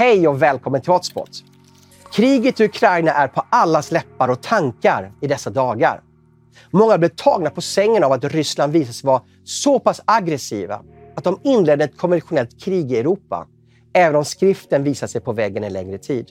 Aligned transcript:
Hej 0.00 0.28
och 0.28 0.42
välkommen 0.42 0.80
till 0.80 0.92
Hotspot! 0.92 1.30
Kriget 2.12 2.60
i 2.60 2.64
Ukraina 2.64 3.12
är 3.12 3.28
på 3.28 3.42
allas 3.50 3.92
läppar 3.92 4.28
och 4.28 4.42
tankar 4.42 5.12
i 5.20 5.26
dessa 5.26 5.50
dagar. 5.50 6.02
Många 6.70 6.98
blev 6.98 7.08
tagna 7.08 7.50
på 7.50 7.60
sängen 7.60 8.04
av 8.04 8.12
att 8.12 8.24
Ryssland 8.24 8.72
visade 8.72 8.92
sig 8.92 9.06
vara 9.06 9.22
så 9.44 9.78
pass 9.78 10.00
aggressiva 10.04 10.82
att 11.16 11.24
de 11.24 11.40
inledde 11.44 11.84
ett 11.84 11.96
konventionellt 11.96 12.60
krig 12.60 12.92
i 12.92 12.98
Europa, 12.98 13.46
även 13.92 14.16
om 14.16 14.24
skriften 14.24 14.84
visat 14.84 15.10
sig 15.10 15.20
på 15.20 15.32
väggen 15.32 15.64
en 15.64 15.72
längre 15.72 15.98
tid. 15.98 16.26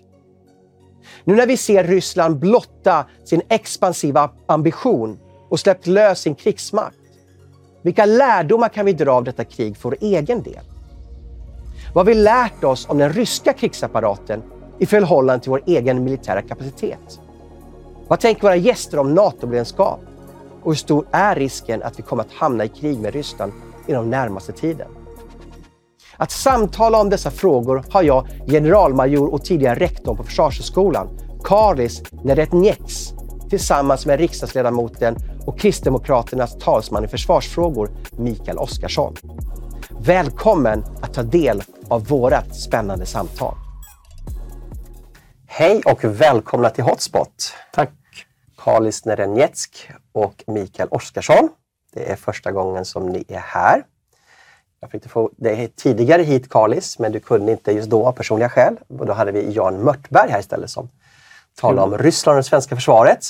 Nu 1.24 1.36
när 1.36 1.48
vi 1.48 1.58
ser 1.58 1.84
Ryssland 1.84 2.40
blotta 2.40 3.06
sin 3.26 3.42
expansiva 3.50 4.32
ambition 4.46 5.20
och 5.50 5.60
släppt 5.60 5.88
lös 5.88 6.20
sin 6.20 6.36
krigsmakt, 6.36 6.98
vilka 7.82 8.06
lärdomar 8.06 8.70
kan 8.70 8.86
vi 8.86 8.94
dra 8.94 9.12
av 9.12 9.24
detta 9.24 9.44
krig 9.44 9.78
för 9.78 9.90
vår 9.90 9.98
egen 10.02 10.44
del? 10.44 10.64
Vad 11.94 12.08
har 12.08 12.14
vi 12.14 12.20
lärt 12.22 12.64
oss 12.64 12.90
om 12.90 12.98
den 12.98 13.14
ryska 13.14 13.54
krigsapparaten 13.54 14.44
i 14.80 14.86
förhållande 14.86 15.44
till 15.44 15.50
vår 15.50 15.62
egen 15.66 16.04
militära 16.04 16.42
kapacitet? 16.42 17.20
Vad 18.08 18.20
tänker 18.20 18.42
våra 18.42 18.56
gäster 18.56 19.00
om 19.00 19.14
NATO-medlemskap? 19.14 20.00
Och 20.64 20.72
hur 20.72 20.78
stor 20.78 21.06
är 21.12 21.36
risken 21.36 21.84
att 21.84 22.00
vi 22.00 22.04
kommer 22.04 22.24
att 22.24 22.32
hamna 22.34 22.64
i 22.64 22.68
krig 22.68 23.00
med 23.00 23.14
Ryssland 23.14 23.52
inom 23.88 24.10
närmaste 24.10 24.52
tiden? 24.52 24.88
Att 26.18 26.32
samtala 26.32 27.02
om 27.02 27.10
dessa 27.10 27.32
frågor 27.32 27.84
har 27.90 28.04
jag, 28.04 28.28
generalmajor 28.48 29.34
och 29.34 29.44
tidigare 29.44 29.80
rektorn 29.80 30.18
på 30.18 30.24
Försvarshögskolan, 30.24 31.08
Karis 31.44 32.04
Neretnieks, 32.24 33.14
tillsammans 33.50 34.06
med 34.06 34.20
riksdagsledamoten 34.20 35.16
och 35.46 35.60
Kristdemokraternas 35.60 36.58
talesman 36.58 37.06
i 37.06 37.08
försvarsfrågor, 37.08 37.90
Mikael 38.18 38.58
Oskarsson. 38.58 39.16
Välkommen 40.02 40.84
att 41.02 41.14
ta 41.14 41.24
del 41.24 41.62
av 41.90 42.08
vårt 42.08 42.56
spännande 42.56 43.06
samtal. 43.06 43.56
Hej 45.48 45.82
och 45.86 46.04
välkomna 46.04 46.70
till 46.70 46.84
Hotspot. 46.84 47.54
Tack. 47.74 47.90
Kalis 48.58 49.06
Nerenjetsk 49.06 49.92
och 50.12 50.44
Mikael 50.48 50.90
Oskarsson. 50.92 51.50
Det 51.94 52.12
är 52.12 52.16
första 52.16 52.52
gången 52.52 52.86
som 52.86 53.06
ni 53.06 53.26
är 53.28 53.40
här. 53.40 53.84
Jag 54.80 54.92
fick 54.92 55.10
få 55.10 55.32
dig 55.38 55.68
tidigare 55.76 56.22
hit 56.22 56.50
Kalis, 56.50 57.00
men 57.00 57.12
du 57.12 57.20
kunde 57.20 57.52
inte 57.52 57.72
just 57.72 57.90
då 57.90 58.08
av 58.08 58.12
personliga 58.12 58.50
skäl. 58.50 58.78
Och 58.88 59.06
då 59.06 59.14
hade 59.14 59.32
vi 59.32 59.52
Jan 59.52 59.84
Mörtberg 59.84 60.32
här 60.32 60.40
istället 60.40 60.70
som 60.70 60.90
talade 61.56 61.82
om 61.82 61.98
Ryssland 61.98 62.36
och 62.36 62.44
det 62.44 62.50
svenska 62.50 62.76
försvaret. 62.76 63.26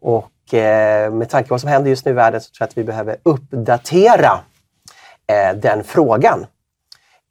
Och 0.00 0.54
eh, 0.54 1.12
med 1.12 1.30
tanke 1.30 1.48
på 1.48 1.54
vad 1.54 1.60
som 1.60 1.70
händer 1.70 1.90
just 1.90 2.04
nu 2.04 2.10
i 2.10 2.14
världen 2.14 2.40
så 2.40 2.50
tror 2.50 2.56
jag 2.60 2.68
att 2.68 2.78
vi 2.78 2.84
behöver 2.84 3.16
uppdatera 3.22 4.40
eh, 5.26 5.56
den 5.56 5.84
frågan. 5.84 6.46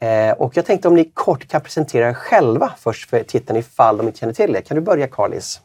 Eh, 0.01 0.31
och 0.31 0.57
jag 0.57 0.65
tänkte 0.65 0.87
om 0.87 0.95
ni 0.95 1.11
kort 1.13 1.47
kan 1.47 1.61
presentera 1.61 2.09
er 2.09 2.13
själva 2.13 2.73
först 2.77 3.09
för 3.09 3.23
tittarna 3.23 3.59
ifall 3.59 3.97
de 3.97 4.07
inte 4.07 4.19
känner 4.19 4.33
till 4.33 4.55
er. 4.55 4.61
Kan 4.61 4.75
du 4.75 4.81
börja 4.81 5.07
Karlis? 5.07 5.61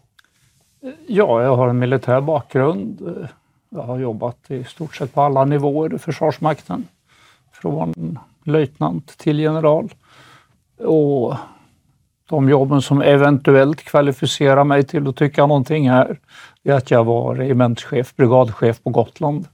Ja, 1.06 1.42
jag 1.42 1.56
har 1.56 1.68
en 1.68 1.78
militär 1.78 2.20
bakgrund. 2.20 3.28
Jag 3.70 3.82
har 3.82 3.98
jobbat 3.98 4.50
i 4.50 4.64
stort 4.64 4.96
sett 4.96 5.14
på 5.14 5.22
alla 5.22 5.44
nivåer 5.44 5.94
i 5.94 5.98
Försvarsmakten. 5.98 6.88
Från 7.52 8.18
löjtnant 8.44 9.18
till 9.18 9.40
general. 9.40 9.94
Och 10.78 11.34
de 12.28 12.48
jobben 12.48 12.82
som 12.82 13.02
eventuellt 13.02 13.82
kvalificerar 13.82 14.64
mig 14.64 14.84
till 14.84 15.08
att 15.08 15.16
tycka 15.16 15.46
någonting 15.46 15.90
här, 15.90 16.18
är 16.64 16.72
att 16.72 16.90
jag 16.90 17.04
var 17.04 17.34
regementschef, 17.34 18.16
brigadchef 18.16 18.82
på 18.82 18.90
Gotland. 18.90 19.48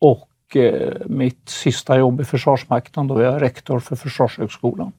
Och 0.00 0.27
eh, 0.56 0.92
mitt 1.06 1.48
sista 1.48 1.98
jobb 1.98 2.20
i 2.20 2.24
Försvarsmakten, 2.24 3.06
då 3.06 3.18
är 3.18 3.24
jag 3.24 3.42
rektor 3.42 3.80
för 3.80 3.96
Försvarshögskolan. 3.96 4.92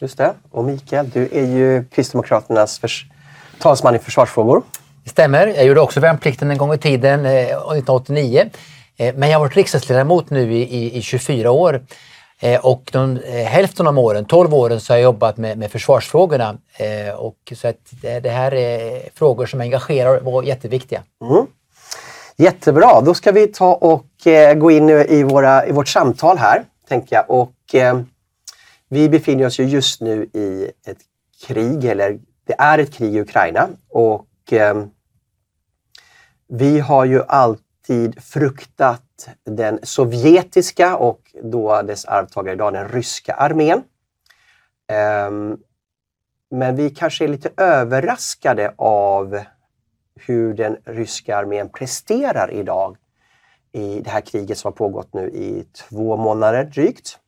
Just 0.00 0.18
det. 0.18 0.34
Och 0.50 0.64
Mikael, 0.64 1.10
du 1.10 1.28
är 1.32 1.46
ju 1.46 1.84
Kristdemokraternas 1.84 2.78
förs 2.78 3.06
talesman 3.58 3.94
i 3.94 3.98
försvarsfrågor. 3.98 4.62
Det 5.04 5.10
stämmer. 5.10 5.46
Jag 5.46 5.64
gjorde 5.64 5.80
också 5.80 6.00
värnplikten 6.00 6.50
en 6.50 6.58
gång 6.58 6.74
i 6.74 6.78
tiden, 6.78 7.26
eh, 7.26 7.32
1989. 7.32 8.50
Eh, 8.96 9.14
men 9.14 9.30
jag 9.30 9.38
har 9.38 9.44
varit 9.44 9.56
riksdagsledamot 9.56 10.30
nu 10.30 10.52
i, 10.52 10.62
i, 10.62 10.98
i 10.98 11.02
24 11.02 11.50
år. 11.50 11.80
Eh, 12.42 12.66
och 12.66 12.90
de, 12.92 13.16
eh, 13.16 13.32
hälften 13.32 13.86
av 13.86 13.98
åren, 13.98 14.24
12 14.24 14.54
åren, 14.54 14.80
så 14.80 14.92
har 14.92 14.98
jag 14.98 15.04
jobbat 15.04 15.36
med, 15.36 15.58
med 15.58 15.70
försvarsfrågorna. 15.70 16.58
Eh, 16.76 17.14
och 17.14 17.52
så 17.56 17.68
att 17.68 17.76
det, 17.90 18.20
det, 18.20 18.30
här 18.30 18.54
är 18.54 19.02
frågor 19.14 19.46
som 19.46 19.60
engagerar 19.60 20.28
och 20.28 20.42
är 20.42 20.46
jätteviktiga. 20.46 21.02
Mm. 21.24 21.46
Jättebra, 22.36 23.00
då 23.00 23.14
ska 23.14 23.32
vi 23.32 23.46
ta 23.46 23.74
och 23.74 24.26
eh, 24.26 24.54
gå 24.54 24.70
in 24.70 24.90
i, 24.90 25.22
våra, 25.22 25.66
i 25.66 25.72
vårt 25.72 25.88
samtal 25.88 26.38
här, 26.38 26.64
tänker 26.88 27.16
jag. 27.16 27.30
Och, 27.30 27.74
eh, 27.74 28.00
vi 28.88 29.08
befinner 29.08 29.46
oss 29.46 29.60
ju 29.60 29.64
just 29.64 30.00
nu 30.00 30.24
i 30.32 30.70
ett 30.86 30.98
krig, 31.46 31.84
eller 31.84 32.18
det 32.46 32.54
är 32.58 32.78
ett 32.78 32.92
krig 32.92 33.14
i 33.14 33.20
Ukraina. 33.20 33.68
Och 33.88 34.52
eh, 34.52 34.84
vi 36.48 36.80
har 36.80 37.04
ju 37.04 37.22
alltid 37.28 38.22
fruktat 38.22 39.28
den 39.44 39.78
sovjetiska 39.82 40.96
och 40.96 41.20
då 41.42 41.82
dess 41.82 42.04
arvtagare 42.04 42.54
idag 42.54 42.72
den 42.72 42.88
ryska 42.88 43.34
armén. 43.34 43.82
Ehm, 44.88 45.56
men 46.50 46.76
vi 46.76 46.90
kanske 46.90 47.24
är 47.24 47.28
lite 47.28 47.50
överraskade 47.56 48.74
av 48.76 49.40
hur 50.14 50.54
den 50.54 50.76
ryska 50.84 51.36
armén 51.36 51.68
presterar 51.68 52.50
idag 52.52 52.96
i 53.72 54.00
det 54.00 54.10
här 54.10 54.20
kriget 54.20 54.58
som 54.58 54.68
har 54.68 54.72
pågått 54.72 55.14
nu 55.14 55.30
i 55.30 55.64
två 55.72 56.16
månader 56.16 56.64
drygt. 56.64 57.18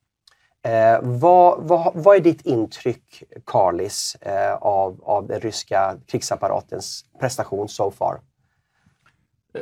Eh, 0.62 0.99
vad, 1.03 1.62
vad, 1.62 1.93
vad, 1.94 2.17
är 2.17 2.21
ditt 2.21 2.47
intryck, 2.47 3.23
Karlis, 3.44 4.15
eh, 4.21 4.55
av, 4.55 5.00
av 5.05 5.27
den 5.27 5.41
ryska 5.41 5.97
krigsapparatens 6.06 7.05
prestation 7.21 7.69
so 7.69 7.91
far? 7.91 8.21
Eh, 9.55 9.61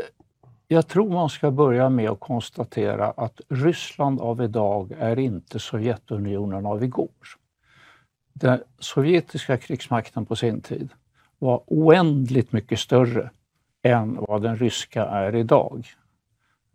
jag 0.69 0.89
tror 0.89 1.11
man 1.11 1.29
ska 1.29 1.51
börja 1.51 1.89
med 1.89 2.11
att 2.11 2.21
konstatera 2.21 3.11
att 3.11 3.41
Ryssland 3.49 4.21
av 4.21 4.43
idag 4.43 4.93
är 4.99 5.19
inte 5.19 5.59
Sovjetunionen 5.59 6.67
av 6.67 6.85
igår. 6.85 7.09
Den 8.33 8.63
sovjetiska 8.79 9.57
krigsmakten 9.57 10.27
på 10.27 10.37
sin 10.37 10.61
tid 10.61 10.91
var 11.43 11.63
oändligt 11.67 12.53
mycket 12.53 12.79
större 12.79 13.31
än 13.83 14.17
vad 14.21 14.43
den 14.43 14.57
ryska 14.57 15.05
är 15.05 15.35
idag. 15.35 15.87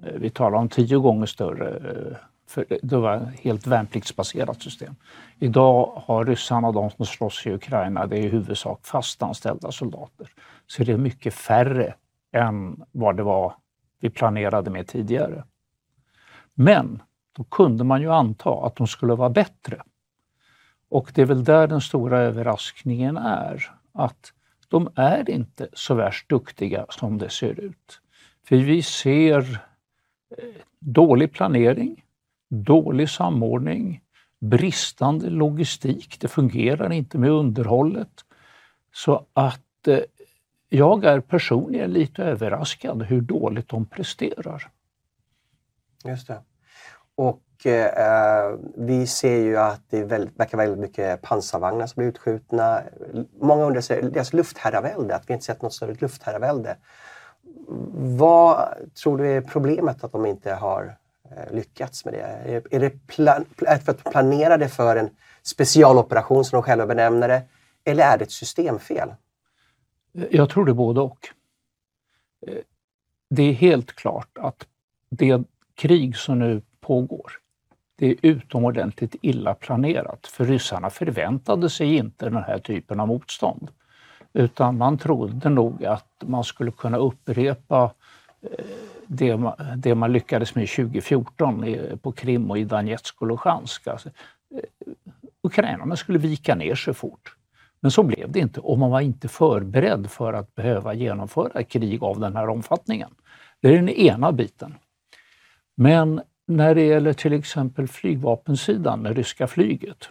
Eh, 0.04 0.14
vi 0.14 0.30
talar 0.30 0.58
om 0.58 0.70
tio 0.70 0.98
gånger 0.98 1.26
större, 1.26 1.70
eh, 1.70 2.18
för 2.48 2.66
det 2.82 2.98
var 2.98 3.16
ett 3.16 3.40
helt 3.40 3.68
värnpliktsbaserat 3.68 4.62
system. 4.62 4.96
Idag 5.40 6.04
har 6.06 6.26
ryssarna, 6.26 6.72
de 6.72 6.90
som 6.92 7.06
slåss 7.06 7.46
i 7.46 7.54
Ukraina, 7.54 8.08
det 8.08 8.18
är 8.18 8.24
i 8.24 8.28
huvudsak 8.28 8.86
fastanställda 8.86 9.72
soldater. 9.72 10.30
Så 10.68 10.84
det 10.84 10.92
är 10.92 10.98
mycket 10.98 11.34
färre 11.34 11.94
än 12.32 12.84
vad 12.92 13.18
det 13.18 13.24
var 13.24 13.54
vi 14.00 14.10
planerade 14.10 14.70
med 14.70 14.88
tidigare. 14.88 15.44
Men 16.54 17.02
då 17.32 17.44
kunde 17.44 17.84
man 17.84 18.02
ju 18.02 18.12
anta 18.12 18.66
att 18.66 18.76
de 18.76 18.88
skulle 18.88 19.16
vara 19.16 19.30
bättre. 19.30 19.82
Och 20.90 21.12
det 21.16 21.22
är 21.22 21.26
väl 21.26 21.44
där 21.44 21.68
den 21.68 21.82
stora 21.82 22.20
överraskningen 22.20 23.18
är, 23.18 23.72
att 23.94 24.34
de 24.68 24.90
är 24.96 25.30
inte 25.30 25.68
så 25.74 25.94
värst 25.94 26.30
duktiga 26.30 26.86
som 26.90 27.18
det 27.18 27.30
ser 27.30 27.60
ut. 27.60 28.02
För 28.44 28.56
vi 28.56 28.82
ser 28.82 29.60
eh, 30.38 30.62
dålig 30.80 31.34
planering, 31.34 32.04
dålig 32.50 33.10
samordning, 33.10 34.02
bristande 34.40 35.30
logistik. 35.30 36.20
Det 36.20 36.28
fungerar 36.28 36.94
inte 36.94 37.18
med 37.18 37.30
underhållet. 37.30 38.26
Så 38.94 39.26
att 39.34 39.88
eh, 39.88 40.00
jag 40.70 41.04
är 41.04 41.20
personligen 41.20 41.92
lite 41.92 42.24
överraskad 42.24 43.04
hur 43.04 43.22
dåligt 43.22 43.70
de 43.70 43.86
presterar. 43.86 44.70
Just 46.06 46.28
det. 46.28 46.42
Och 47.16 47.42
eh, 47.66 48.60
vi 48.76 49.08
ser 49.08 49.38
ju 49.38 49.58
att 49.58 49.82
det 49.90 50.04
väldigt, 50.04 50.40
verkar 50.40 50.58
väldigt 50.58 50.80
mycket 50.80 51.22
pansarvagnar 51.22 51.88
som 51.88 52.00
blir 52.00 52.08
utskjutna. 52.08 52.82
Många 53.40 53.64
undrar 53.64 54.10
deras 54.10 54.34
luftherravälde, 54.34 55.16
att 55.16 55.30
vi 55.30 55.34
inte 55.34 55.46
sett 55.46 55.62
något 55.62 55.74
större 55.74 55.94
luftherravälde. 55.94 56.78
Vad 58.18 58.68
tror 59.04 59.18
du 59.18 59.28
är 59.28 59.42
problemet 59.42 60.04
att 60.04 60.12
de 60.12 60.26
inte 60.26 60.54
har 60.54 60.98
eh, 61.32 61.54
lyckats 61.54 62.06
med 62.06 62.14
det? 62.14 62.22
Är, 62.22 62.64
är 62.76 62.80
det 62.80 63.08
plan, 63.08 63.46
för 63.58 63.92
att 63.92 64.04
planera 64.04 64.58
det 64.58 64.70
för 64.70 64.96
en 64.96 65.10
specialoperation 65.44 66.46
som 66.46 66.58
de 66.58 66.64
själva 66.64 66.88
benämner 66.88 67.28
det? 67.28 67.42
Eller 67.86 68.04
är 68.04 68.18
det 68.18 68.24
ett 68.24 68.32
systemfel? 68.32 69.14
Jag 70.12 70.50
tror 70.50 70.66
det 70.66 70.72
är 70.72 70.74
både 70.74 71.02
och. 71.02 71.28
Eh, 72.48 72.58
det 73.30 73.44
är 73.44 73.54
helt 73.54 73.96
klart 73.96 74.38
att 74.38 74.68
det 75.10 75.44
krig 75.76 76.18
som 76.18 76.40
nu 76.40 76.62
pågår, 76.82 77.32
det 78.00 78.08
är 78.08 78.16
utomordentligt 78.22 79.16
illa 79.22 79.54
planerat. 79.54 80.28
För 80.28 80.46
ryssarna 80.46 80.90
förväntade 80.90 81.70
sig 81.70 81.96
inte 81.96 82.30
den 82.30 82.44
här 82.44 82.60
typen 82.60 83.00
av 83.00 83.08
motstånd. 83.08 83.72
Utan 84.34 84.78
man 84.78 84.98
trodde 84.98 85.50
nog 85.50 85.86
att 85.86 86.24
man 86.26 86.44
skulle 86.44 86.72
kunna 86.72 86.98
upprepa 86.98 87.92
eh, 88.42 88.66
det 89.08 89.38
man, 89.38 89.54
det 89.76 89.96
man 89.96 90.12
lyckades 90.12 90.56
med 90.56 90.70
2014 90.70 91.66
på 92.02 92.12
Krim 92.12 92.52
och 92.52 92.58
i 92.58 92.64
Donetsk 92.64 93.22
och 93.22 93.28
Luhansk. 93.28 93.88
Alltså, 93.88 94.10
eh, 94.10 94.94
ukrainarna 95.42 95.96
skulle 95.96 96.20
vika 96.20 96.56
ner 96.56 96.76
sig 96.76 96.94
fort. 96.94 97.36
Men 97.80 97.92
så 97.92 98.04
blev 98.04 98.32
det 98.32 98.40
inte 98.40 98.60
och 98.60 98.78
man 98.78 98.92
var 98.92 99.02
inte 99.02 99.28
förberedd 99.28 100.10
för 100.10 100.34
att 100.34 100.56
behöva 100.56 100.94
genomföra 100.94 101.64
krig 101.64 102.04
av 102.04 102.20
den 102.20 102.36
här 102.36 102.50
omfattningen. 102.50 103.10
Det 103.62 103.68
är 103.68 103.74
den 103.74 103.90
ena 103.90 104.32
biten. 104.32 104.76
Men 105.76 106.22
när 106.48 106.76
det 106.76 106.86
gäller 106.86 107.14
till 107.14 107.34
exempel 107.34 107.88
flygvapensidan, 107.88 109.04
det 109.04 109.14
ryska 109.14 109.48
flyget, 109.48 110.10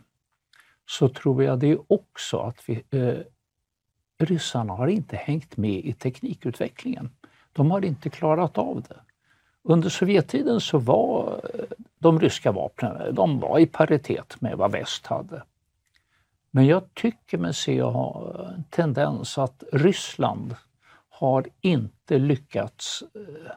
så 0.87 1.09
tror 1.09 1.45
jag 1.45 1.59
det 1.59 1.79
också 1.87 2.39
att 2.39 2.63
vi, 2.67 2.83
eh, 2.91 3.19
ryssarna 4.19 4.73
har 4.73 4.87
inte 4.87 5.17
hängt 5.17 5.57
med 5.57 5.85
i 5.85 5.93
teknikutvecklingen. 5.93 7.11
De 7.53 7.71
har 7.71 7.85
inte 7.85 8.11
klarat 8.11 8.59
av 8.59 8.83
det. 8.89 9.01
Under 9.63 9.89
Sovjettiden 9.89 10.61
så 10.61 10.79
var 10.79 11.41
eh, 11.55 11.61
de 11.99 12.21
ryska 12.21 12.53
vapnen 12.53 12.97
eh, 12.97 13.13
de 13.13 13.41
var 13.41 13.59
i 13.59 13.67
paritet 13.67 14.41
med 14.41 14.57
vad 14.57 14.73
väst 14.73 15.07
hade. 15.07 15.43
Men 16.51 16.67
jag 16.67 16.95
tycker 16.95 17.39
mig 17.39 17.55
se 17.55 17.79
en 17.79 18.65
tendens 18.71 19.39
att 19.39 19.63
Ryssland 19.73 20.57
har 21.09 21.47
inte 21.61 22.19
lyckats 22.19 23.03
eh, 23.15 23.53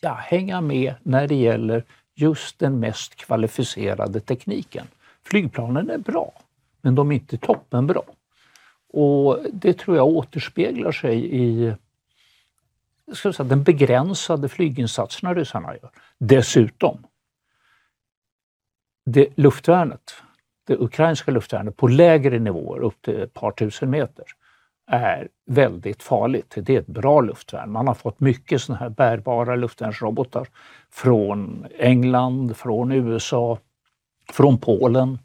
ja, 0.00 0.14
hänga 0.14 0.60
med 0.60 0.94
när 1.02 1.26
det 1.26 1.34
gäller 1.34 1.84
just 2.14 2.58
den 2.58 2.80
mest 2.80 3.14
kvalificerade 3.14 4.20
tekniken. 4.20 4.86
Flygplanen 5.22 5.90
är 5.90 5.98
bra, 5.98 6.32
men 6.80 6.94
de 6.94 7.10
är 7.10 7.14
inte 7.14 7.38
toppenbra. 7.38 8.02
Och 8.92 9.38
det 9.52 9.78
tror 9.78 9.96
jag 9.96 10.06
återspeglar 10.06 10.92
sig 10.92 11.36
i 11.36 11.74
ska 13.12 13.32
säga, 13.32 13.48
den 13.48 13.62
begränsade 13.62 14.48
flyginsatserna 14.48 15.34
ryssarna 15.34 15.74
gör. 15.74 15.90
Dessutom, 16.18 17.06
det 19.04 19.28
luftvärnet, 19.36 20.14
det 20.66 20.76
ukrainska 20.76 21.30
luftvärnet 21.30 21.76
på 21.76 21.88
lägre 21.88 22.38
nivåer, 22.38 22.80
upp 22.80 23.02
till 23.02 23.20
ett 23.20 23.34
par 23.34 23.50
tusen 23.50 23.90
meter, 23.90 24.24
är 24.88 25.28
väldigt 25.46 26.02
farligt. 26.02 26.54
Det 26.56 26.74
är 26.74 26.80
ett 26.80 26.86
bra 26.86 27.20
luftvärn. 27.20 27.72
Man 27.72 27.86
har 27.86 27.94
fått 27.94 28.20
mycket 28.20 28.62
såna 28.62 28.78
här 28.78 28.88
bärbara 28.88 29.56
luftvärnsrobotar 29.56 30.48
från 30.90 31.66
England, 31.78 32.56
från 32.56 32.92
USA, 32.92 33.58
från 34.32 34.58
Polen. 34.58 35.18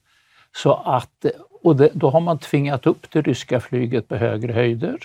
Så 0.55 0.73
att, 0.73 1.25
och 1.63 1.75
det, 1.75 1.89
då 1.93 2.09
har 2.09 2.19
man 2.19 2.37
tvingat 2.39 2.87
upp 2.87 3.11
det 3.11 3.21
ryska 3.21 3.59
flyget 3.59 4.07
på 4.07 4.15
högre 4.15 4.53
höjder, 4.53 4.97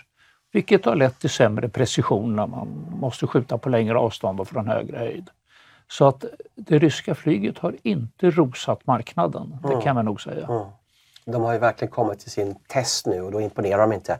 vilket 0.52 0.84
har 0.84 0.96
lett 0.96 1.18
till 1.18 1.30
sämre 1.30 1.68
precision 1.68 2.36
när 2.36 2.46
man 2.46 2.68
måste 3.00 3.26
skjuta 3.26 3.58
på 3.58 3.68
längre 3.68 3.98
avstånd 3.98 4.40
och 4.40 4.48
från 4.48 4.68
högre 4.68 4.98
höjd. 4.98 5.30
Så 5.88 6.08
att 6.08 6.24
det 6.54 6.78
ryska 6.78 7.14
flyget 7.14 7.58
har 7.58 7.74
inte 7.82 8.30
rosat 8.30 8.86
marknaden, 8.86 9.56
det 9.62 9.82
kan 9.82 9.94
man 9.94 10.04
nog 10.04 10.20
säga. 10.20 10.70
De 11.32 11.42
har 11.42 11.52
ju 11.52 11.58
verkligen 11.58 11.92
kommit 11.92 12.18
till 12.20 12.30
sin 12.30 12.54
test 12.68 13.06
nu 13.06 13.22
och 13.22 13.32
då 13.32 13.40
imponerar 13.40 13.78
de 13.78 13.92
inte. 13.92 14.18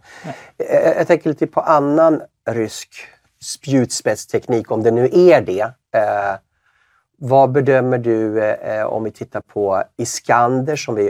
Jag, 0.56 0.96
jag 0.96 1.06
tänker 1.06 1.30
lite 1.30 1.46
på 1.46 1.60
annan 1.60 2.22
rysk 2.50 2.90
spjutspetsteknik, 3.42 4.70
om 4.70 4.82
det 4.82 4.90
nu 4.90 5.08
är 5.12 5.40
det. 5.40 5.60
Eh, 5.94 6.36
vad 7.16 7.52
bedömer 7.52 7.98
du 7.98 8.44
eh, 8.44 8.84
om 8.84 9.04
vi 9.04 9.10
tittar 9.10 9.40
på 9.40 9.82
Iskander 9.96 10.76
som 10.76 10.94
vi 10.94 11.08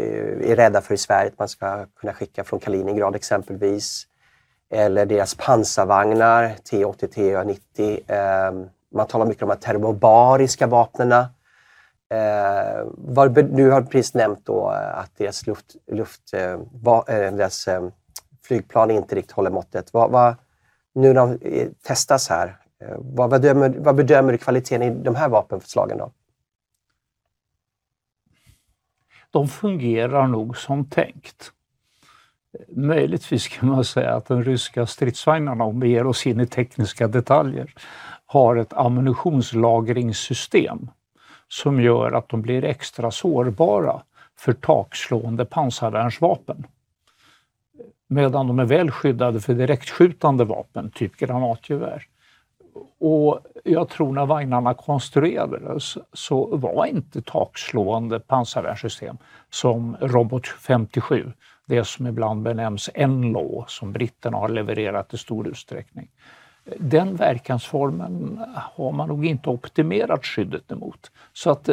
är 0.50 0.56
rädda 0.56 0.80
för 0.80 0.94
i 0.94 0.98
Sverige 0.98 1.28
att 1.28 1.38
man 1.38 1.48
ska 1.48 1.86
kunna 2.00 2.12
skicka 2.12 2.44
från 2.44 2.60
Kaliningrad 2.60 3.16
exempelvis. 3.16 4.06
Eller 4.70 5.06
deras 5.06 5.34
pansarvagnar 5.34 6.54
T80, 6.70 7.08
T90. 7.14 8.00
Eh, 8.06 8.68
man 8.94 9.06
talar 9.06 9.26
mycket 9.26 9.42
om 9.42 9.48
de 9.48 9.56
termobariska 9.56 10.66
vapnen. 10.66 11.24
Eh, 12.10 12.84
var, 12.96 13.28
du 13.28 13.70
har 13.70 13.82
precis 13.82 14.14
nämnt 14.14 14.46
då 14.46 14.72
eh, 14.72 14.98
att 14.98 15.16
deras, 15.16 15.46
luft, 15.46 15.76
luft, 15.86 16.34
eh, 16.34 16.60
va, 16.72 17.04
eh, 17.08 17.34
deras 17.34 17.68
eh, 17.68 17.88
flygplan 18.42 18.90
inte 18.90 19.14
riktigt 19.14 19.32
håller 19.32 19.50
måttet. 19.50 19.92
Va, 19.92 20.08
va, 20.08 20.36
nu 20.94 21.12
när 21.12 21.14
de 21.14 21.38
eh, 21.42 21.68
testas 21.82 22.28
här, 22.28 22.56
eh, 22.80 22.96
vad, 22.98 23.30
bedömer, 23.30 23.74
vad 23.78 23.96
bedömer 23.96 24.32
du 24.32 24.38
kvaliteten 24.38 24.82
i 24.82 24.90
de 24.90 25.14
här 25.14 25.28
vapenförslagen 25.28 25.98
då? 25.98 26.12
De 29.30 29.48
fungerar 29.48 30.26
nog 30.26 30.56
som 30.56 30.84
tänkt. 30.84 31.52
Möjligtvis 32.68 33.48
kan 33.48 33.68
man 33.68 33.84
säga 33.84 34.14
att 34.14 34.26
de 34.26 34.44
ryska 34.44 34.86
stridsvagnarna, 34.86 35.64
om 35.64 35.80
vi 35.80 35.88
ger 35.88 36.06
oss 36.06 36.26
in 36.26 36.40
i 36.40 36.46
tekniska 36.46 37.08
detaljer, 37.08 37.74
har 38.26 38.56
ett 38.56 38.72
ammunitionslagringssystem 38.72 40.90
som 41.48 41.80
gör 41.80 42.12
att 42.12 42.28
de 42.28 42.42
blir 42.42 42.64
extra 42.64 43.10
sårbara 43.10 44.02
för 44.36 44.52
takslående 44.52 45.44
pansarvärnsvapen. 45.44 46.66
Medan 48.08 48.46
de 48.46 48.58
är 48.58 48.64
väl 48.64 48.90
skyddade 48.90 49.40
för 49.40 49.54
direktskjutande 49.54 50.44
vapen, 50.44 50.90
typ 50.90 51.16
granatgevär. 51.16 52.02
Och 53.00 53.40
jag 53.64 53.88
tror 53.88 54.12
när 54.12 54.26
vagnarna 54.26 54.74
konstruerades 54.74 55.98
så 56.12 56.56
var 56.56 56.86
inte 56.86 57.22
takslående 57.22 58.20
pansarvärnssystem 58.20 59.18
som 59.50 59.96
Robot 60.00 60.46
57, 60.46 61.32
det 61.66 61.84
som 61.84 62.06
ibland 62.06 62.42
benämns 62.42 62.90
NLAW, 62.96 63.64
som 63.68 63.92
britterna 63.92 64.38
har 64.38 64.48
levererat 64.48 65.14
i 65.14 65.18
stor 65.18 65.48
utsträckning 65.48 66.08
den 66.76 67.16
verkansformen 67.16 68.40
har 68.54 68.92
man 68.92 69.08
nog 69.08 69.26
inte 69.26 69.50
optimerat 69.50 70.26
skyddet 70.26 70.72
emot. 70.72 71.10
Så 71.32 71.50
att 71.50 71.68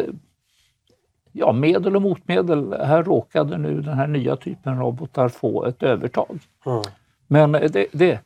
ja, 1.31 1.51
medel 1.51 1.95
och 1.95 2.01
motmedel, 2.01 2.73
här 2.73 3.03
råkade 3.03 3.57
nu 3.57 3.81
den 3.81 3.97
här 3.97 4.07
nya 4.07 4.35
typen 4.35 4.79
robotar 4.79 5.29
få 5.29 5.65
ett 5.65 5.83
övertag. 5.83 6.39
Mm. 6.65 6.81
Men, 7.27 7.51
det, 7.51 7.87
det, 7.91 8.19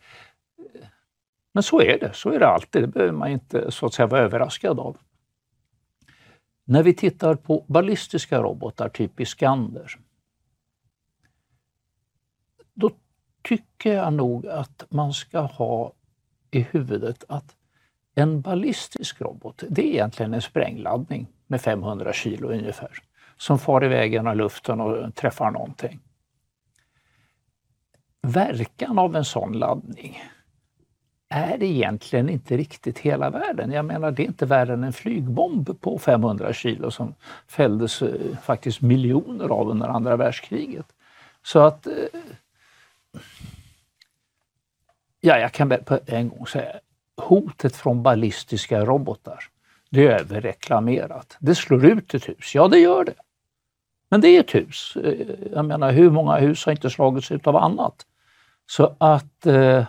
men 1.53 1.63
så 1.63 1.81
är 1.81 1.99
det, 1.99 2.13
så 2.13 2.29
är 2.29 2.39
det 2.39 2.47
alltid. 2.47 2.81
Det 2.81 2.87
behöver 2.87 3.13
man 3.13 3.29
inte 3.29 3.71
så 3.71 3.85
att 3.85 3.93
säga 3.93 4.07
vara 4.07 4.21
överraskad 4.21 4.79
av. 4.79 4.97
När 6.65 6.83
vi 6.83 6.93
tittar 6.93 7.35
på 7.35 7.63
ballistiska 7.67 8.41
robotar, 8.41 8.89
typ 8.89 9.19
Iskander, 9.19 9.99
då 12.73 12.91
tycker 13.41 13.93
jag 13.93 14.13
nog 14.13 14.47
att 14.47 14.83
man 14.89 15.13
ska 15.13 15.39
ha 15.39 15.93
i 16.51 16.59
huvudet 16.59 17.23
att 17.27 17.55
en 18.15 18.41
ballistisk 18.41 19.21
robot, 19.21 19.63
det 19.69 19.81
är 19.81 19.85
egentligen 19.85 20.33
en 20.33 20.41
sprängladdning 20.41 21.27
med 21.47 21.61
500 21.61 22.13
kilo 22.13 22.47
ungefär, 22.47 22.91
som 23.37 23.59
far 23.59 23.85
iväg 23.85 24.13
genom 24.13 24.37
luften 24.37 24.81
och 24.81 25.15
träffar 25.15 25.51
någonting. 25.51 25.99
Verkan 28.21 28.99
av 28.99 29.15
en 29.15 29.25
sån 29.25 29.53
laddning 29.53 30.21
är 31.29 31.63
egentligen 31.63 32.29
inte 32.29 32.57
riktigt 32.57 32.99
hela 32.99 33.29
världen. 33.29 33.71
Jag 33.71 33.85
menar, 33.85 34.11
det 34.11 34.23
är 34.23 34.27
inte 34.27 34.45
värre 34.45 34.73
än 34.73 34.83
en 34.83 34.93
flygbomb 34.93 35.81
på 35.81 35.99
500 35.99 36.53
kilo 36.53 36.91
som 36.91 37.13
fälldes 37.47 38.01
eh, 38.01 38.37
faktiskt 38.43 38.81
miljoner 38.81 39.49
av 39.49 39.69
under 39.69 39.87
andra 39.87 40.15
världskriget. 40.15 40.85
Så 41.43 41.59
att 41.59 41.87
eh, 41.87 41.93
Ja, 45.29 45.39
jag 45.39 45.51
kan 45.51 45.69
på 45.85 45.99
en 46.05 46.29
gång 46.29 46.47
säga 46.47 46.79
hotet 47.17 47.75
från 47.75 48.03
ballistiska 48.03 48.85
robotar, 48.85 49.43
det 49.89 50.07
är 50.07 50.19
överreklamerat. 50.19 51.37
Det 51.39 51.55
slår 51.55 51.85
ut 51.85 52.13
ett 52.13 52.29
hus, 52.29 52.55
ja 52.55 52.67
det 52.67 52.79
gör 52.79 53.03
det. 53.03 53.13
Men 54.09 54.21
det 54.21 54.27
är 54.27 54.39
ett 54.39 54.55
hus. 54.55 54.97
Eh, 55.03 55.27
jag 55.53 55.65
menar, 55.65 55.91
hur 55.91 56.09
många 56.09 56.37
hus 56.37 56.65
har 56.65 56.71
inte 56.71 56.89
slagits 56.89 57.31
ut 57.31 57.47
av 57.47 57.55
annat? 57.55 58.05
Så 58.65 58.95
att 58.97 59.45
eh, 59.45 59.85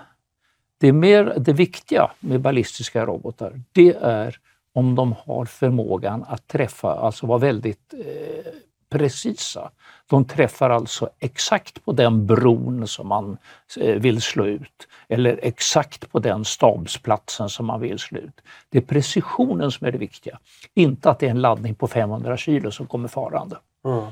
det, 0.78 0.88
är 0.88 0.92
mer, 0.92 1.34
det 1.38 1.52
viktiga 1.52 2.10
med 2.20 2.40
ballistiska 2.40 3.06
robotar, 3.06 3.62
det 3.72 3.96
är 4.02 4.36
om 4.72 4.94
de 4.94 5.14
har 5.24 5.44
förmågan 5.44 6.24
att 6.28 6.48
träffa, 6.48 6.94
alltså 6.94 7.26
vara 7.26 7.38
väldigt 7.38 7.94
eh, 7.94 8.52
precisa. 8.90 9.70
De 10.06 10.24
träffar 10.24 10.70
alltså 10.70 11.10
exakt 11.18 11.84
på 11.84 11.92
den 11.92 12.26
bron 12.26 12.86
som 12.86 13.08
man 13.08 13.38
eh, 13.80 13.94
vill 13.94 14.22
slå 14.22 14.46
ut 14.46 14.88
eller 15.08 15.40
exakt 15.42 16.12
på 16.12 16.18
den 16.18 16.44
stabsplatsen 16.44 17.48
som 17.48 17.66
man 17.66 17.80
vill 17.80 17.98
slå 17.98 18.18
ut. 18.18 18.40
Det 18.68 18.78
är 18.78 18.82
precisionen 18.82 19.70
som 19.70 19.86
är 19.86 19.92
det 19.92 19.98
viktiga, 19.98 20.38
inte 20.74 21.10
att 21.10 21.18
det 21.18 21.26
är 21.26 21.30
en 21.30 21.40
laddning 21.40 21.74
på 21.74 21.88
500 21.88 22.36
kilo 22.36 22.70
som 22.70 22.86
kommer 22.86 23.08
farande. 23.08 23.56
Mm. 23.84 24.04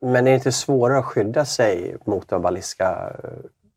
Men 0.00 0.26
är 0.26 0.30
det 0.30 0.34
inte 0.34 0.52
svårare 0.52 0.98
att 0.98 1.04
skydda 1.04 1.44
sig 1.44 1.96
mot 2.06 2.28
de 2.28 2.42
ballistiska 2.42 3.12
eh, 3.24 3.30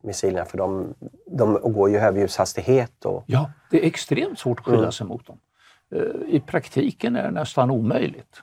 missilerna 0.04 0.46
för 0.46 0.58
de, 0.58 0.94
de 1.26 1.74
går 1.74 1.90
ju 1.90 1.96
i 1.96 2.00
högljudshastighet? 2.00 3.06
Och... 3.06 3.24
Ja, 3.26 3.52
det 3.72 3.84
är 3.84 3.88
extremt 3.88 4.40
svårt 4.40 4.60
att 4.60 4.66
skydda 4.66 4.80
mm. 4.80 4.92
sig 4.92 5.08
mot 5.08 5.26
dem. 5.26 5.40
Eh, 5.96 6.36
I 6.36 6.40
praktiken 6.40 7.16
är 7.16 7.24
det 7.24 7.32
nästan 7.32 7.72
omöjligt 7.72 8.42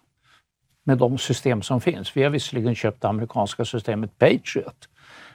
med 0.87 0.99
de 0.99 1.19
system 1.19 1.63
som 1.63 1.81
finns. 1.81 2.17
Vi 2.17 2.23
har 2.23 2.31
visserligen 2.31 2.75
köpt 2.75 3.03
det 3.03 3.09
amerikanska 3.09 3.65
systemet 3.65 4.19
Patriot, 4.19 4.89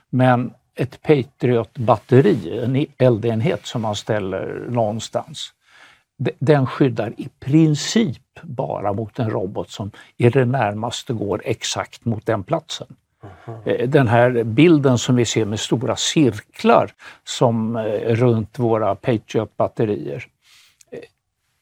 men 0.09 0.53
ett 0.75 1.01
Patriot-batteri, 1.01 2.59
en 2.63 2.85
eldenhet 2.97 3.65
som 3.65 3.81
man 3.81 3.95
ställer 3.95 4.67
någonstans, 4.69 5.53
den 6.39 6.67
skyddar 6.67 7.13
i 7.17 7.29
princip 7.39 8.39
bara 8.41 8.93
mot 8.93 9.19
en 9.19 9.29
robot 9.29 9.69
som 9.69 9.91
i 10.17 10.29
det 10.29 10.45
närmaste 10.45 11.13
går 11.13 11.41
exakt 11.45 12.05
mot 12.05 12.25
den 12.25 12.43
platsen. 12.43 12.87
Mm. 13.45 13.91
Den 13.91 14.07
här 14.07 14.43
bilden 14.43 14.97
som 14.97 15.15
vi 15.15 15.25
ser 15.25 15.45
med 15.45 15.59
stora 15.59 15.95
cirklar 15.95 16.91
som 17.23 17.75
eh, 17.75 18.15
runt 18.15 18.59
våra 18.59 18.95
Patriot-batterier. 18.95 20.23
Eh, 20.91 20.99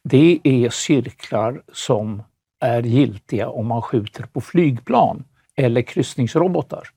det 0.04 0.40
är 0.44 0.70
cirklar 0.70 1.62
som 1.74 2.24
är 2.60 2.82
giltiga 2.82 3.50
om 3.50 3.68
man 3.68 3.82
skjuter 3.82 4.24
på 4.24 4.42
flygplan 4.42 5.24
eller 5.56 5.82
kryssningsrobotar. 5.82 6.90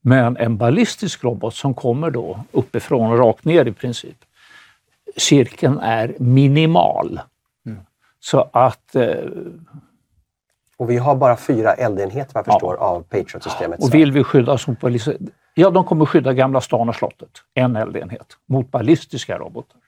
Men 0.00 0.36
en 0.36 0.56
ballistisk 0.56 1.24
robot 1.24 1.54
som 1.54 1.74
kommer 1.74 2.10
då 2.10 2.40
uppifrån 2.52 3.12
och 3.12 3.18
rakt 3.18 3.44
ner 3.44 3.64
i 3.66 3.72
princip, 3.72 4.16
cirkeln 5.16 5.78
är 5.78 6.14
minimal. 6.18 7.20
Mm. 7.66 7.80
Så 8.20 8.48
att... 8.52 8.96
Eh, 8.96 9.14
och 10.76 10.90
vi 10.90 10.96
har 10.96 11.16
bara 11.16 11.36
fyra 11.36 11.72
eldenheter 11.72 12.34
vad 12.34 12.46
jag 12.46 12.52
förstår 12.54 12.76
ja. 12.80 12.84
av 12.84 13.02
Patriot-systemet. 13.02 13.82
Och 13.82 13.94
vill 13.94 14.12
vi 14.12 14.24
skydda 14.24 14.52
oss 14.52 14.66
mot 14.66 14.80
ballistiska... 14.80 15.24
Ja, 15.54 15.70
de 15.70 15.84
kommer 15.84 16.06
skydda 16.06 16.32
Gamla 16.32 16.60
stan 16.60 16.88
och 16.88 16.94
slottet, 16.94 17.30
en 17.54 17.76
eldenhet, 17.76 18.36
mot 18.46 18.70
ballistiska 18.70 19.38
robotar. 19.38 19.80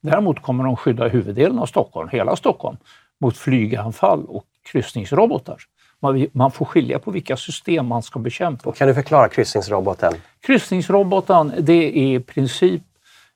Däremot 0.00 0.42
kommer 0.42 0.64
de 0.64 0.76
skydda 0.76 1.08
huvuddelen 1.08 1.58
av 1.58 1.66
Stockholm, 1.66 2.08
hela 2.08 2.36
Stockholm, 2.36 2.76
mot 3.20 3.36
flyganfall 3.36 4.24
och 4.24 4.44
kryssningsrobotar. 4.72 5.56
Man, 6.32 6.50
får 6.50 6.64
skilja 6.64 6.98
på 6.98 7.10
vilka 7.10 7.36
system 7.36 7.86
man 7.86 8.02
ska 8.02 8.18
bekämpa. 8.18 8.70
Och 8.70 8.76
kan 8.76 8.88
du 8.88 8.94
förklara 8.94 9.28
kryssningsroboten? 9.28 10.12
Kryssningsroboten 10.40 11.52
det 11.58 11.98
är 11.98 12.16
i 12.16 12.20
princip 12.20 12.82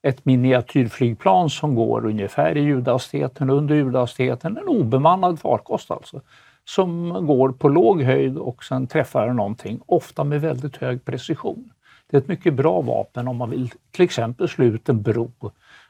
ett 0.02 0.24
miniatyrflygplan 0.24 1.50
som 1.50 1.74
går 1.74 2.06
ungefär 2.06 2.56
i 2.56 2.60
ljudhastigheten, 2.60 3.50
under 3.50 3.74
ljudhastigheten, 3.74 4.56
en 4.56 4.68
obemannad 4.68 5.40
farkost 5.40 5.90
alltså, 5.90 6.20
som 6.64 7.26
går 7.26 7.52
på 7.52 7.68
låg 7.68 8.02
höjd 8.02 8.38
och 8.38 8.64
sen 8.64 8.86
träffar 8.86 9.32
någonting, 9.32 9.80
ofta 9.86 10.24
med 10.24 10.40
väldigt 10.40 10.76
hög 10.76 11.04
precision. 11.04 11.70
Det 12.10 12.16
är 12.16 12.20
ett 12.20 12.28
mycket 12.28 12.54
bra 12.54 12.80
vapen 12.80 13.28
om 13.28 13.36
man 13.36 13.50
vill 13.50 13.70
till 13.90 14.04
exempel 14.04 14.48
slå 14.48 14.64
ut 14.64 14.88
en 14.88 15.02
bro 15.02 15.32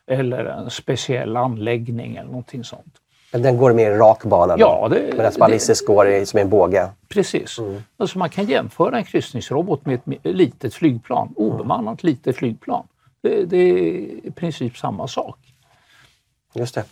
eller 0.06 0.44
en 0.44 0.70
speciell 0.70 1.36
anläggning 1.36 2.16
eller 2.16 2.30
någonting 2.30 2.64
sånt. 2.64 3.00
Den 3.38 3.56
går 3.56 3.72
mer 3.72 3.90
rak 3.90 4.24
bana 4.24 4.54
ja, 4.58 4.88
det, 4.90 5.16
medan 5.16 5.32
ballistisk 5.38 5.86
går 5.86 6.08
i, 6.08 6.26
som 6.26 6.40
en 6.40 6.48
båge? 6.48 6.88
Precis. 7.08 7.58
Mm. 7.58 7.82
Alltså 7.96 8.18
man 8.18 8.30
kan 8.30 8.44
jämföra 8.44 8.96
en 8.96 9.04
kryssningsrobot 9.04 9.86
med 9.86 9.94
ett 9.94 10.20
litet 10.22 10.74
flygplan, 10.74 11.32
obemannat 11.36 12.02
mm. 12.02 12.12
litet 12.12 12.36
flygplan. 12.36 12.86
Det, 13.22 13.44
det, 13.44 13.56
är 13.56 14.26
i 14.26 14.30
princip 14.36 14.76
samma 14.76 15.08
sak. 15.08 15.38
Just 16.54 16.74
det. 16.74 16.84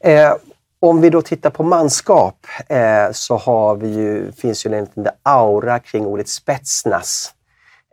Eh, 0.00 0.34
om 0.80 1.00
vi 1.00 1.10
då 1.10 1.22
tittar 1.22 1.50
på 1.50 1.62
manskap 1.62 2.46
eh, 2.68 3.12
så 3.12 3.36
har 3.36 3.76
vi 3.76 3.88
ju, 3.88 4.32
finns 4.32 4.66
ju 4.66 4.74
en 4.74 4.80
liten 4.80 5.08
aura 5.22 5.78
kring 5.78 6.06
ordet 6.06 6.28
spetsnas 6.28 7.34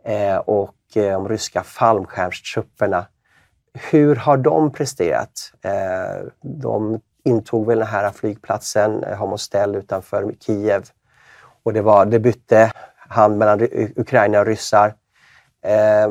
eh, 0.04 0.36
och 0.36 0.74
eh, 0.94 1.12
de 1.12 1.28
ryska 1.28 1.62
fallskärmstrupperna. 1.62 3.06
Hur 3.90 4.16
har 4.16 4.36
de 4.36 4.72
presterat? 4.72 5.52
Eh, 5.62 6.26
de 6.42 7.00
intog 7.24 7.66
väl 7.66 7.78
den 7.78 7.88
här 7.88 8.10
flygplatsen, 8.10 9.04
eh, 9.04 9.18
Homostel 9.18 9.76
utanför 9.76 10.34
Kiev. 10.40 10.82
Och 11.62 11.72
det, 11.72 11.82
var, 11.82 12.06
det 12.06 12.18
bytte 12.18 12.72
hand 12.96 13.38
mellan 13.38 13.68
Ukraina 13.96 14.40
och 14.40 14.46
ryssar. 14.46 14.94
Eh, 15.64 16.08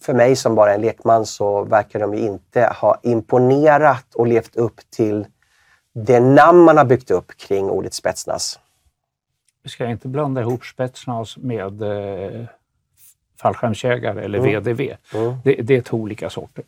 för 0.00 0.14
mig 0.14 0.36
som 0.36 0.54
bara 0.54 0.74
en 0.74 0.80
lekman 0.80 1.26
så 1.26 1.64
verkar 1.64 2.00
de 2.00 2.14
inte 2.14 2.72
ha 2.80 3.00
imponerat 3.02 4.14
och 4.14 4.26
levt 4.26 4.56
upp 4.56 4.80
till 4.90 5.26
det 5.92 6.20
namn 6.20 6.58
man 6.58 6.76
har 6.76 6.84
byggt 6.84 7.10
upp 7.10 7.36
kring 7.36 7.70
ordet 7.70 7.94
Spetsnaz. 7.94 8.58
Vi 9.62 9.70
ska 9.70 9.86
inte 9.86 10.08
blanda 10.08 10.40
ihop 10.40 10.64
Spetsnaz 10.64 11.36
med 11.36 11.82
eh, 11.82 12.46
fallskärmsjägare 13.40 14.24
eller 14.24 14.38
mm. 14.38 14.62
VDV. 14.62 14.80
Mm. 15.14 15.36
Det, 15.44 15.54
det 15.54 15.76
är 15.76 15.80
två 15.80 15.96
olika 15.96 16.30
sorter. 16.30 16.64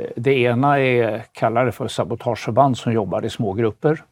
Eh, 0.00 0.10
det 0.16 0.38
ena 0.38 0.78
är, 0.78 1.24
kallar 1.32 1.66
det 1.66 1.72
för 1.72 1.88
sabotageförband 1.88 2.78
som 2.78 2.92
jobbar 2.92 3.24
i 3.24 3.30
små 3.30 3.52
grupper. 3.52 4.04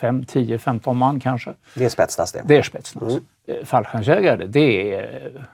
5, 0.00 0.24
10, 0.24 0.58
15 0.58 0.96
man 0.96 1.20
kanske. 1.20 1.54
Det 1.74 1.84
är 1.84 1.88
Spetsnaz 1.88 2.32
det? 2.32 2.42
Det 2.44 2.56
är 2.56 2.62
Spetsnaz. 2.62 3.12
Mm. 3.12 3.24
Eh, 3.46 3.64
fallskärmsjägare, 3.64 4.46
det 4.46 4.94
är 4.94 5.46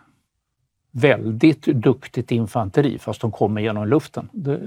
väldigt 0.91 1.63
duktigt 1.63 2.31
infanteri 2.31 2.99
fast 2.99 3.21
de 3.21 3.33
kommer 3.33 3.61
genom 3.61 3.89
luften. 3.89 4.29
Det, 4.33 4.61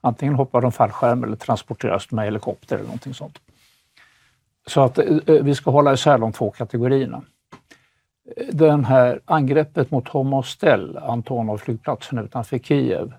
antingen 0.00 0.34
hoppar 0.34 0.60
de 0.60 0.72
fallskärm 0.72 1.24
eller 1.24 1.36
transporteras 1.36 2.10
med 2.10 2.24
helikopter 2.24 2.76
eller 2.76 2.86
någonting 2.86 3.14
sånt. 3.14 3.38
Så 4.66 4.80
att 4.80 4.98
eh, 4.98 5.06
vi 5.26 5.54
ska 5.54 5.70
hålla 5.70 5.92
isär 5.92 6.18
de 6.18 6.32
två 6.32 6.50
kategorierna. 6.50 7.22
Det 8.52 8.84
här 8.86 9.20
angreppet 9.24 9.90
mot 9.90 10.08
Homostel, 10.08 10.98
Antonov-flygplatsen 10.98 12.18
utanför 12.18 12.58
Kiev, 12.58 13.12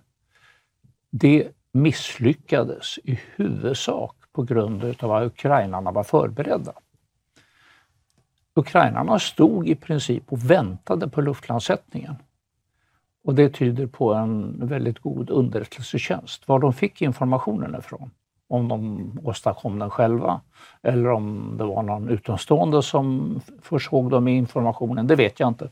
det 1.17 1.47
misslyckades 1.71 2.99
i 3.03 3.19
huvudsak 3.35 4.15
på 4.33 4.43
grund 4.43 4.95
av 4.99 5.11
att 5.11 5.25
ukrainarna 5.25 5.91
var 5.91 6.03
förberedda. 6.03 6.73
Ukrainarna 8.55 9.19
stod 9.19 9.67
i 9.67 9.75
princip 9.75 10.23
och 10.31 10.49
väntade 10.49 11.07
på 11.07 11.21
luftlandsättningen. 11.21 12.15
Och 13.23 13.35
det 13.35 13.49
tyder 13.49 13.87
på 13.87 14.13
en 14.13 14.67
väldigt 14.67 14.99
god 14.99 15.29
underrättelsetjänst. 15.29 16.47
Var 16.47 16.59
de 16.59 16.73
fick 16.73 17.01
informationen 17.01 17.75
ifrån, 17.79 18.11
om 18.47 18.67
de 18.67 19.11
åstadkom 19.23 19.79
den 19.79 19.89
själva 19.89 20.41
eller 20.81 21.11
om 21.11 21.55
det 21.57 21.63
var 21.63 21.83
någon 21.83 22.09
utomstående 22.09 22.83
som 22.83 23.39
försåg 23.61 24.09
dem 24.09 24.23
med 24.23 24.33
informationen, 24.33 25.07
det 25.07 25.15
vet 25.15 25.39
jag 25.39 25.47
inte. 25.47 25.69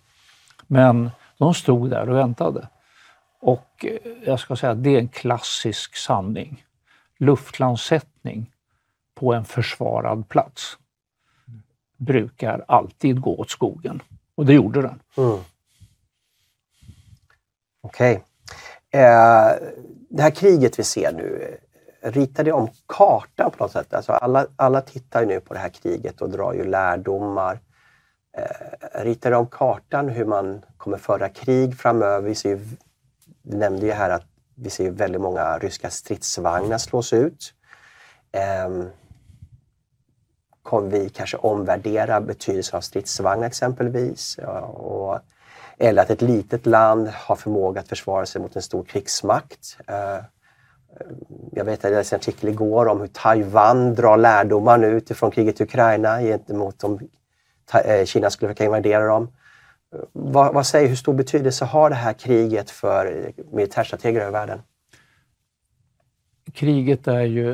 Men 0.67 1.11
de 1.37 1.53
stod 1.53 1.89
där 1.89 2.09
och 2.09 2.17
väntade. 2.17 2.67
Och 3.43 3.85
eh, 3.85 4.11
jag 4.25 4.39
ska 4.39 4.55
säga 4.55 4.71
att 4.71 4.83
det 4.83 4.89
är 4.89 4.99
en 4.99 5.07
klassisk 5.07 5.95
sanning. 5.95 6.65
Luftlandsättning 7.17 8.51
på 9.15 9.33
en 9.33 9.45
försvarad 9.45 10.29
plats 10.29 10.77
brukar 11.97 12.65
alltid 12.67 13.21
gå 13.21 13.39
åt 13.39 13.49
skogen. 13.49 14.01
Och 14.35 14.45
det 14.45 14.53
gjorde 14.53 14.81
den. 14.81 14.99
Mm. 15.17 15.39
Okej. 17.81 18.23
Okay. 18.91 19.01
Eh, 19.01 19.51
det 20.09 20.21
här 20.21 20.31
kriget 20.31 20.79
vi 20.79 20.83
ser 20.83 21.11
nu, 21.11 21.57
eh, 22.01 22.11
ritar 22.11 22.43
det 22.43 22.51
om 22.51 22.69
kartan 22.85 23.51
på 23.51 23.63
något 23.63 23.71
sätt? 23.71 23.93
Alltså 23.93 24.11
alla, 24.11 24.47
alla 24.55 24.81
tittar 24.81 25.21
ju 25.21 25.27
nu 25.27 25.39
på 25.39 25.53
det 25.53 25.59
här 25.59 25.69
kriget 25.69 26.21
och 26.21 26.29
drar 26.29 26.53
ju 26.53 26.63
lärdomar. 26.63 27.59
Eh, 28.37 29.03
ritar 29.03 29.31
det 29.31 29.37
om 29.37 29.47
kartan 29.47 30.09
hur 30.09 30.25
man 30.25 30.61
kommer 30.77 30.97
föra 30.97 31.29
krig 31.29 31.77
framöver? 31.77 32.27
Vi 32.27 32.35
ser 32.35 32.49
ju 32.49 32.59
du 33.43 33.57
nämnde 33.57 33.85
ju 33.85 33.91
här 33.91 34.09
att 34.09 34.25
vi 34.55 34.69
ser 34.69 34.91
väldigt 34.91 35.21
många 35.21 35.57
ryska 35.57 35.89
stridsvagnar 35.89 36.77
slås 36.77 37.13
ut. 37.13 37.53
Ehm, 38.31 38.89
kommer 40.63 40.89
vi 40.89 41.09
kanske 41.09 41.37
omvärdera 41.37 42.21
betydelsen 42.21 42.77
av 42.77 42.81
stridsvagnar 42.81 43.47
exempelvis? 43.47 44.39
Ja, 44.41 44.59
och, 44.61 45.19
eller 45.77 46.01
att 46.01 46.09
ett 46.09 46.21
litet 46.21 46.65
land 46.65 47.07
har 47.07 47.35
förmåga 47.35 47.81
att 47.81 47.87
försvara 47.87 48.25
sig 48.25 48.41
mot 48.41 48.55
en 48.55 48.61
stor 48.61 48.83
krigsmakt. 48.83 49.77
Eh, 49.87 50.19
jag 51.51 51.65
vet 51.65 51.85
att 51.85 51.91
jag 51.91 51.97
läste 51.97 52.15
en 52.15 52.19
artikel 52.19 52.49
igår 52.49 52.87
om 52.87 53.01
hur 53.01 53.07
Taiwan 53.07 53.95
drar 53.95 54.17
lärdomar 54.17 54.77
nu 54.77 54.87
utifrån 54.87 55.31
kriget 55.31 55.61
i 55.61 55.63
Ukraina 55.63 56.21
gentemot 56.21 56.83
om 56.83 56.99
eh, 57.85 58.05
Kina 58.05 58.29
skulle 58.29 58.49
försöka 58.49 58.65
invadera 58.65 59.05
dem. 59.05 59.27
Vad, 60.11 60.53
vad 60.53 60.65
säger 60.65 60.89
hur 60.89 60.95
stor 60.95 61.13
betydelse 61.13 61.65
har 61.65 61.89
det 61.89 61.95
här 61.95 62.13
kriget 62.13 62.69
för 62.71 63.31
militärstrateger 63.51 64.21
över 64.21 64.31
världen? 64.31 64.61
Kriget 66.53 67.07
är 67.07 67.21
ju 67.23 67.53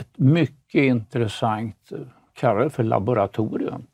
ett 0.00 0.18
mycket 0.18 0.82
intressant, 0.82 1.92
kallar 2.32 2.60
det 2.60 2.70
för 2.70 2.82
laboratorium, 2.82 3.86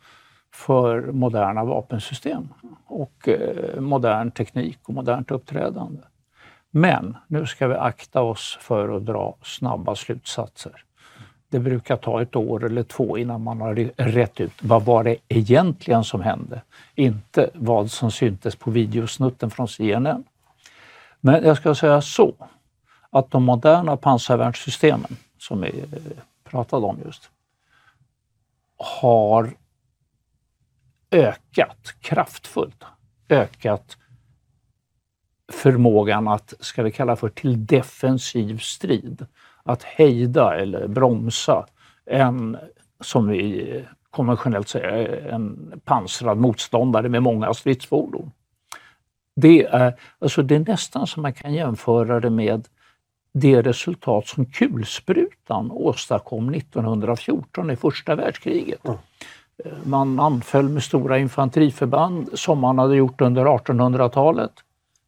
för 0.54 1.12
moderna 1.12 1.64
vapensystem 1.64 2.48
och 2.86 3.28
eh, 3.28 3.80
modern 3.80 4.30
teknik 4.30 4.78
och 4.82 4.94
modernt 4.94 5.30
uppträdande. 5.30 6.02
Men 6.70 7.16
nu 7.28 7.46
ska 7.46 7.68
vi 7.68 7.74
akta 7.74 8.22
oss 8.22 8.58
för 8.60 8.96
att 8.96 9.06
dra 9.06 9.36
snabba 9.42 9.94
slutsatser. 9.94 10.84
Det 11.50 11.59
brukar 11.59 11.97
ta 11.97 12.23
ett 12.23 12.37
år 12.37 12.64
eller 12.64 12.83
två 12.83 13.19
innan 13.19 13.42
man 13.42 13.61
har 13.61 13.75
rätt 13.97 14.40
ut 14.40 14.52
vad 14.62 14.85
var 14.85 15.04
det 15.04 15.16
egentligen 15.28 16.04
som 16.04 16.21
hände. 16.21 16.62
Inte 16.95 17.50
vad 17.54 17.90
som 17.90 18.11
syntes 18.11 18.57
på 18.57 18.71
videosnutten 18.71 19.50
från 19.50 19.69
CNN. 19.69 20.25
Men 21.21 21.45
jag 21.45 21.57
ska 21.57 21.75
säga 21.75 22.00
så 22.00 22.35
att 23.11 23.30
de 23.30 23.45
moderna 23.45 23.97
pansarvärnssystemen 23.97 25.16
som 25.38 25.61
vi 25.61 25.80
eh, 25.80 26.23
pratade 26.45 26.87
om 26.87 26.99
just 27.04 27.30
har 28.76 29.57
ökat 31.11 31.95
kraftfullt, 32.00 32.85
ökat 33.28 33.97
förmågan 35.52 36.28
att, 36.28 36.54
ska 36.61 36.83
vi 36.83 36.92
kalla 36.92 37.16
för 37.16 37.28
till 37.28 37.66
defensiv 37.66 38.59
strid 38.59 39.26
att 39.70 39.82
hejda 39.82 40.56
eller 40.56 40.88
bromsa 40.88 41.66
en, 42.06 42.56
som 43.00 43.28
vi 43.28 43.84
konventionellt 44.10 44.68
säger, 44.68 45.28
en 45.28 45.72
pansrad 45.84 46.38
motståndare 46.38 47.08
med 47.08 47.22
många 47.22 47.54
stridsfordon. 47.54 48.30
Det 49.36 49.64
är, 49.64 49.94
alltså 50.18 50.42
det 50.42 50.54
är 50.54 50.64
nästan 50.68 51.06
som 51.06 51.22
man 51.22 51.32
kan 51.32 51.54
jämföra 51.54 52.20
det 52.20 52.30
med 52.30 52.68
det 53.32 53.62
resultat 53.62 54.26
som 54.26 54.46
kulsprutan 54.46 55.70
åstadkom 55.70 56.54
1914 56.54 57.70
i 57.70 57.76
första 57.76 58.14
världskriget. 58.14 58.84
Mm. 58.84 58.98
Man 59.84 60.20
anföll 60.20 60.68
med 60.68 60.82
stora 60.82 61.18
infanteriförband 61.18 62.28
som 62.34 62.58
man 62.58 62.78
hade 62.78 62.96
gjort 62.96 63.20
under 63.20 63.44
1800-talet. 63.44 64.52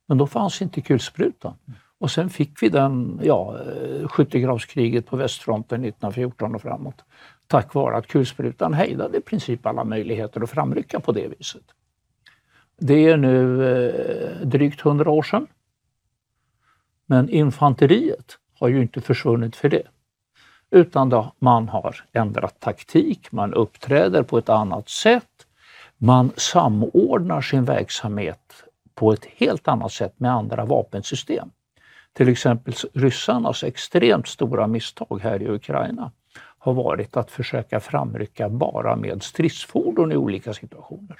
Men 0.07 0.19
då 0.19 0.27
fanns 0.27 0.63
inte 0.63 0.81
kulsprutan. 0.81 1.55
Och 2.03 2.11
sen 2.11 2.31
fick 2.31 2.63
vi 2.63 2.69
den, 2.69 3.21
ja, 3.23 3.59
eh, 3.59 4.09
skyttegravskriget 4.09 5.07
på 5.07 5.17
västfronten 5.17 5.85
1914 5.85 6.55
och 6.55 6.63
framåt. 6.63 7.05
Tack 7.47 7.75
vare 7.75 7.97
att 7.97 8.07
kulsprutan 8.07 8.75
hejdade 8.75 9.19
i 9.19 9.21
princip 9.21 9.67
alla 9.67 9.85
möjligheter 9.85 10.41
att 10.41 10.51
framrycka 10.51 11.01
på 11.01 11.13
det 11.13 11.29
viset. 11.39 11.63
Det 12.79 13.09
är 13.09 13.17
nu 13.17 13.67
eh, 13.67 14.47
drygt 14.47 14.87
100 14.87 15.11
år 15.11 15.23
sedan. 15.23 15.47
Men 17.07 17.29
infanteriet 17.29 18.39
har 18.61 18.69
ju 18.69 18.83
inte 18.83 19.01
försvunnit 19.01 19.57
för 19.57 19.69
det. 19.69 19.87
Utan 20.71 21.09
då 21.09 21.33
man 21.39 21.69
har 21.69 22.05
ändrat 22.13 22.61
taktik, 22.61 23.33
man 23.33 23.55
uppträder 23.55 24.23
på 24.23 24.39
ett 24.39 24.49
annat 24.49 24.89
sätt. 24.89 25.47
Man 25.99 26.31
samordnar 26.37 27.41
sin 27.41 27.65
verksamhet 27.65 28.65
på 28.95 29.13
ett 29.13 29.25
helt 29.25 29.69
annat 29.69 29.93
sätt 29.93 30.15
med 30.21 30.33
andra 30.33 30.65
vapensystem. 30.65 31.51
Till 32.13 32.29
exempel 32.29 32.75
ryssarnas 32.93 33.65
extremt 33.65 34.29
stora 34.29 34.67
misstag 34.67 35.21
här 35.23 35.43
i 35.43 35.49
Ukraina 35.49 36.11
har 36.37 36.73
varit 36.73 37.17
att 37.17 37.31
försöka 37.31 37.81
framrycka 37.81 38.49
bara 38.49 38.97
med 38.97 39.23
stridsfordon 39.23 40.13
i 40.13 40.17
olika 40.17 40.55
situationer. 40.55 41.17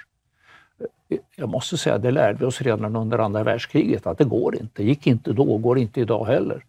Eh, 1.09 1.17
jag 1.35 1.49
måste 1.49 1.77
säga, 1.77 1.97
det 1.97 2.11
lärde 2.11 2.39
vi 2.39 2.45
oss 2.45 2.61
redan 2.61 2.95
under 2.95 3.19
andra 3.19 3.43
världskriget 3.43 4.07
att 4.07 4.17
det 4.17 4.23
går 4.23 4.55
inte. 4.55 4.83
gick 4.83 5.07
inte 5.07 5.33
då, 5.33 5.57
går 5.57 5.77
inte 5.77 6.01
idag 6.01 6.25
heller. 6.25 6.65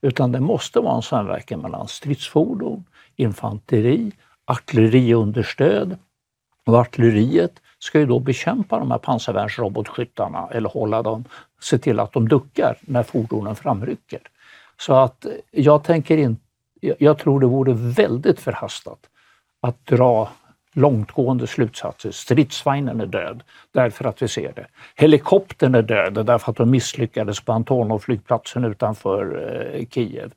Utan 0.00 0.32
det 0.32 0.40
måste 0.40 0.80
vara 0.80 0.96
en 0.96 1.02
samverkan 1.02 1.60
mellan 1.60 1.88
stridsfordon, 1.88 2.84
infanteri, 3.16 4.12
artilleriunderstöd 4.44 5.98
och 6.66 6.74
artilleriet 6.78 7.52
ska 7.78 7.98
ju 7.98 8.06
då 8.06 8.18
bekämpa 8.18 8.78
de 8.78 8.90
här 8.90 8.98
pansarvärnsrobotskyttarna 8.98 10.48
eller 10.52 10.68
hålla 10.68 11.02
dem, 11.02 11.24
se 11.60 11.78
till 11.78 12.00
att 12.00 12.12
de 12.12 12.28
duckar 12.28 12.76
när 12.80 13.02
fordonen 13.02 13.56
framrycker. 13.56 14.20
Så 14.80 14.94
att 14.94 15.26
jag 15.50 15.84
tänker 15.84 16.16
inte, 16.16 16.42
jag 16.98 17.18
tror 17.18 17.40
det 17.40 17.46
vore 17.46 17.72
väldigt 17.74 18.40
förhastat 18.40 18.98
att 19.60 19.86
dra 19.86 20.28
långtgående 20.74 21.46
slutsatser. 21.46 22.10
Stridsvagnen 22.10 23.00
är 23.00 23.06
död 23.06 23.42
därför 23.72 24.04
att 24.04 24.22
vi 24.22 24.28
ser 24.28 24.52
det. 24.52 24.66
Helikoptern 24.96 25.74
är 25.74 25.82
död 25.82 26.26
därför 26.26 26.50
att 26.50 26.56
de 26.56 26.70
misslyckades 26.70 27.40
på 27.40 27.52
Antonov-flygplatsen 27.52 28.64
utanför 28.64 29.50
eh, 29.74 29.86
Kiev. 29.86 30.32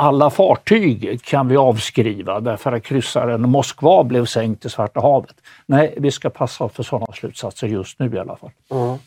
Alla 0.00 0.30
fartyg 0.30 1.20
kan 1.24 1.48
vi 1.48 1.56
avskriva 1.56 2.40
därför 2.40 2.72
att 2.72 2.82
kryssaren 2.82 3.50
Moskva 3.50 4.04
blev 4.04 4.26
sänkt 4.26 4.64
i 4.64 4.70
Svarta 4.70 5.00
havet. 5.00 5.34
Nej, 5.66 5.94
vi 5.96 6.10
ska 6.10 6.30
passa 6.30 6.68
för 6.68 6.82
sådana 6.82 7.12
slutsatser 7.12 7.66
just 7.66 7.98
nu 7.98 8.14
i 8.14 8.18
alla 8.18 8.36
fall. 8.36 8.50
Mm. 8.70 8.98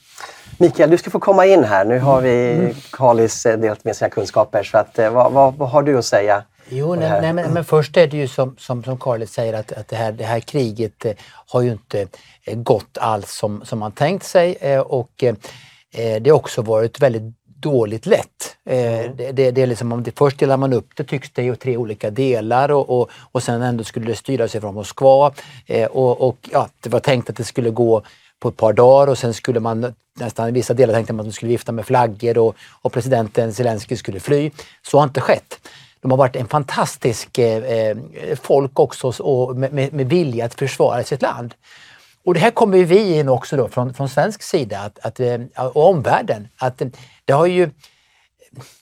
Mikael, 0.57 0.89
du 0.89 0.97
ska 0.97 1.09
få 1.09 1.19
komma 1.19 1.45
in 1.45 1.63
här. 1.63 1.85
Nu 1.85 1.99
har 1.99 2.21
vi 2.21 2.53
mm. 2.53 2.73
Carlis 2.91 3.45
eh, 3.45 3.59
delat 3.59 3.83
med 3.83 3.95
sina 3.95 4.09
kunskaper. 4.09 4.63
Så 4.63 4.77
att, 4.77 4.99
eh, 4.99 5.13
vad, 5.13 5.31
vad, 5.31 5.55
vad 5.55 5.69
har 5.69 5.83
du 5.83 5.97
att 5.97 6.05
säga? 6.05 6.43
Jo, 6.69 6.95
nej, 6.95 7.21
nej, 7.21 7.33
men, 7.33 7.53
men, 7.53 7.65
först 7.65 7.97
är 7.97 8.07
det 8.07 8.17
ju 8.17 8.27
som, 8.27 8.55
som, 8.57 8.83
som 8.83 8.97
Carly 8.97 9.25
säger 9.25 9.53
att, 9.53 9.71
att 9.71 9.87
det, 9.87 9.95
här, 9.95 10.11
det 10.11 10.23
här 10.23 10.39
kriget 10.39 11.05
eh, 11.05 11.13
har 11.47 11.61
ju 11.61 11.71
inte 11.71 12.07
gått 12.53 12.97
alls 12.97 13.31
som, 13.31 13.65
som 13.65 13.79
man 13.79 13.91
tänkt 13.91 14.25
sig 14.25 14.79
och 14.79 15.23
det 15.93 16.29
har 16.29 16.37
också 16.37 16.61
varit 16.61 16.99
väldigt 16.99 17.40
dåligt 17.61 18.05
lätt. 18.05 18.57
Mm. 18.65 19.15
Det, 19.17 19.31
det, 19.31 19.51
det, 19.51 19.61
är 19.61 19.67
liksom, 19.67 20.05
först 20.15 20.39
delar 20.39 20.57
man 20.57 20.73
upp 20.73 20.87
det 20.95 21.03
tycks 21.03 21.31
det 21.31 21.43
i 21.43 21.55
tre 21.55 21.77
olika 21.77 22.09
delar 22.09 22.71
och, 22.71 23.01
och, 23.01 23.09
och 23.31 23.43
sen 23.43 23.61
ändå 23.61 23.83
skulle 23.83 24.05
det 24.05 24.15
styras 24.15 24.55
ifrån 24.55 24.73
Moskva. 24.73 25.33
och, 25.89 26.21
och 26.21 26.37
ja, 26.51 26.69
det 26.81 26.89
var 26.89 26.99
tänkt 26.99 27.29
att 27.29 27.35
det 27.35 27.43
skulle 27.43 27.69
gå 27.69 28.03
på 28.39 28.49
ett 28.49 28.57
par 28.57 28.73
dagar 28.73 29.07
och 29.07 29.17
sen 29.17 29.33
skulle 29.33 29.59
man 29.59 29.93
nästan 30.19 30.49
i 30.49 30.51
vissa 30.51 30.73
delar 30.73 30.93
tänkte 30.93 31.13
man 31.13 31.19
att 31.19 31.25
man 31.25 31.33
skulle 31.33 31.51
vifta 31.51 31.71
med 31.71 31.85
flaggor 31.85 32.37
och, 32.37 32.55
och 32.81 32.93
presidenten 32.93 33.53
Zelensky 33.53 33.95
skulle 33.95 34.19
fly. 34.19 34.51
Så 34.81 34.97
har 34.97 35.03
inte 35.03 35.21
skett. 35.21 35.59
De 36.01 36.11
har 36.11 36.17
varit 36.17 36.35
en 36.35 36.47
fantastisk 36.47 37.37
eh, 37.37 37.63
eh, 37.63 37.97
folk 38.41 38.79
också 38.79 39.23
och 39.23 39.55
med, 39.55 39.73
med, 39.73 39.93
med 39.93 40.09
vilja 40.09 40.45
att 40.45 40.53
försvara 40.53 41.03
sitt 41.03 41.21
land. 41.21 41.53
Och 42.23 42.33
det 42.33 42.39
här 42.39 42.51
kommer 42.51 42.77
vi 42.77 43.19
in 43.19 43.29
också 43.29 43.57
då 43.57 43.67
från, 43.67 43.93
från 43.93 44.09
svensk 44.09 44.41
sida 44.41 44.79
att, 44.79 44.99
att, 44.99 45.19
eh, 45.19 45.39
och 45.55 45.89
omvärlden. 45.89 46.47
Att 46.57 46.81
eh, 46.81 46.87
det 47.25 47.33
har 47.33 47.45
ju, 47.45 47.69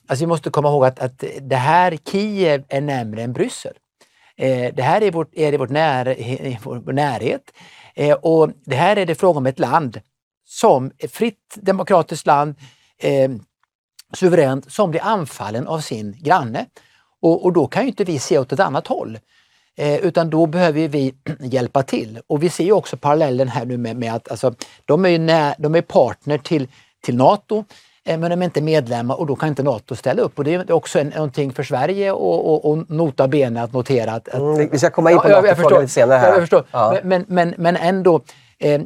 alltså 0.07 0.23
vi 0.23 0.27
måste 0.27 0.49
komma 0.49 0.69
ihåg 0.69 0.85
att, 0.85 0.99
att 0.99 1.23
det 1.41 1.55
här 1.55 1.97
Kiev 2.11 2.63
är 2.69 2.81
närmare 2.81 3.21
än 3.21 3.33
Bryssel. 3.33 3.73
Eh, 4.37 4.73
det 4.75 4.83
här 4.83 5.01
är, 5.01 5.11
vårt, 5.11 5.29
är 5.33 5.53
i 5.53 5.57
vårt 5.57 5.69
när, 5.69 6.19
i 6.19 6.59
vår 6.63 6.93
närhet 6.93 7.51
eh, 7.95 8.13
och 8.13 8.49
det 8.65 8.75
här 8.75 8.97
är 8.97 9.05
det 9.05 9.15
fråga 9.15 9.37
om 9.37 9.45
ett 9.45 9.59
land 9.59 10.01
som 10.45 10.91
ett 10.97 11.11
fritt 11.11 11.55
demokratiskt 11.55 12.27
land, 12.27 12.55
eh, 12.97 13.31
suveränt, 14.13 14.71
som 14.71 14.91
blir 14.91 15.01
anfallen 15.01 15.67
av 15.67 15.79
sin 15.79 16.17
granne. 16.21 16.65
Och, 17.21 17.45
och 17.45 17.53
då 17.53 17.67
kan 17.67 17.83
ju 17.83 17.89
inte 17.89 18.03
vi 18.03 18.19
se 18.19 18.37
åt 18.37 18.51
ett 18.51 18.59
annat 18.59 18.87
håll. 18.87 19.19
Eh, 19.79 19.95
utan 19.95 20.29
då 20.29 20.45
behöver 20.45 20.87
vi 20.87 21.13
hjälpa 21.39 21.83
till. 21.83 22.19
Och 22.27 22.43
vi 22.43 22.49
ser 22.49 22.63
ju 22.63 22.71
också 22.71 22.97
parallellen 22.97 23.47
här 23.47 23.65
nu 23.65 23.77
med, 23.77 23.95
med 23.95 24.13
att 24.13 24.31
alltså, 24.31 24.53
de 24.85 25.05
är, 25.05 25.19
när, 25.19 25.55
de 25.57 25.75
är 25.75 25.81
partner 25.81 26.37
till, 26.37 26.67
till 27.03 27.15
Nato 27.15 27.63
eh, 28.05 28.17
men 28.17 28.29
de 28.29 28.41
är 28.41 28.45
inte 28.45 28.61
medlemmar 28.61 29.19
och 29.19 29.25
då 29.25 29.35
kan 29.35 29.49
inte 29.49 29.63
Nato 29.63 29.95
ställa 29.95 30.21
upp. 30.21 30.37
Och 30.37 30.43
det 30.43 30.53
är 30.53 30.71
också 30.71 30.99
en, 30.99 31.07
någonting 31.07 31.53
för 31.53 31.63
Sverige 31.63 32.11
och, 32.11 32.49
och, 32.49 32.71
och 32.71 32.89
nota 32.89 33.27
bene 33.27 33.63
att 33.63 33.73
notera. 33.73 34.11
Att, 34.11 34.27
att 34.27 34.41
mm, 34.41 34.69
vi 34.71 34.79
ska 34.79 34.89
komma 34.89 35.11
in 35.11 35.19
på 35.19 35.29
ja, 35.29 35.41
Nato-frågan 35.41 35.81
lite 35.81 35.93
senare. 35.93 36.17
Här. 36.17 36.31
Jag 36.31 36.39
förstår. 36.39 36.65
Ja. 36.71 36.99
Men, 37.03 37.25
men, 37.27 37.53
men 37.57 37.75
ändå 37.75 38.21
eh, 38.59 38.81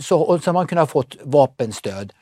så, 0.00 0.38
så 0.38 0.48
har 0.48 0.52
man 0.52 0.66
kunnat 0.66 0.90
fått 0.90 1.16
vapenstöd. 1.22 2.12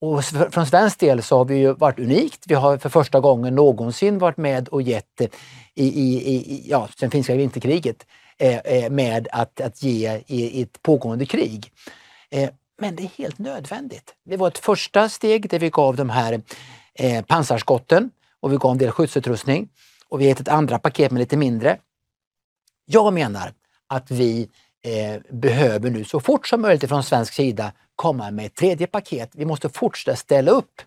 Och 0.00 0.24
från 0.24 0.66
svensk 0.66 0.98
del 0.98 1.22
så 1.22 1.36
har 1.36 1.44
vi 1.44 1.56
ju 1.56 1.72
varit 1.72 1.98
unikt. 1.98 2.44
Vi 2.46 2.54
har 2.54 2.78
för 2.78 2.88
första 2.88 3.20
gången 3.20 3.54
någonsin 3.54 4.18
varit 4.18 4.36
med 4.36 4.68
och 4.68 4.82
gett, 4.82 5.20
eh, 5.20 5.28
i, 5.74 5.86
i, 5.86 6.34
i, 6.34 6.64
ja, 6.70 6.88
sen 6.98 7.10
finska 7.10 7.34
vinterkriget, 7.34 8.06
eh, 8.38 8.58
eh, 8.58 8.90
med 8.90 9.28
att, 9.32 9.60
att 9.60 9.82
ge 9.82 10.22
i, 10.26 10.58
i 10.58 10.62
ett 10.62 10.82
pågående 10.82 11.26
krig. 11.26 11.72
Eh, 12.30 12.50
men 12.78 12.96
det 12.96 13.02
är 13.02 13.10
helt 13.18 13.38
nödvändigt. 13.38 14.14
Det 14.24 14.36
var 14.36 14.48
ett 14.48 14.58
första 14.58 15.08
steg 15.08 15.50
där 15.50 15.58
vi 15.58 15.70
gav 15.70 15.96
de 15.96 16.10
här 16.10 16.42
eh, 16.94 17.24
pansarskotten 17.24 18.10
och 18.40 18.52
vi 18.52 18.56
gav 18.56 18.72
en 18.72 18.78
del 18.78 18.90
skyddsutrustning. 18.90 19.68
Och 20.08 20.20
vi 20.20 20.24
har 20.24 20.28
gett 20.28 20.40
ett 20.40 20.48
andra 20.48 20.78
paket 20.78 21.10
med 21.10 21.18
lite 21.18 21.36
mindre. 21.36 21.78
Jag 22.86 23.12
menar 23.12 23.52
att 23.86 24.10
vi 24.10 24.48
eh, 24.82 25.20
behöver 25.30 25.90
nu 25.90 26.04
så 26.04 26.20
fort 26.20 26.46
som 26.46 26.60
möjligt 26.60 26.88
från 26.88 27.02
svensk 27.02 27.34
sida 27.34 27.72
komma 27.96 28.30
med 28.30 28.46
ett 28.46 28.54
tredje 28.54 28.86
paket. 28.86 29.30
Vi 29.32 29.44
måste 29.44 29.68
fortsätta 29.68 30.16
ställa 30.16 30.50
upp. 30.50 30.82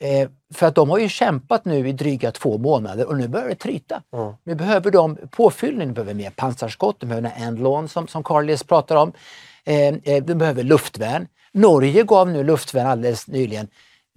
Eh, 0.00 0.28
för 0.54 0.66
att 0.66 0.74
de 0.74 0.90
har 0.90 0.98
ju 0.98 1.08
kämpat 1.08 1.64
nu 1.64 1.88
i 1.88 1.92
dryga 1.92 2.32
två 2.32 2.58
månader 2.58 3.06
och 3.06 3.16
nu 3.16 3.28
börjar 3.28 3.48
det 3.48 3.54
tryta. 3.54 4.02
Mm. 4.12 4.32
Nu 4.44 4.54
behöver 4.54 4.90
de 4.90 5.18
påfyllning, 5.30 5.88
de 5.88 5.94
behöver 5.94 6.14
mer 6.14 6.30
pansarskott, 6.30 7.00
de 7.00 7.06
behöver 7.06 7.32
endlån 7.36 7.88
som, 7.88 8.08
som 8.08 8.24
Carlis 8.24 8.62
pratar 8.62 8.96
om. 8.96 9.12
Eh, 9.64 9.88
eh, 9.88 10.24
de 10.24 10.34
behöver 10.34 10.62
luftvärn. 10.62 11.26
Norge 11.52 12.02
gav 12.02 12.30
nu 12.30 12.44
luftvärn 12.44 12.86
alldeles 12.86 13.26
nyligen. 13.26 13.68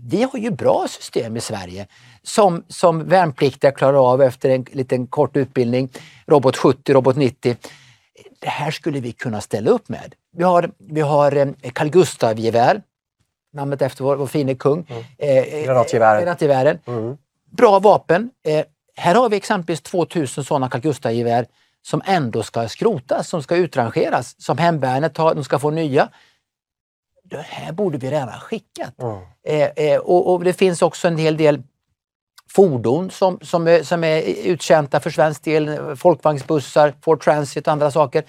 Vi 0.04 0.24
har 0.24 0.40
ju 0.40 0.52
bra 0.52 0.86
system 0.90 1.38
i 1.38 1.42
Sverige 1.42 1.88
som, 2.24 2.64
som 2.68 3.08
värnpliktiga 3.08 3.72
klarar 3.72 4.12
av 4.14 4.22
efter 4.22 4.50
en 4.50 4.66
liten 4.72 5.08
kort 5.08 5.38
utbildning. 5.38 5.90
Robot 6.28 6.58
70, 6.58 6.94
Robot 6.94 7.16
90 7.16 7.56
det 8.42 8.50
här 8.50 8.72
skulle 8.72 9.00
vi 9.00 9.12
kunna 9.12 9.42
ställa 9.42 9.72
upp 9.72 9.90
med. 9.90 10.16
Vi 10.32 10.44
har, 10.44 10.72
vi 10.78 11.02
har 11.02 11.36
eh, 11.36 11.72
Carl 11.74 11.90
Gustaf-gevär, 11.90 12.82
namnet 13.54 13.82
efter 13.82 14.04
vår, 14.04 14.16
vår 14.16 14.28
fine 14.28 14.56
kung. 14.56 14.86
Mm. 14.90 15.04
Eh, 15.18 15.66
Granatgevären. 15.66 16.24
Granatgevären. 16.24 16.80
Mm. 16.88 17.18
Bra 17.52 17.80
vapen. 17.80 18.30
Eh, 18.44 18.66
här 18.96 19.16
har 19.16 19.30
vi 19.30 19.38
exempelvis 19.38 19.82
2000 19.82 20.44
sådana 20.44 20.70
Carl 20.70 20.82
Gustaf-gevär 20.82 21.46
som 21.82 22.02
ändå 22.06 22.44
ska 22.44 22.68
skrotas, 22.68 23.28
som 23.28 23.44
ska 23.44 23.56
utrangeras, 23.56 24.42
som 24.42 24.58
hemvärnet 24.58 25.18
har, 25.18 25.36
de 25.36 25.44
ska 25.44 25.60
få 25.60 25.72
nya. 25.72 26.10
Det 27.24 27.46
här 27.48 27.72
borde 27.72 27.98
vi 27.98 28.12
redan 28.12 28.30
ha 28.30 28.40
skickat. 28.40 29.02
Mm. 29.02 29.22
Eh, 29.44 29.86
eh, 29.86 30.00
och, 30.00 30.34
och, 30.34 30.44
det 30.44 30.54
finns 30.54 30.82
också 30.82 31.08
en 31.08 31.18
hel 31.18 31.38
del 31.38 31.64
fordon 32.56 33.12
som, 33.12 33.40
som, 33.42 33.68
är, 33.68 33.84
som 33.84 34.04
är 34.04 34.22
uttjänta 34.44 35.00
för 35.00 35.10
svensk 35.10 35.44
del, 35.44 35.96
folkvagnsbussar, 35.96 36.94
Ford 37.02 37.24
Transit 37.24 37.68
och 37.68 37.74
andra 37.74 37.92
saker. 37.92 38.24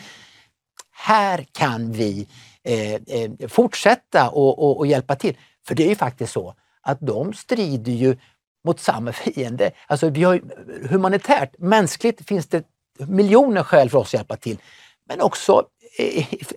Här 0.93 1.47
kan 1.53 1.93
vi 1.93 2.29
eh, 2.65 2.95
eh, 2.95 3.49
fortsätta 3.49 4.29
och, 4.29 4.59
och, 4.59 4.79
och, 4.79 4.87
hjälpa 4.87 5.15
till. 5.17 5.37
För 5.67 5.75
det 5.75 5.85
är 5.85 5.89
ju 5.89 5.95
faktiskt 5.95 6.33
så 6.33 6.55
att 6.83 6.99
de 7.01 7.33
strider 7.33 7.93
ju 7.93 8.17
mot 8.65 8.81
samma 8.81 9.13
fiende. 9.13 9.71
Alltså 9.87 10.09
vi 10.09 10.23
har, 10.23 10.41
humanitärt, 10.89 11.59
mänskligt 11.59 12.29
finns 12.29 12.47
det 12.47 12.65
miljoner 12.99 13.63
skäl 13.63 13.91
för 13.91 13.99
oss 13.99 14.09
att 14.09 14.15
hjälpa 14.15 14.37
till. 14.37 14.59
Men 15.09 15.21
också 15.21 15.63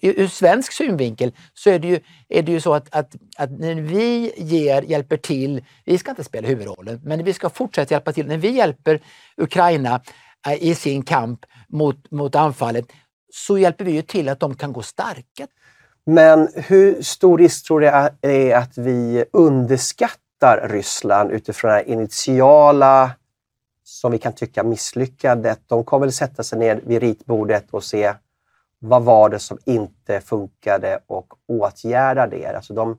ur 0.01 0.27
svensk 0.27 0.71
synvinkel 0.71 1.31
så 1.53 1.69
är 1.69 1.79
det 1.79 1.87
ju, 1.87 1.99
är 2.29 2.41
det 2.41 2.51
ju 2.51 2.61
så 2.61 2.73
att, 2.73 2.95
att, 2.95 3.15
att, 3.37 3.51
när 3.51 3.75
vi 3.75 4.33
ger, 4.37 4.81
hjälper 4.81 5.17
till, 5.17 5.65
vi 5.85 5.97
ska 5.97 6.09
inte 6.09 6.23
spela 6.23 6.47
huvudrollen, 6.47 7.01
men 7.03 7.23
vi 7.23 7.33
ska 7.33 7.49
fortsätta 7.49 7.93
hjälpa 7.93 8.13
till. 8.13 8.27
När 8.27 8.37
vi 8.37 8.49
hjälper 8.49 8.99
Ukraina 9.37 10.01
eh, 10.47 10.63
i 10.63 10.75
sin 10.75 11.03
kamp 11.03 11.45
mot, 11.67 12.11
mot 12.11 12.35
anfallet 12.35 12.85
så 13.33 13.57
hjälper 13.57 13.85
vi 13.85 13.91
ju 13.91 14.01
till 14.01 14.29
att 14.29 14.39
de 14.39 14.55
kan 14.55 14.73
gå 14.73 14.81
starka. 14.81 15.47
Men 16.05 16.49
hur 16.55 17.01
stor 17.01 17.37
risk 17.37 17.67
tror 17.67 17.79
du 17.79 17.87
är 18.21 18.55
att 18.55 18.77
vi 18.77 19.25
underskattar 19.33 20.69
Ryssland 20.69 21.31
utifrån 21.31 21.71
det 21.71 21.91
initiala, 21.91 23.11
som 23.83 24.11
vi 24.11 24.17
kan 24.17 24.33
tycka 24.33 24.63
misslyckandet? 24.63 25.59
De 25.67 25.83
kommer 25.83 26.05
väl 26.05 26.13
sätta 26.13 26.43
sig 26.43 26.59
ner 26.59 26.81
vid 26.85 27.01
ritbordet 27.01 27.65
och 27.71 27.83
se 27.83 28.13
vad 28.85 29.03
var 29.03 29.29
det 29.29 29.39
som 29.39 29.57
inte 29.65 30.21
funkade 30.21 30.99
och 31.07 31.33
åtgärda 31.47 32.27
det. 32.27 32.45
Alltså 32.45 32.73
de, 32.73 32.97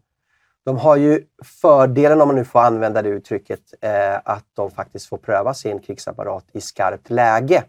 de 0.65 0.79
har 0.79 0.97
ju 0.97 1.25
fördelen, 1.45 2.21
om 2.21 2.29
man 2.29 2.37
nu 2.37 2.45
får 2.45 2.61
använda 2.61 3.03
det 3.03 3.09
uttrycket, 3.09 3.61
eh, 3.81 4.17
att 4.25 4.45
de 4.55 4.71
faktiskt 4.71 5.07
får 5.07 5.19
pröva 5.19 5.55
sin 5.55 5.79
krigsapparat 5.79 6.45
i 6.53 6.61
skarpt 6.61 7.11
läge 7.11 7.65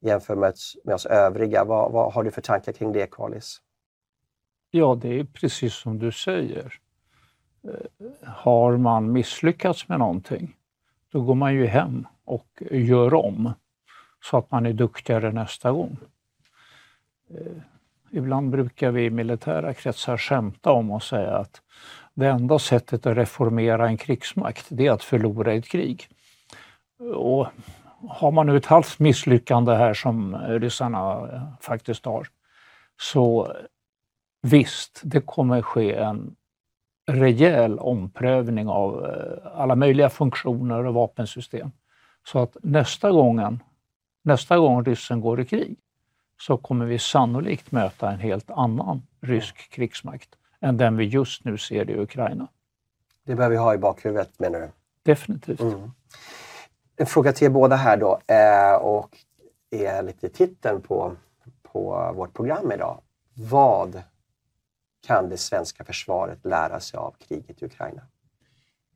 jämfört 0.00 0.38
med, 0.38 0.54
med 0.84 0.94
oss 0.94 1.06
övriga. 1.06 1.64
Vad, 1.64 1.92
vad 1.92 2.12
har 2.12 2.22
du 2.24 2.30
för 2.30 2.42
tankar 2.42 2.72
kring 2.72 2.92
det, 2.92 3.10
Carlis? 3.10 3.60
Ja, 4.70 4.98
det 5.02 5.20
är 5.20 5.24
precis 5.24 5.74
som 5.74 5.98
du 5.98 6.12
säger. 6.12 6.74
Eh, 7.64 8.08
har 8.22 8.76
man 8.76 9.12
misslyckats 9.12 9.88
med 9.88 9.98
någonting, 9.98 10.56
då 11.12 11.20
går 11.20 11.34
man 11.34 11.54
ju 11.54 11.66
hem 11.66 12.06
och 12.24 12.62
gör 12.70 13.14
om 13.14 13.52
så 14.24 14.36
att 14.36 14.50
man 14.50 14.66
är 14.66 14.72
duktigare 14.72 15.32
nästa 15.32 15.72
gång. 15.72 15.96
Eh, 17.30 17.62
ibland 18.10 18.50
brukar 18.50 18.90
vi 18.90 19.04
i 19.04 19.10
militära 19.10 19.74
kretsar 19.74 20.16
skämta 20.16 20.72
om 20.72 20.90
och 20.90 21.02
säga 21.02 21.36
att 21.36 21.62
det 22.14 22.26
enda 22.26 22.58
sättet 22.58 23.06
att 23.06 23.16
reformera 23.16 23.88
en 23.88 23.96
krigsmakt, 23.96 24.66
det 24.68 24.86
är 24.86 24.92
att 24.92 25.04
förlora 25.04 25.52
ett 25.52 25.68
krig. 25.68 26.08
Och 27.14 27.46
har 28.08 28.30
man 28.30 28.46
nu 28.46 28.56
ett 28.56 28.66
halvt 28.66 28.98
misslyckande 28.98 29.74
här 29.74 29.94
som 29.94 30.36
ryssarna 30.36 31.28
eh, 31.32 31.42
faktiskt 31.60 32.04
har, 32.04 32.26
så 33.00 33.52
visst, 34.42 35.00
det 35.04 35.20
kommer 35.20 35.62
ske 35.62 35.94
en 35.94 36.36
rejäl 37.06 37.78
omprövning 37.78 38.68
av 38.68 39.06
eh, 39.06 39.60
alla 39.60 39.74
möjliga 39.74 40.10
funktioner 40.10 40.86
och 40.86 40.94
vapensystem. 40.94 41.70
Så 42.26 42.38
att 42.38 42.56
nästa 42.62 43.10
gången, 43.10 43.62
nästa 44.24 44.58
gång 44.58 44.84
ryssen 44.84 45.20
går 45.20 45.40
i 45.40 45.44
krig, 45.44 45.78
så 46.38 46.56
kommer 46.56 46.86
vi 46.86 46.98
sannolikt 46.98 47.72
möta 47.72 48.10
en 48.10 48.18
helt 48.20 48.50
annan 48.50 49.02
rysk 49.20 49.70
krigsmakt 49.70 50.28
än 50.60 50.76
den 50.76 50.96
vi 50.96 51.04
just 51.04 51.44
nu 51.44 51.58
ser 51.58 51.90
i 51.90 51.98
Ukraina. 51.98 52.48
Det 53.24 53.34
behöver 53.34 53.56
vi 53.56 53.62
ha 53.62 53.74
i 53.74 53.78
bakhuvudet 53.78 54.38
menar 54.38 54.60
du? 54.60 54.68
Definitivt. 55.02 55.60
Mm. 55.60 55.90
En 56.96 57.06
fråga 57.06 57.32
till 57.32 57.46
er 57.46 57.50
båda 57.50 57.76
här 57.76 57.96
då 57.96 58.20
eh, 58.26 58.74
och 58.74 59.16
är 59.70 60.02
lite 60.02 60.28
titeln 60.28 60.80
på, 60.80 61.16
på 61.62 62.12
vårt 62.16 62.34
program 62.34 62.72
idag. 62.72 63.00
Vad 63.34 64.02
kan 65.06 65.28
det 65.28 65.36
svenska 65.36 65.84
försvaret 65.84 66.44
lära 66.44 66.80
sig 66.80 66.98
av 66.98 67.14
kriget 67.28 67.62
i 67.62 67.64
Ukraina? 67.64 68.02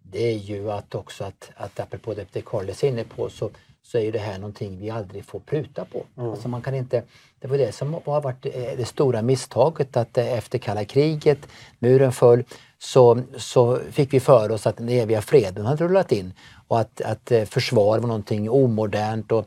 Det 0.03 0.33
är 0.33 0.37
ju 0.37 0.71
att 0.71 0.95
också 0.95 1.25
att, 1.25 1.51
att 1.57 1.81
apropå 1.81 2.15
det, 2.15 2.33
det 2.33 2.43
Carl 2.43 2.69
är 2.69 2.85
inne 2.85 3.05
på 3.05 3.29
så 3.29 3.51
så 3.83 3.99
är 3.99 4.13
det 4.13 4.19
här 4.19 4.39
någonting 4.39 4.79
vi 4.81 4.91
aldrig 4.91 5.25
får 5.25 5.41
pruta 5.41 5.85
på. 5.85 6.05
Mm. 6.17 6.31
Alltså 6.31 6.49
man 6.49 6.63
kan 6.63 6.75
inte, 6.75 7.03
det 7.41 7.49
var 7.49 7.59
det 7.59 7.73
som 7.73 7.95
har 8.05 8.21
varit 8.21 8.47
eh, 8.47 8.53
det 8.77 8.85
stora 8.85 9.23
misstaget 9.23 9.97
att 9.97 10.19
eh, 10.19 10.33
efter 10.33 10.59
kalla 10.59 10.85
kriget, 10.85 11.39
muren 11.79 12.13
föll, 12.13 12.45
så, 12.79 13.23
så 13.37 13.79
fick 13.91 14.13
vi 14.13 14.21
för 14.21 14.51
oss 14.51 14.67
att 14.67 14.77
den 14.77 14.89
eviga 14.89 15.23
freden 15.23 15.67
hade 15.67 15.85
rullat 15.85 16.13
in 16.13 16.33
och 16.69 16.81
att, 16.81 17.01
att 17.01 17.33
eh, 17.33 17.45
försvar 17.45 17.99
var 17.99 18.09
någonting 18.09 18.51
omodernt 18.51 19.33
och 19.33 19.47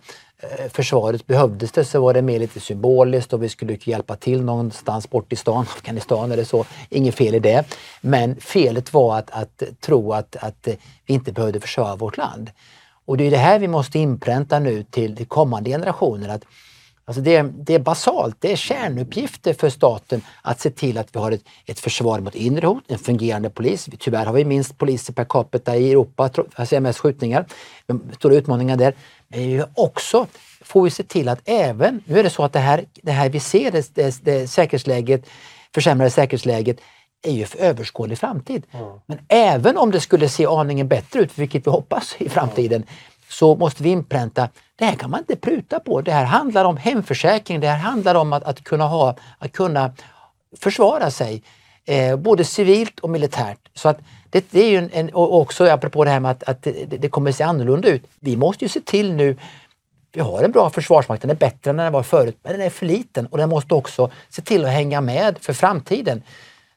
försvaret 0.69 1.27
behövdes 1.27 1.71
det 1.71 1.85
så 1.85 2.01
var 2.01 2.13
det 2.13 2.21
mer 2.21 2.39
lite 2.39 2.59
symboliskt 2.59 3.33
och 3.33 3.43
vi 3.43 3.49
skulle 3.49 3.77
hjälpa 3.81 4.15
till 4.15 4.43
någonstans 4.43 5.09
bort 5.09 5.33
i 5.33 5.35
stan, 5.35 5.61
Afghanistan 5.75 6.31
eller 6.31 6.43
så. 6.43 6.65
Inget 6.89 7.15
fel 7.15 7.35
i 7.35 7.39
det. 7.39 7.65
Men 8.01 8.35
felet 8.35 8.93
var 8.93 9.17
att, 9.17 9.31
att 9.31 9.63
tro 9.79 10.13
att, 10.13 10.35
att 10.35 10.67
vi 11.05 11.13
inte 11.13 11.31
behövde 11.31 11.59
försvara 11.59 11.95
vårt 11.95 12.17
land. 12.17 12.51
Och 13.05 13.17
det 13.17 13.27
är 13.27 13.31
det 13.31 13.37
här 13.37 13.59
vi 13.59 13.67
måste 13.67 13.99
inpränta 13.99 14.59
nu 14.59 14.83
till, 14.83 15.15
till 15.15 15.25
kommande 15.25 15.69
generationer. 15.69 16.29
Att, 16.29 16.45
alltså 17.05 17.21
det, 17.21 17.41
det, 17.41 17.73
är 17.73 17.79
basalt, 17.79 18.35
det 18.39 18.51
är 18.51 18.55
kärnuppgifter 18.55 19.53
för 19.53 19.69
staten 19.69 20.21
att 20.41 20.59
se 20.59 20.69
till 20.69 20.97
att 20.97 21.15
vi 21.15 21.19
har 21.19 21.31
ett, 21.31 21.43
ett 21.65 21.79
försvar 21.79 22.19
mot 22.19 22.35
inre 22.35 22.67
hot, 22.67 22.83
en 22.87 22.99
fungerande 22.99 23.49
polis. 23.49 23.89
Tyvärr 23.99 24.25
har 24.25 24.33
vi 24.33 24.45
minst 24.45 24.77
poliser 24.77 25.13
per 25.13 25.25
capita 25.25 25.77
i 25.77 25.91
Europa, 25.91 26.29
alltså 26.55 26.79
mest 26.79 26.99
skjutningar. 26.99 27.45
Stora 28.15 28.35
utmaningar 28.35 28.77
där. 28.77 28.93
Men 29.27 29.65
också 29.73 30.27
får 30.61 30.83
vi 30.83 30.89
se 30.89 31.03
till 31.03 31.29
att 31.29 31.41
även, 31.45 32.03
nu 32.05 32.19
är 32.19 32.23
det 32.23 32.29
så 32.29 32.43
att 32.43 32.53
det 32.53 32.59
här, 32.59 32.85
det 32.93 33.11
här 33.11 33.29
vi 33.29 33.39
ser, 33.39 33.71
det, 33.71 33.95
det, 33.95 34.19
det 34.23 34.47
säkerhetsläget, 34.47 35.29
försämrade 35.75 36.09
säkerhetsläget, 36.09 36.77
är 37.27 37.31
ju 37.31 37.45
för 37.45 37.57
överskådlig 37.57 38.17
framtid. 38.17 38.65
Mm. 38.71 38.85
Men 39.05 39.19
även 39.27 39.77
om 39.77 39.91
det 39.91 39.99
skulle 39.99 40.29
se 40.29 40.45
aningen 40.45 40.87
bättre 40.87 41.19
ut, 41.19 41.37
vilket 41.37 41.67
vi 41.67 41.71
hoppas 41.71 42.15
i 42.17 42.29
framtiden, 42.29 42.81
mm. 42.81 42.87
så 43.29 43.55
måste 43.55 43.83
vi 43.83 43.89
inpränta, 43.89 44.49
det 44.75 44.85
här 44.85 44.95
kan 44.95 45.09
man 45.09 45.19
inte 45.19 45.35
pruta 45.35 45.79
på. 45.79 46.01
Det 46.01 46.11
här 46.11 46.25
handlar 46.25 46.65
om 46.65 46.77
hemförsäkring, 46.77 47.59
det 47.59 47.67
här 47.67 47.77
handlar 47.77 48.15
om 48.15 48.33
att, 48.33 48.43
att 48.43 48.63
kunna, 48.63 48.87
ha, 48.87 49.15
att 49.39 49.51
kunna 49.51 49.93
försvara 50.59 51.11
sig, 51.11 51.43
eh, 51.85 52.15
både 52.15 52.43
civilt 52.43 52.99
och 52.99 53.09
militärt. 53.09 53.59
Så 53.73 53.89
att 53.89 53.99
det, 54.29 54.45
det 54.51 54.63
är 54.63 54.69
ju 54.69 54.77
en, 54.77 54.89
en, 54.93 55.09
och 55.09 55.41
också 55.41 55.65
apropå 55.65 56.03
det 56.03 56.09
här 56.09 56.19
med 56.19 56.31
att, 56.31 56.43
att 56.43 56.63
det, 56.63 56.85
det, 56.85 57.09
kommer 57.09 57.31
se 57.31 57.43
annorlunda 57.43 57.87
ut. 57.87 58.03
Vi 58.19 58.37
måste 58.37 58.65
ju 58.65 58.69
se 58.69 58.81
till 58.81 59.13
nu 59.13 59.37
vi 60.15 60.21
har 60.21 60.43
en 60.43 60.51
bra 60.51 60.69
försvarsmakt, 60.69 61.21
den 61.21 61.31
är 61.31 61.35
bättre 61.35 61.69
än 61.69 61.77
den 61.77 61.93
var 61.93 62.03
förut, 62.03 62.37
men 62.43 62.51
den 62.51 62.61
är 62.61 62.69
för 62.69 62.85
liten 62.85 63.25
och 63.25 63.37
den 63.37 63.49
måste 63.49 63.73
också 63.73 64.11
se 64.29 64.41
till 64.41 64.65
att 64.65 64.71
hänga 64.71 65.01
med 65.01 65.37
för 65.41 65.53
framtiden. 65.53 66.23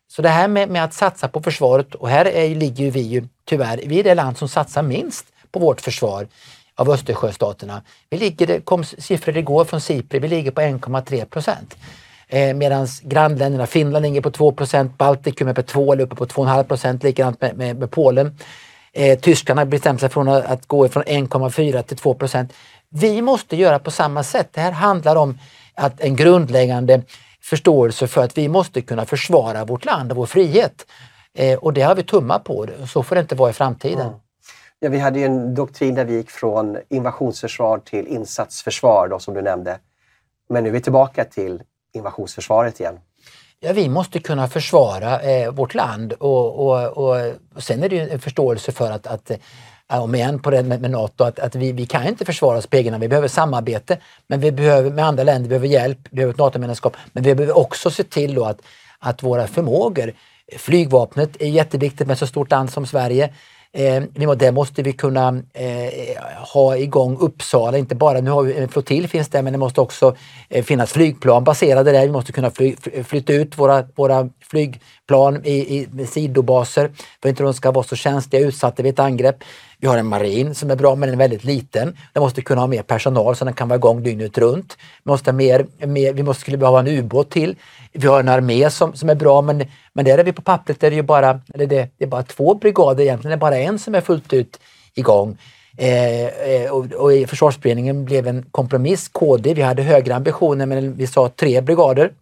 Så 0.09 0.23
det 0.23 0.29
här 0.29 0.49
med, 0.49 0.69
med 0.69 0.85
att 0.85 0.95
satsa 0.95 1.29
på 1.29 1.43
försvaret, 1.43 1.95
och 1.95 2.09
här 2.09 2.25
är, 2.25 2.55
ligger 2.55 2.85
ju 2.85 2.91
vi 2.91 3.01
ju 3.01 3.29
tyvärr, 3.45 3.81
vi 3.87 4.01
är 4.01 4.05
det 4.05 4.15
land 4.15 4.39
som 4.39 4.49
satsar 4.49 4.83
minst 4.83 5.27
på 5.53 5.59
vårt 5.59 5.81
försvar 5.81 6.29
av 6.75 6.91
Östersjöstaterna. 6.91 7.83
Vi 8.11 8.19
ligger, 8.19 8.47
det 8.47 8.61
kom 8.61 8.85
siffror 8.85 9.37
igår 9.37 9.65
från 9.65 9.81
Sipri, 9.81 10.19
vi 10.19 10.29
ligger 10.29 10.51
på 10.51 10.61
1,3 10.61 11.25
procent. 11.25 11.77
Eh, 12.29 12.55
Medan 12.55 12.87
grannländerna, 13.03 13.67
Finland 13.67 14.03
ligger 14.03 14.21
på 14.21 14.31
2 14.31 14.53
procent, 14.53 14.99
Baltikum 14.99 15.49
är 15.49 15.55
på 15.55 15.63
2 15.63 15.93
eller 15.93 16.05
uppe 16.05 16.17
på 16.17 16.27
2,5 16.27 16.65
procent, 16.65 17.03
likadant 17.03 17.41
med, 17.41 17.57
med, 17.57 17.77
med 17.77 17.91
Polen. 17.91 18.39
Eh, 18.93 19.19
tyskarna 19.19 19.61
har 19.61 19.67
bestämt 19.67 20.01
sig 20.01 20.09
för 20.09 20.29
att 20.29 20.67
gå 20.67 20.89
från 20.89 21.03
1,4 21.03 21.83
till 21.83 21.97
2 21.97 22.15
procent. 22.15 22.53
Vi 22.89 23.23
måste 23.23 23.57
göra 23.57 23.79
på 23.79 23.91
samma 23.91 24.23
sätt. 24.23 24.49
Det 24.53 24.61
här 24.61 24.73
handlar 24.73 25.17
om 25.17 25.39
att 25.75 26.01
en 26.01 26.17
grundläggande 26.17 27.03
förståelse 27.49 28.07
för 28.07 28.25
att 28.25 28.39
vi 28.39 28.49
måste 28.49 28.83
kunna 28.83 29.07
försvara 29.07 29.65
vårt 29.65 29.85
land 29.85 30.11
och 30.11 30.17
vår 30.17 30.27
frihet. 30.27 30.87
Eh, 31.35 31.59
och 31.59 31.73
det 31.73 31.83
har 31.83 31.95
vi 31.95 32.03
tummat 32.03 32.45
på. 32.45 32.67
Så 32.89 33.03
får 33.03 33.15
det 33.15 33.21
inte 33.21 33.35
vara 33.35 33.51
i 33.51 33.53
framtiden. 33.53 34.07
Mm. 34.07 34.19
Ja, 34.81 34.89
vi 34.89 34.99
hade 34.99 35.21
en 35.21 35.55
doktrin 35.55 35.95
där 35.95 36.05
vi 36.05 36.17
gick 36.17 36.31
från 36.31 36.79
invasionsförsvar 36.89 37.79
till 37.79 38.07
insatsförsvar, 38.07 39.09
då, 39.09 39.19
som 39.19 39.35
du 39.35 39.43
nämnde. 39.43 39.79
Men 40.49 40.65
nu 40.65 40.69
är 40.69 40.73
vi 40.73 40.81
tillbaka 40.81 41.25
till 41.25 41.63
invasionsförsvaret 41.93 42.81
igen. 42.81 42.99
Ja, 43.61 43.73
vi 43.73 43.89
måste 43.89 44.21
kunna 44.21 44.49
försvara 44.49 45.21
eh, 45.21 45.51
vårt 45.51 45.75
land 45.75 46.13
och, 46.13 46.67
och, 46.67 46.87
och, 46.87 47.33
och, 47.55 47.63
sen 47.63 47.83
är 47.83 47.89
det 47.89 47.97
ju 47.97 48.09
en 48.09 48.21
förståelse 48.21 48.73
för 48.73 48.91
att, 48.91 49.07
att 49.07 49.31
om 49.97 50.15
igen 50.15 50.39
på 50.39 50.51
det 50.51 50.63
med, 50.63 50.81
med 50.81 50.91
Nato, 50.91 51.25
att, 51.25 51.39
att 51.39 51.55
vi, 51.55 51.73
vi 51.73 51.87
kan 51.87 52.07
inte 52.07 52.25
försvara 52.25 52.59
oss 52.59 52.67
på 52.67 52.77
egen. 52.77 53.01
Vi 53.01 53.09
behöver 53.09 53.29
samarbete 53.29 53.99
men 54.27 54.41
vi 54.41 54.53
behöver, 54.53 54.91
med 54.91 55.05
andra 55.05 55.23
länder, 55.23 55.43
vi 55.43 55.49
behöver 55.49 55.67
hjälp, 55.67 55.99
vi 56.11 56.17
behöver 56.17 56.33
ett 56.33 56.39
NATO-medlemskap. 56.39 56.97
Men 57.13 57.23
vi 57.23 57.35
behöver 57.35 57.59
också 57.59 57.91
se 57.91 58.03
till 58.05 58.35
då 58.35 58.45
att, 58.45 58.59
att 58.99 59.23
våra 59.23 59.47
förmågor, 59.47 60.13
flygvapnet 60.57 61.43
är 61.43 61.49
jätteviktigt 61.49 62.07
med 62.07 62.19
så 62.19 62.27
stort 62.27 62.51
land 62.51 62.71
som 62.71 62.87
Sverige. 62.87 63.31
Eh, 63.73 64.03
det 64.37 64.53
måste 64.53 64.83
vi 64.83 64.93
kunna 64.93 65.43
eh, 65.53 66.23
ha 66.55 66.77
igång 66.77 67.17
Uppsala, 67.21 67.79
inte 67.79 67.95
bara, 67.95 68.21
nu 68.21 68.31
har 68.31 68.43
vi 68.43 68.55
en 68.55 68.69
flottilj 68.69 69.09
finns 69.09 69.29
där, 69.29 69.43
men 69.43 69.53
det 69.53 69.59
måste 69.59 69.81
också 69.81 70.17
eh, 70.49 70.65
finnas 70.65 70.93
flygplan 70.93 71.45
baserade 71.45 71.93
där. 71.93 72.07
Vi 72.07 72.13
måste 72.13 72.33
kunna 72.33 72.51
fly, 72.51 72.77
flytta 73.05 73.33
ut 73.33 73.59
våra, 73.59 73.85
våra 73.95 74.29
flygplan 74.41 75.45
i, 75.45 75.89
i 76.01 76.07
sidobaser 76.07 76.91
för 77.23 77.29
att 77.29 77.31
inte 77.31 77.43
de 77.43 77.55
ska 77.55 77.71
vara 77.71 77.85
så 77.85 77.97
känsliga 77.97 78.47
utsatta 78.47 78.83
vid 78.83 78.93
ett 78.93 78.99
angrepp. 78.99 79.37
Vi 79.81 79.87
har 79.87 79.99
en 79.99 80.07
marin 80.07 80.55
som 80.55 80.71
är 80.71 80.77
bra 80.77 80.95
men 80.95 81.09
den 81.09 81.15
är 81.15 81.25
väldigt 81.25 81.45
liten. 81.45 81.97
Den 82.13 82.23
måste 82.23 82.43
kunna 82.43 82.61
ha 82.61 82.69
mer 82.69 82.83
personal 82.83 83.37
så 83.37 83.45
den 83.45 83.55
kan 83.55 83.69
vara 83.69 83.77
igång 83.77 84.03
dygnet 84.03 84.39
runt. 84.39 84.77
Vi 85.05 85.11
måste, 85.11 85.33
mer, 85.33 85.67
mer, 85.87 86.13
vi 86.13 86.23
måste 86.23 86.41
skulle 86.41 86.57
behöva 86.57 86.81
en 86.81 86.89
ubåt 86.89 87.31
till. 87.31 87.57
Vi 87.93 88.07
har 88.07 88.21
en 88.21 88.29
armé 88.29 88.71
som, 88.71 88.95
som 88.95 89.11
är 89.11 89.15
bra 89.15 89.43
men, 89.43 89.65
men 89.93 90.05
där 90.05 90.19
är 90.19 90.25
vi 90.25 90.33
på 90.33 90.43
pappret, 90.43 90.81
där 90.81 90.87
är 90.87 90.91
det, 90.91 90.97
ju 90.97 91.03
bara, 91.03 91.41
eller 91.55 91.67
det, 91.67 91.89
det 91.99 92.05
är 92.05 92.09
bara 92.09 92.23
två 92.23 92.55
brigader 92.55 93.05
egentligen. 93.05 93.31
Det 93.31 93.37
är 93.37 93.51
bara 93.51 93.59
en 93.59 93.79
som 93.79 93.95
är 93.95 94.01
fullt 94.01 94.33
ut 94.33 94.61
igång. 94.95 95.39
Eh, 95.77 96.25
eh 96.27 96.71
och, 96.71 96.93
och 96.93 97.13
i 97.13 97.27
försvarsberedningen 97.27 98.05
blev 98.05 98.27
en 98.27 98.43
kompromiss, 98.51 99.09
KD. 99.09 99.55
Vi 99.55 99.63
hade 99.63 99.83
högre 99.83 100.15
ambitioner 100.15 100.67
men 100.67 100.95
vi 100.95 101.07
sa 101.07 101.29
tre 101.29 101.61
brigader. 101.61 102.13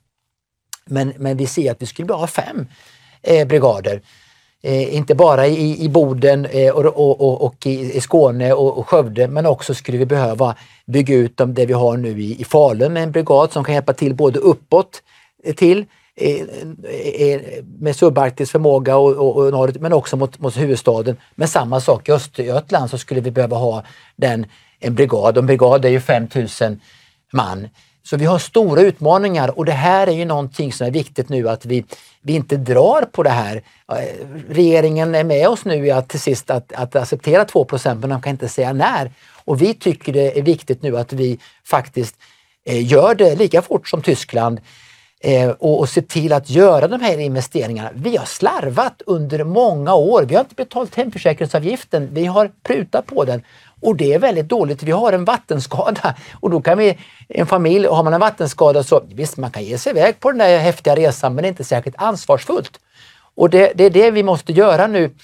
Men, 0.84 1.12
men 1.18 1.36
vi 1.36 1.46
ser 1.46 1.70
att 1.70 1.82
vi 1.82 1.86
skulle 1.86 2.06
behöva 2.06 2.26
fem 2.26 2.66
eh, 3.22 3.46
brigader. 3.46 4.00
Eh, 4.66 4.96
inte 4.96 5.14
bara 5.14 5.46
i, 5.46 5.84
i 5.84 5.88
Boden 5.88 6.44
eh, 6.44 6.70
och, 6.70 6.84
och, 6.84 7.20
och, 7.20 7.42
och 7.42 7.66
i, 7.66 7.96
i, 7.96 8.00
Skåne 8.00 8.52
och, 8.52 8.78
och 8.78 8.88
Skövde 8.88 9.28
men 9.28 9.46
också 9.46 9.74
skulle 9.74 9.98
vi 9.98 10.06
behöva 10.06 10.54
bygga 10.86 11.14
ut 11.14 11.36
dem, 11.36 11.54
det 11.54 11.66
vi 11.66 11.72
har 11.72 11.96
nu 11.96 12.22
i, 12.22 12.40
i 12.40 12.44
Falun 12.44 12.92
med 12.92 13.02
en 13.02 13.12
brigad 13.12 13.52
som 13.52 13.64
kan 13.64 13.74
hjälpa 13.74 13.92
till 13.92 14.14
både 14.14 14.38
uppåt 14.38 15.02
eh, 15.44 15.54
till 15.54 15.84
eh, 16.16 16.40
eh, 17.22 17.40
med 17.78 17.96
subarktisk 17.96 18.52
förmåga 18.52 18.96
och, 18.96 19.12
och, 19.12 19.36
och 19.36 19.52
norrut, 19.52 19.80
men 19.80 19.92
också 19.92 20.16
mot, 20.16 20.38
mot 20.38 20.56
huvudstaden. 20.56 21.16
Men 21.34 21.48
samma 21.48 21.80
sak 21.80 22.08
i 22.08 22.12
Östergötland 22.12 22.90
så 22.90 22.98
skulle 22.98 23.20
vi 23.20 23.30
behöva 23.30 23.56
ha 23.56 23.82
den, 24.16 24.46
en 24.80 24.94
brigad. 24.94 25.38
En 25.38 25.46
brigad 25.46 25.84
är 25.84 25.88
ju 25.88 26.00
5000 26.00 26.80
man. 27.32 27.68
Så 28.06 28.16
vi 28.16 28.24
har 28.24 28.38
stora 28.38 28.80
utmaningar 28.80 29.58
och 29.58 29.64
det 29.64 29.72
här 29.72 30.06
är 30.06 30.12
ju 30.12 30.24
någonting 30.24 30.72
som 30.72 30.86
är 30.86 30.90
viktigt 30.90 31.28
nu 31.28 31.48
att 31.48 31.66
vi, 31.66 31.84
vi 32.22 32.32
inte 32.32 32.56
drar 32.56 33.02
på 33.02 33.22
det 33.22 33.30
här. 33.30 33.62
Eh, 33.92 33.96
regeringen 34.48 35.14
är 35.14 35.24
med 35.24 35.48
oss 35.48 35.64
nu 35.64 35.86
i 35.86 35.90
att 35.90 36.08
till 36.08 36.20
sist 36.20 36.50
att, 36.50 36.72
att 36.72 36.96
acceptera 36.96 37.44
2 37.44 37.66
men 37.82 38.00
de 38.00 38.22
kan 38.22 38.30
inte 38.30 38.48
säga 38.48 38.72
när. 38.72 39.10
Och 39.44 39.62
vi 39.62 39.74
tycker 39.74 40.12
det 40.12 40.38
är 40.38 40.42
viktigt 40.42 40.82
nu 40.82 40.98
att 40.98 41.12
vi 41.12 41.38
faktiskt 41.64 42.16
eh, 42.64 42.86
gör 42.86 43.14
det 43.14 43.34
lika 43.34 43.62
fort 43.62 43.88
som 43.88 44.02
Tyskland 44.02 44.60
eh, 45.20 45.50
och, 45.50 45.78
och 45.80 45.88
se 45.88 46.02
till 46.02 46.32
att 46.32 46.50
göra 46.50 46.88
de 46.88 47.00
här 47.00 47.18
investeringarna. 47.18 47.90
Vi 47.94 48.16
har 48.16 48.26
slarvat 48.26 49.02
under 49.06 49.44
många 49.44 49.94
år. 49.94 50.22
Vi 50.22 50.34
har 50.34 50.40
inte 50.40 50.54
betalt 50.54 50.94
hemförsäkringsavgiften. 50.94 52.08
Vi 52.12 52.26
har 52.26 52.50
prutat 52.62 53.06
på 53.06 53.24
den 53.24 53.42
och 53.82 53.96
det 53.96 54.14
är 54.14 54.18
väldigt 54.18 54.48
dåligt. 54.48 54.82
Vi 54.82 54.90
har 54.90 55.12
en 55.12 55.24
vattenskada 55.24 56.14
och 56.40 56.50
då 56.50 56.60
kan 56.60 56.78
vi, 56.78 56.98
en 57.28 57.46
familj, 57.46 57.86
har 57.86 58.02
man 58.02 58.14
en 58.14 58.20
vattenskada 58.20 58.82
så 58.82 59.02
visst, 59.08 59.36
man 59.36 59.50
kan 59.50 59.64
ge 59.64 59.78
sig 59.78 59.90
iväg 59.90 60.20
på 60.20 60.30
den 60.30 60.38
där 60.38 60.58
häftiga 60.58 60.96
resan 60.96 61.34
men 61.34 61.42
det 61.42 61.48
är 61.48 61.50
inte 61.50 61.64
särskilt 61.64 61.96
ansvarsfullt. 61.98 62.80
Och 63.34 63.50
det, 63.50 63.72
det 63.74 63.84
är 63.84 63.90
det 63.90 64.10
vi 64.10 64.22
måste 64.22 64.52
göra 64.52 64.86
nu. 64.86 65.14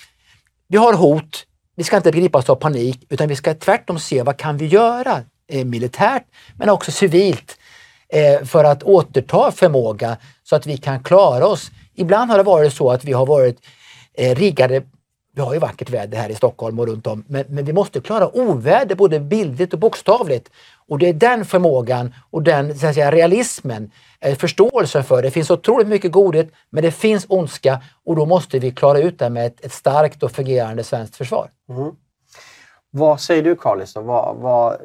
Vi 0.69 0.77
har 0.77 0.93
hot. 0.93 1.47
Vi 1.77 1.85
ska 1.85 1.97
inte 1.97 2.11
gripas 2.11 2.51
av 2.51 2.55
panik 2.55 3.07
utan 3.09 3.29
vi 3.29 3.37
ska 3.37 3.55
tvärtom 3.55 3.99
se 3.99 4.23
vad 4.23 4.37
kan 4.37 4.57
vi 4.57 4.67
göra 4.67 5.23
eh, 5.49 5.65
militärt 5.65 6.25
men 6.57 6.69
också 6.69 6.93
civilt 6.93 7.59
eh, 8.09 8.45
för 8.45 8.65
att 8.65 8.83
återta 8.83 9.53
förmåga 9.53 10.17
så 10.43 10.57
att 10.57 10.67
vi 10.67 10.77
kan 10.77 11.03
klara 11.03 11.47
oss. 11.47 11.71
Ibland 11.95 12.31
har 12.31 12.39
det 12.39 12.45
varit 12.45 12.73
så 12.73 12.91
att 12.91 13.05
vi 13.05 13.13
har 13.13 13.27
varit 13.27 13.59
eh, 14.15 14.35
riggade 14.35 14.83
vi 15.35 15.41
har 15.41 15.53
ju 15.53 15.59
vackert 15.59 15.91
väder 15.91 16.19
här 16.19 16.29
i 16.29 16.35
Stockholm 16.35 16.79
och 16.79 16.87
runt 16.87 17.07
om, 17.07 17.25
men, 17.29 17.45
men 17.49 17.65
vi 17.65 17.73
måste 17.73 18.01
klara 18.01 18.37
oväder 18.37 18.95
både 18.95 19.21
bildligt 19.21 19.73
och 19.73 19.79
bokstavligt. 19.79 20.51
Och 20.89 20.99
det 20.99 21.09
är 21.09 21.13
den 21.13 21.45
förmågan 21.45 22.15
och 22.31 22.43
den 22.43 22.79
så 22.79 22.87
att 22.87 22.95
säga, 22.95 23.11
realismen, 23.11 23.91
eh, 24.21 24.37
förståelsen 24.37 25.05
för 25.05 25.23
det. 25.23 25.31
finns 25.31 25.51
otroligt 25.51 25.89
mycket 25.89 26.13
godhet, 26.13 26.53
men 26.71 26.83
det 26.83 26.93
finns 26.93 27.27
ondska 27.29 27.83
och 28.05 28.17
då 28.17 28.27
måste 28.27 28.59
vi 28.59 28.71
klara 28.71 28.99
ut 28.99 29.19
det 29.19 29.31
med 29.31 29.47
ett, 29.47 29.65
ett 29.65 29.73
starkt 29.73 30.23
och 30.23 30.33
fungerande 30.33 30.85
svenskt 30.85 31.17
försvar. 31.17 31.51
Mm. 31.69 31.93
Vad 32.91 33.21
säger 33.21 33.43
du 33.43 33.57
Carlis? 33.57 33.97
Vad, 33.97 34.37
vad, 34.37 34.77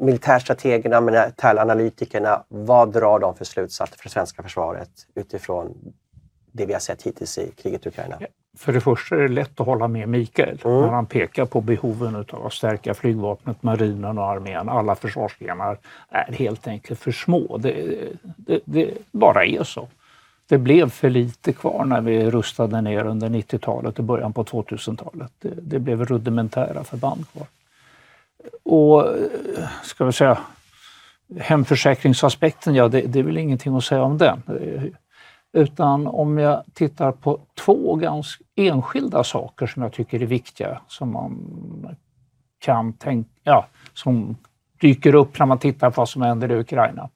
militärstrategerna, 0.00 1.00
militäranalytikerna, 1.00 2.44
vad 2.48 2.92
drar 2.92 3.18
de 3.18 3.34
för 3.34 3.44
slutsatser 3.44 3.96
för 3.96 4.04
det 4.04 4.10
svenska 4.10 4.42
försvaret 4.42 4.90
utifrån 5.14 5.94
det 6.52 6.66
vi 6.66 6.72
har 6.72 6.80
sett 6.80 7.02
hittills 7.02 7.38
i 7.38 7.52
kriget 7.56 7.86
i 7.86 7.88
Ukraina? 7.88 8.18
För 8.56 8.72
det 8.72 8.80
första 8.80 9.16
är 9.16 9.20
det 9.20 9.28
lätt 9.28 9.60
att 9.60 9.66
hålla 9.66 9.88
med 9.88 10.08
Mikael 10.08 10.58
mm. 10.64 10.80
när 10.80 10.88
han 10.88 11.06
pekar 11.06 11.44
på 11.44 11.60
behoven 11.60 12.16
av 12.16 12.46
att 12.46 12.52
stärka 12.52 12.94
flygvapnet, 12.94 13.62
marinen 13.62 14.18
och 14.18 14.24
armén. 14.24 14.68
Alla 14.68 14.94
försvarsgrenar 14.94 15.78
är 16.08 16.32
helt 16.32 16.66
enkelt 16.66 17.00
för 17.00 17.12
små. 17.12 17.56
Det, 17.58 17.98
det, 18.22 18.60
det 18.64 18.90
bara 19.12 19.44
är 19.44 19.64
så. 19.64 19.88
Det 20.48 20.58
blev 20.58 20.90
för 20.90 21.10
lite 21.10 21.52
kvar 21.52 21.84
när 21.84 22.00
vi 22.00 22.30
rustade 22.30 22.80
ner 22.80 23.06
under 23.06 23.28
90-talet 23.28 23.98
och 23.98 24.04
början 24.04 24.32
på 24.32 24.44
2000-talet. 24.44 25.32
Det, 25.40 25.54
det, 25.56 25.78
blev 25.78 26.04
rudimentära 26.04 26.84
förband 26.84 27.24
kvar. 27.32 27.46
Och 28.62 29.16
ska 29.82 30.04
vi 30.04 30.12
säga 30.12 30.38
hemförsäkringsaspekten, 31.38 32.74
ja 32.74 32.88
det, 32.88 33.00
det 33.00 33.18
är 33.18 33.22
väl 33.22 33.38
ingenting 33.38 33.76
att 33.76 33.84
säga 33.84 34.02
om 34.02 34.18
den. 34.18 34.42
Utan 35.56 36.06
om 36.06 36.38
jag 36.38 36.64
tittar 36.74 37.12
på 37.12 37.40
två 37.54 37.94
ganska 37.94 38.44
enskilda 38.54 39.24
saker 39.24 39.66
som 39.66 39.82
jag 39.82 39.92
tycker 39.92 40.22
är 40.22 40.26
viktiga 40.26 40.80
som 40.88 41.12
man 41.12 41.96
kan 42.58 42.92
tänka, 42.92 43.30
ja, 43.42 43.66
som 43.94 44.36
dyker 44.80 45.14
upp 45.14 45.38
när 45.38 45.46
man 45.46 45.58
tittar 45.58 45.90
på 45.90 46.00
vad 46.00 46.08
som 46.08 46.22
händer 46.22 46.52
i 46.52 46.54
Ukraina. 46.54 47.10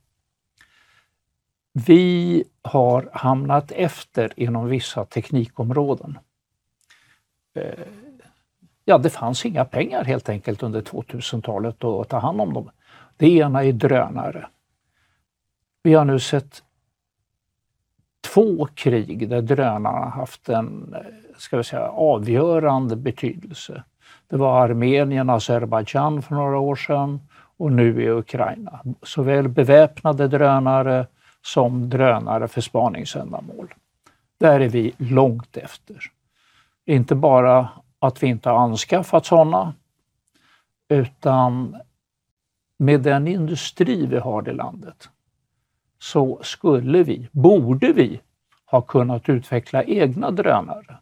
Vi 1.72 2.44
har 2.62 3.10
hamnat 3.12 3.72
efter 3.72 4.32
inom 4.36 4.66
vissa 4.66 5.04
teknikområden. 5.04 6.18
Eh, 7.54 7.86
ja, 8.84 8.98
det 8.98 9.10
fanns 9.10 9.46
inga 9.46 9.64
pengar 9.64 10.04
helt 10.04 10.28
enkelt 10.28 10.62
under 10.62 10.82
2000-talet 10.82 11.84
att 11.84 12.08
ta 12.08 12.18
hand 12.18 12.40
om 12.40 12.54
dem. 12.54 12.70
Det 13.16 13.30
ena 13.30 13.64
är 13.64 13.72
drönare. 13.72 14.48
Vi 15.82 15.94
har 15.94 16.04
nu 16.04 16.18
sett 16.18 16.62
två 18.34 18.68
krig 18.74 19.28
där 19.28 19.42
drönarna 19.42 20.08
haft 20.08 20.48
en 20.48 20.94
ska 21.36 21.56
vi 21.56 21.64
säga, 21.64 21.88
avgörande 21.88 22.96
betydelse. 22.96 23.84
Det 24.28 24.36
var 24.36 24.64
Armenien 24.64 25.30
och 25.30 25.36
Azerbajdzjan 25.36 26.22
för 26.22 26.34
några 26.34 26.58
år 26.58 26.76
sedan 26.76 27.20
och 27.56 27.72
nu 27.72 28.02
i 28.02 28.10
Ukraina. 28.10 28.80
Såväl 29.02 29.48
beväpnade 29.48 30.28
drönare 30.28 31.06
som 31.42 31.90
drönare 31.90 32.48
för 32.48 32.60
spaningsändamål. 32.60 33.74
Där 34.38 34.60
är 34.60 34.68
vi 34.68 34.92
långt 34.98 35.56
efter. 35.56 35.96
Inte 36.86 37.14
bara 37.14 37.68
att 37.98 38.22
vi 38.22 38.26
inte 38.26 38.50
har 38.50 38.58
anskaffat 38.58 39.26
sådana, 39.26 39.74
utan 40.88 41.76
med 42.76 43.00
den 43.00 43.28
industri 43.28 44.06
vi 44.06 44.18
har 44.18 44.48
i 44.48 44.52
landet 44.52 45.08
så 46.02 46.38
skulle 46.42 47.02
vi, 47.02 47.28
borde 47.32 47.92
vi, 47.92 48.20
ha 48.66 48.80
kunnat 48.80 49.28
utveckla 49.28 49.84
egna 49.84 50.30
drönare. 50.30 50.98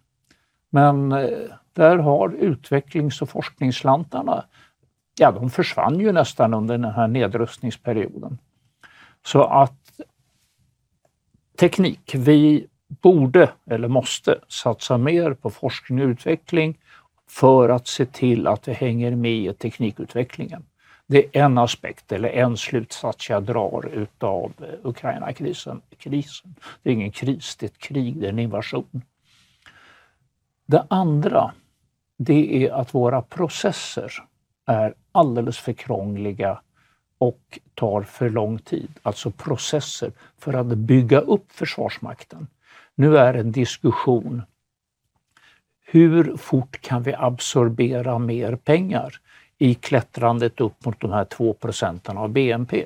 Men 0.70 1.12
eh, 1.12 1.28
där 1.72 1.98
har 1.98 2.28
utvecklings 2.28 3.22
och 3.22 3.28
forskningsslantarna, 3.28 4.44
ja 5.18 5.32
de 5.32 5.50
försvann 5.50 6.00
ju 6.00 6.12
nästan 6.12 6.54
under 6.54 6.78
den 6.78 6.92
här 6.92 7.08
nedrustningsperioden. 7.08 8.38
Så 9.26 9.44
att 9.44 10.00
teknik, 11.58 12.14
vi 12.14 12.66
borde 12.88 13.50
eller 13.70 13.88
måste 13.88 14.38
satsa 14.48 14.98
mer 14.98 15.34
på 15.34 15.50
forskning 15.50 16.00
och 16.02 16.06
utveckling 16.06 16.78
för 17.30 17.68
att 17.68 17.86
se 17.86 18.06
till 18.06 18.46
att 18.46 18.68
vi 18.68 18.72
hänger 18.72 19.16
med 19.16 19.32
i 19.32 19.54
teknikutvecklingen. 19.54 20.64
Det 21.10 21.36
är 21.36 21.44
en 21.44 21.58
aspekt 21.58 22.12
eller 22.12 22.28
en 22.28 22.56
slutsats 22.56 23.30
jag 23.30 23.42
drar 23.42 23.88
utav 23.92 24.52
eh, 24.60 24.88
Ukraina-krisen. 24.88 25.80
Krisen. 25.98 26.54
Det 26.82 26.90
är 26.90 26.94
ingen 26.94 27.10
kris, 27.10 27.56
det 27.56 27.66
är 27.66 27.70
ett 27.70 27.78
krig, 27.78 28.20
det 28.20 28.26
är 28.26 28.30
en 28.30 28.38
invasion. 28.38 29.02
Det 30.66 30.86
andra, 30.90 31.52
det 32.16 32.64
är 32.64 32.72
att 32.72 32.94
våra 32.94 33.22
processer 33.22 34.12
är 34.66 34.94
alldeles 35.12 35.58
för 35.58 35.72
krångliga 35.72 36.60
och 37.18 37.58
tar 37.74 38.02
för 38.02 38.30
lång 38.30 38.58
tid. 38.58 38.90
Alltså 39.02 39.30
processer 39.30 40.12
för 40.38 40.52
att 40.54 40.66
bygga 40.66 41.20
upp 41.20 41.52
Försvarsmakten. 41.52 42.46
Nu 42.94 43.18
är 43.18 43.34
en 43.34 43.52
diskussion 43.52 44.42
hur 45.90 46.36
fort 46.36 46.80
kan 46.80 47.02
vi 47.02 47.14
absorbera 47.14 48.18
mer 48.18 48.56
pengar? 48.56 49.20
I 49.58 49.74
klättrandet 49.74 50.60
upp 50.60 50.84
mot 50.84 51.00
de 51.00 51.12
här 51.12 51.24
2 51.24 51.52
procenten 51.52 52.18
av 52.18 52.28
BNP. 52.28 52.84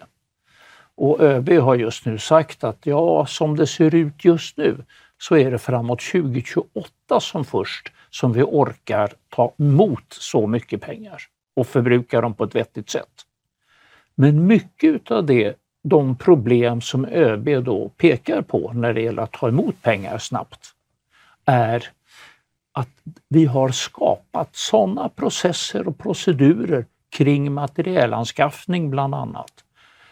Och 0.95 1.21
ÖB 1.21 1.51
har 1.51 1.75
just 1.75 2.07
nu 2.07 2.19
sagt 2.19 2.65
att 2.65 2.87
ja, 2.87 3.27
som 3.27 3.57
det 3.57 3.67
ser 3.67 3.95
ut 3.95 4.25
just 4.25 4.57
nu 4.57 4.85
så 5.19 5.37
är 5.37 5.51
det 5.51 5.59
framåt 5.59 6.01
2028 6.01 7.21
som 7.21 7.45
först 7.45 7.93
som 8.11 8.33
vi 8.33 8.43
orkar 8.43 9.13
ta 9.29 9.55
emot 9.59 10.05
så 10.09 10.47
mycket 10.47 10.81
pengar 10.81 11.23
och 11.57 11.67
förbruka 11.67 12.21
dem 12.21 12.35
på 12.35 12.45
ett 12.45 12.55
vettigt 12.55 12.91
sätt. 12.91 13.27
Men 14.15 14.47
mycket 14.47 15.11
av 15.11 15.27
det, 15.27 15.57
de 15.85 16.17
problem 16.17 16.81
som 16.81 17.05
ÖB 17.05 17.65
då 17.65 17.89
pekar 17.89 18.43
på 18.43 18.73
när 18.73 18.95
det 18.95 19.01
gäller 19.01 19.23
att 19.23 19.33
ta 19.33 19.49
emot 19.49 19.83
pengar 19.83 20.19
snabbt, 20.19 20.71
är 21.45 21.89
att 22.73 22.89
vi 23.29 23.45
har 23.45 23.69
skapat 23.69 24.57
sådana 24.57 25.09
processer 25.09 25.89
och 25.89 25.99
procedurer 25.99 26.87
kring 27.11 27.53
materielanskaffning 27.53 28.91
bland 28.91 29.15
annat. 29.15 29.65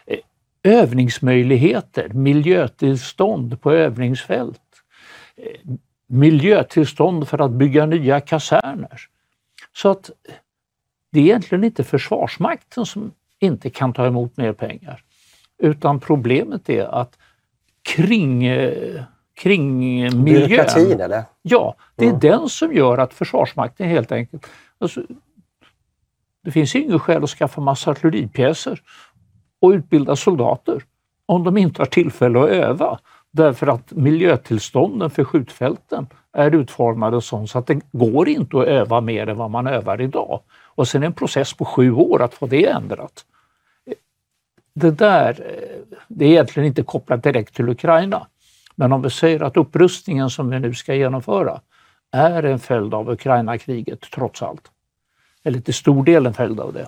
Eh, 0.05 0.19
övningsmöjligheter, 0.63 2.09
miljötillstånd 2.09 3.61
på 3.61 3.71
övningsfält, 3.71 4.61
eh, 5.35 5.75
miljötillstånd 6.07 7.27
för 7.27 7.41
att 7.41 7.51
bygga 7.51 7.85
nya 7.85 8.19
kaserner. 8.21 9.01
Så 9.73 9.89
att 9.89 10.09
eh, 10.09 10.33
det 11.11 11.19
är 11.19 11.23
egentligen 11.23 11.63
inte 11.63 11.83
Försvarsmakten 11.83 12.85
som 12.85 13.11
inte 13.39 13.69
kan 13.69 13.93
ta 13.93 14.05
emot 14.05 14.37
mer 14.37 14.53
pengar. 14.53 15.03
Utan 15.57 15.99
problemet 15.99 16.69
är 16.69 16.85
att 16.85 17.17
kring, 17.95 18.47
eh, 19.37 19.41
kring 19.43 19.79
miljön... 19.79 20.23
Byråkratin 20.23 21.01
eller? 21.01 21.23
Ja, 21.41 21.75
det 21.95 22.05
är 22.05 22.09
mm. 22.09 22.19
den 22.19 22.49
som 22.49 22.73
gör 22.73 22.97
att 22.97 23.13
Försvarsmakten 23.13 23.87
helt 23.87 24.11
enkelt... 24.11 24.47
Alltså, 24.77 25.01
det 26.43 26.51
finns 26.51 26.75
inget 26.75 27.01
skäl 27.01 27.23
att 27.23 27.29
skaffa 27.29 27.61
massa 27.61 27.91
artilleripjäser 27.91 28.81
och 29.61 29.69
utbilda 29.69 30.15
soldater 30.15 30.83
om 31.25 31.43
de 31.43 31.57
inte 31.57 31.81
har 31.81 31.85
tillfälle 31.85 32.39
att 32.39 32.49
öva. 32.49 32.99
Därför 33.31 33.67
att 33.67 33.91
miljötillstånden 33.91 35.09
för 35.09 35.23
skjutfälten 35.23 36.07
är 36.33 36.55
utformade 36.55 37.21
så 37.21 37.47
att 37.53 37.67
det 37.67 37.79
går 37.91 38.29
inte 38.29 38.57
att 38.57 38.67
öva 38.67 39.01
mer 39.01 39.29
än 39.29 39.37
vad 39.37 39.51
man 39.51 39.67
övar 39.67 40.01
idag. 40.01 40.41
Och 40.75 40.87
sen 40.87 41.03
en 41.03 41.13
process 41.13 41.53
på 41.53 41.65
sju 41.65 41.91
år 41.91 42.21
att 42.21 42.33
få 42.33 42.47
det 42.47 42.65
ändrat. 42.65 43.25
Det 44.73 44.91
där, 44.91 45.29
eh, 45.29 45.97
det 46.07 46.25
är 46.25 46.29
egentligen 46.29 46.67
inte 46.67 46.83
kopplat 46.83 47.23
direkt 47.23 47.55
till 47.55 47.69
Ukraina. 47.69 48.27
Men 48.81 48.93
om 48.93 49.01
vi 49.01 49.09
säger 49.09 49.43
att 49.43 49.57
upprustningen 49.57 50.29
som 50.29 50.49
vi 50.49 50.59
nu 50.59 50.73
ska 50.73 50.95
genomföra 50.95 51.61
är 52.11 52.43
en 52.43 52.59
följd 52.59 52.93
av 52.93 53.09
Ukraina-kriget 53.09 54.01
trots 54.01 54.41
allt, 54.41 54.71
eller 55.43 55.59
till 55.59 55.73
stor 55.73 56.03
del 56.03 56.25
en 56.25 56.33
följd 56.33 56.59
av 56.59 56.73
det, 56.73 56.87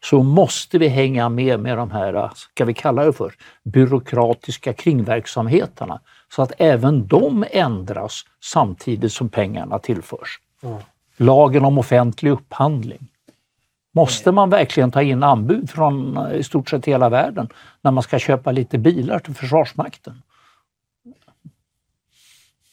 så 0.00 0.22
måste 0.22 0.78
vi 0.78 0.88
hänga 0.88 1.28
med 1.28 1.60
med 1.60 1.78
de 1.78 1.90
här, 1.90 2.30
ska 2.34 2.64
vi 2.64 2.74
kalla 2.74 3.04
det 3.04 3.12
för, 3.12 3.34
byråkratiska 3.64 4.72
kringverksamheterna 4.72 6.00
så 6.28 6.42
att 6.42 6.52
även 6.58 7.06
de 7.06 7.44
ändras 7.50 8.24
samtidigt 8.40 9.12
som 9.12 9.28
pengarna 9.28 9.78
tillförs. 9.78 10.40
Mm. 10.62 10.78
Lagen 11.16 11.64
om 11.64 11.78
offentlig 11.78 12.30
upphandling. 12.30 13.08
Måste 13.92 14.32
man 14.32 14.50
verkligen 14.50 14.90
ta 14.90 15.02
in 15.02 15.22
anbud 15.22 15.70
från 15.70 16.18
i 16.32 16.42
stort 16.42 16.70
sett 16.70 16.86
hela 16.86 17.08
världen 17.08 17.48
när 17.82 17.90
man 17.90 18.02
ska 18.02 18.18
köpa 18.18 18.52
lite 18.52 18.78
bilar 18.78 19.18
till 19.18 19.34
Försvarsmakten? 19.34 20.22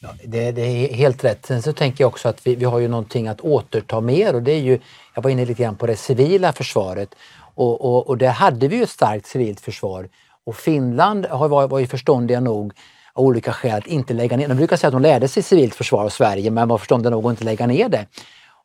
Ja, 0.04 0.14
det, 0.24 0.52
det, 0.52 0.62
är 0.62 0.94
helt 0.94 1.24
rätt. 1.24 1.46
Sen 1.46 1.62
så 1.62 1.72
tänker 1.72 2.04
jag 2.04 2.08
också 2.08 2.28
att 2.28 2.46
vi, 2.46 2.54
vi 2.54 2.64
har 2.64 2.78
ju 2.78 2.88
någonting 2.88 3.28
att 3.28 3.40
återta 3.40 4.00
mer 4.00 4.34
och 4.34 4.42
det 4.42 4.52
är 4.52 4.60
ju, 4.60 4.78
jag 5.14 5.22
var 5.22 5.30
inne 5.30 5.44
lite 5.44 5.62
grann 5.62 5.76
på 5.76 5.86
det 5.86 5.96
civila 5.96 6.52
försvaret 6.52 7.14
och, 7.54 7.84
och, 7.84 8.08
och 8.08 8.18
där 8.18 8.30
hade 8.30 8.68
vi 8.68 8.76
ju 8.76 8.82
ett 8.82 8.90
starkt 8.90 9.26
civilt 9.26 9.60
försvar 9.60 10.08
och 10.44 10.56
Finland 10.56 11.26
har, 11.26 11.48
var, 11.48 11.68
var 11.68 11.78
ju 11.78 11.86
förståndiga 11.86 12.40
nog 12.40 12.72
av 13.12 13.24
olika 13.24 13.52
skäl 13.52 13.78
att 13.78 13.86
inte 13.86 14.14
lägga 14.14 14.36
ner. 14.36 14.48
De 14.48 14.56
brukar 14.56 14.76
säga 14.76 14.88
att 14.88 14.92
de 14.92 15.02
lärde 15.02 15.28
sig 15.28 15.42
civilt 15.42 15.74
försvar 15.74 16.04
av 16.04 16.08
Sverige 16.08 16.50
men 16.50 16.68
var 16.68 16.78
förståndiga 16.78 17.10
nog 17.10 17.26
att 17.26 17.30
inte 17.30 17.44
lägga 17.44 17.66
ner 17.66 17.88
det. 17.88 18.06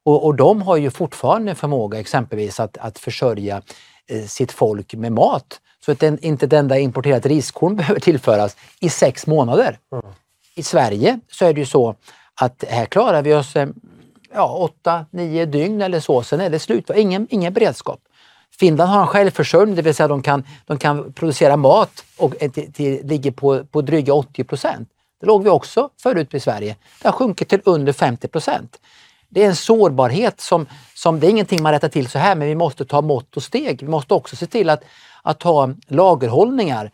Och, 0.04 0.26
och 0.26 0.36
de 0.36 0.62
har 0.62 0.78
ju 0.78 0.91
fortfarande 0.91 1.56
förmåga 1.56 2.00
exempelvis 2.00 2.60
att, 2.60 2.78
att 2.78 3.00
försörja 3.00 3.62
eh, 4.08 4.26
sitt 4.26 4.52
folk 4.52 4.93
med 4.93 5.12
mat 5.12 5.60
så 5.86 5.91
att 5.91 6.00
den, 6.00 6.19
inte 6.21 6.45
ett 6.45 6.54
enda 6.54 6.80
importerat 6.80 7.26
riskorn 7.26 7.76
behöver 7.78 8.00
tillföras 8.00 8.58
i 8.80 8.89
sex 8.89 9.28
månader. 9.28 9.80
Mm. 9.91 10.06
I 10.58 10.63
Sverige 10.63 11.20
så 11.32 11.46
är 11.46 11.54
det 11.54 11.60
ju 11.60 11.65
så 11.65 11.96
att 12.36 12.63
här 12.67 12.86
klarar 12.86 13.22
vi 13.22 13.34
oss 13.34 13.56
eh, 13.56 13.67
ja, 14.34 14.58
åtta, 14.58 15.06
nio 15.12 15.46
dygn 15.46 15.82
eller 15.82 16.00
så, 16.00 16.24
sen 16.24 16.41
är 16.41 16.50
det 16.50 16.60
slut. 16.60 16.89
Ingen, 16.96 17.28
ingen 17.30 17.54
beredskap. 17.54 18.00
Finland 18.60 18.89
har 18.89 19.02
en 19.02 19.08
självförsörjning, 19.08 19.76
det 19.76 19.82
vill 19.82 19.96
säga 19.96 20.08
de 20.08 20.22
kan, 20.22 20.43
de 20.65 20.78
kan 20.78 21.13
producera 21.13 21.58
mat 21.58 22.04
och 22.17 22.43
eh, 22.43 22.52
till, 22.52 22.74
till, 22.74 23.08
ligger 23.08 23.32
på, 23.32 23.65
på 23.65 23.82
dryga 23.82 24.13
80 24.13 24.43
procent. 24.43 24.89
Det 25.20 25.28
låg 25.28 25.43
vi 25.43 25.50
också 25.50 25.89
förut 26.04 26.34
i 26.34 26.39
Sverige. 26.39 26.76
Det 27.02 27.08
har 27.08 27.13
sjunkit 27.13 27.50
till 27.50 27.62
under 27.65 27.93
50 27.93 28.28
procent. 28.28 28.80
Det 29.30 29.43
är 29.43 29.48
en 29.48 29.56
sårbarhet 29.56 30.41
som, 30.41 30.65
som, 30.96 31.20
det 31.20 31.28
är 31.28 31.30
ingenting 31.30 31.63
man 31.63 31.72
rättar 31.72 31.89
till 31.89 32.08
så 32.08 32.20
här, 32.20 32.36
men 32.36 32.48
vi 32.48 32.56
måste 32.56 32.86
ta 32.86 33.02
mått 33.02 33.38
och 33.38 33.43
steg. 33.43 33.82
Vi 33.82 33.88
måste 33.88 34.13
också 34.13 34.36
se 34.36 34.46
till 34.46 34.70
att, 34.70 34.84
att 35.22 35.43
ha 35.43 35.70
lagerhållningar 35.88 36.91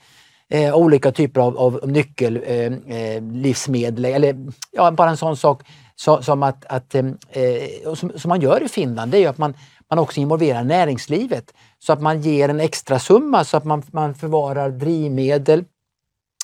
eh, 0.53 0.75
olika 0.75 1.11
typer 1.11 1.41
av, 1.41 1.57
av 1.57 1.79
nyckellivsmedel. 1.83 4.05
Eh, 4.05 4.11
eh 4.11 4.15
eller 4.15 4.35
ja, 4.71 4.91
bara 4.91 5.09
en 5.09 5.17
sån 5.17 5.37
sak 5.37 5.63
så, 5.95 6.21
som 6.21 6.43
att, 6.43 6.65
att 6.65 6.95
eh, 6.95 7.05
eh 7.31 7.93
som, 7.93 8.11
som, 8.15 8.29
man 8.29 8.41
gör 8.41 8.63
i 8.63 8.67
Finland, 8.67 9.11
det 9.11 9.23
är 9.23 9.29
att 9.29 9.37
man, 9.37 9.53
man 9.89 9.99
också 9.99 10.19
involverar 10.19 10.63
näringslivet. 10.63 11.53
Så 11.79 11.93
att 11.93 12.01
man 12.01 12.21
ger 12.21 12.49
en 12.49 12.59
extra 12.59 12.99
summa 12.99 13.43
så 13.43 13.57
att 13.57 13.65
man, 13.65 13.83
man 13.91 14.15
förvarar 14.15 14.69
drivmedel. 14.69 15.65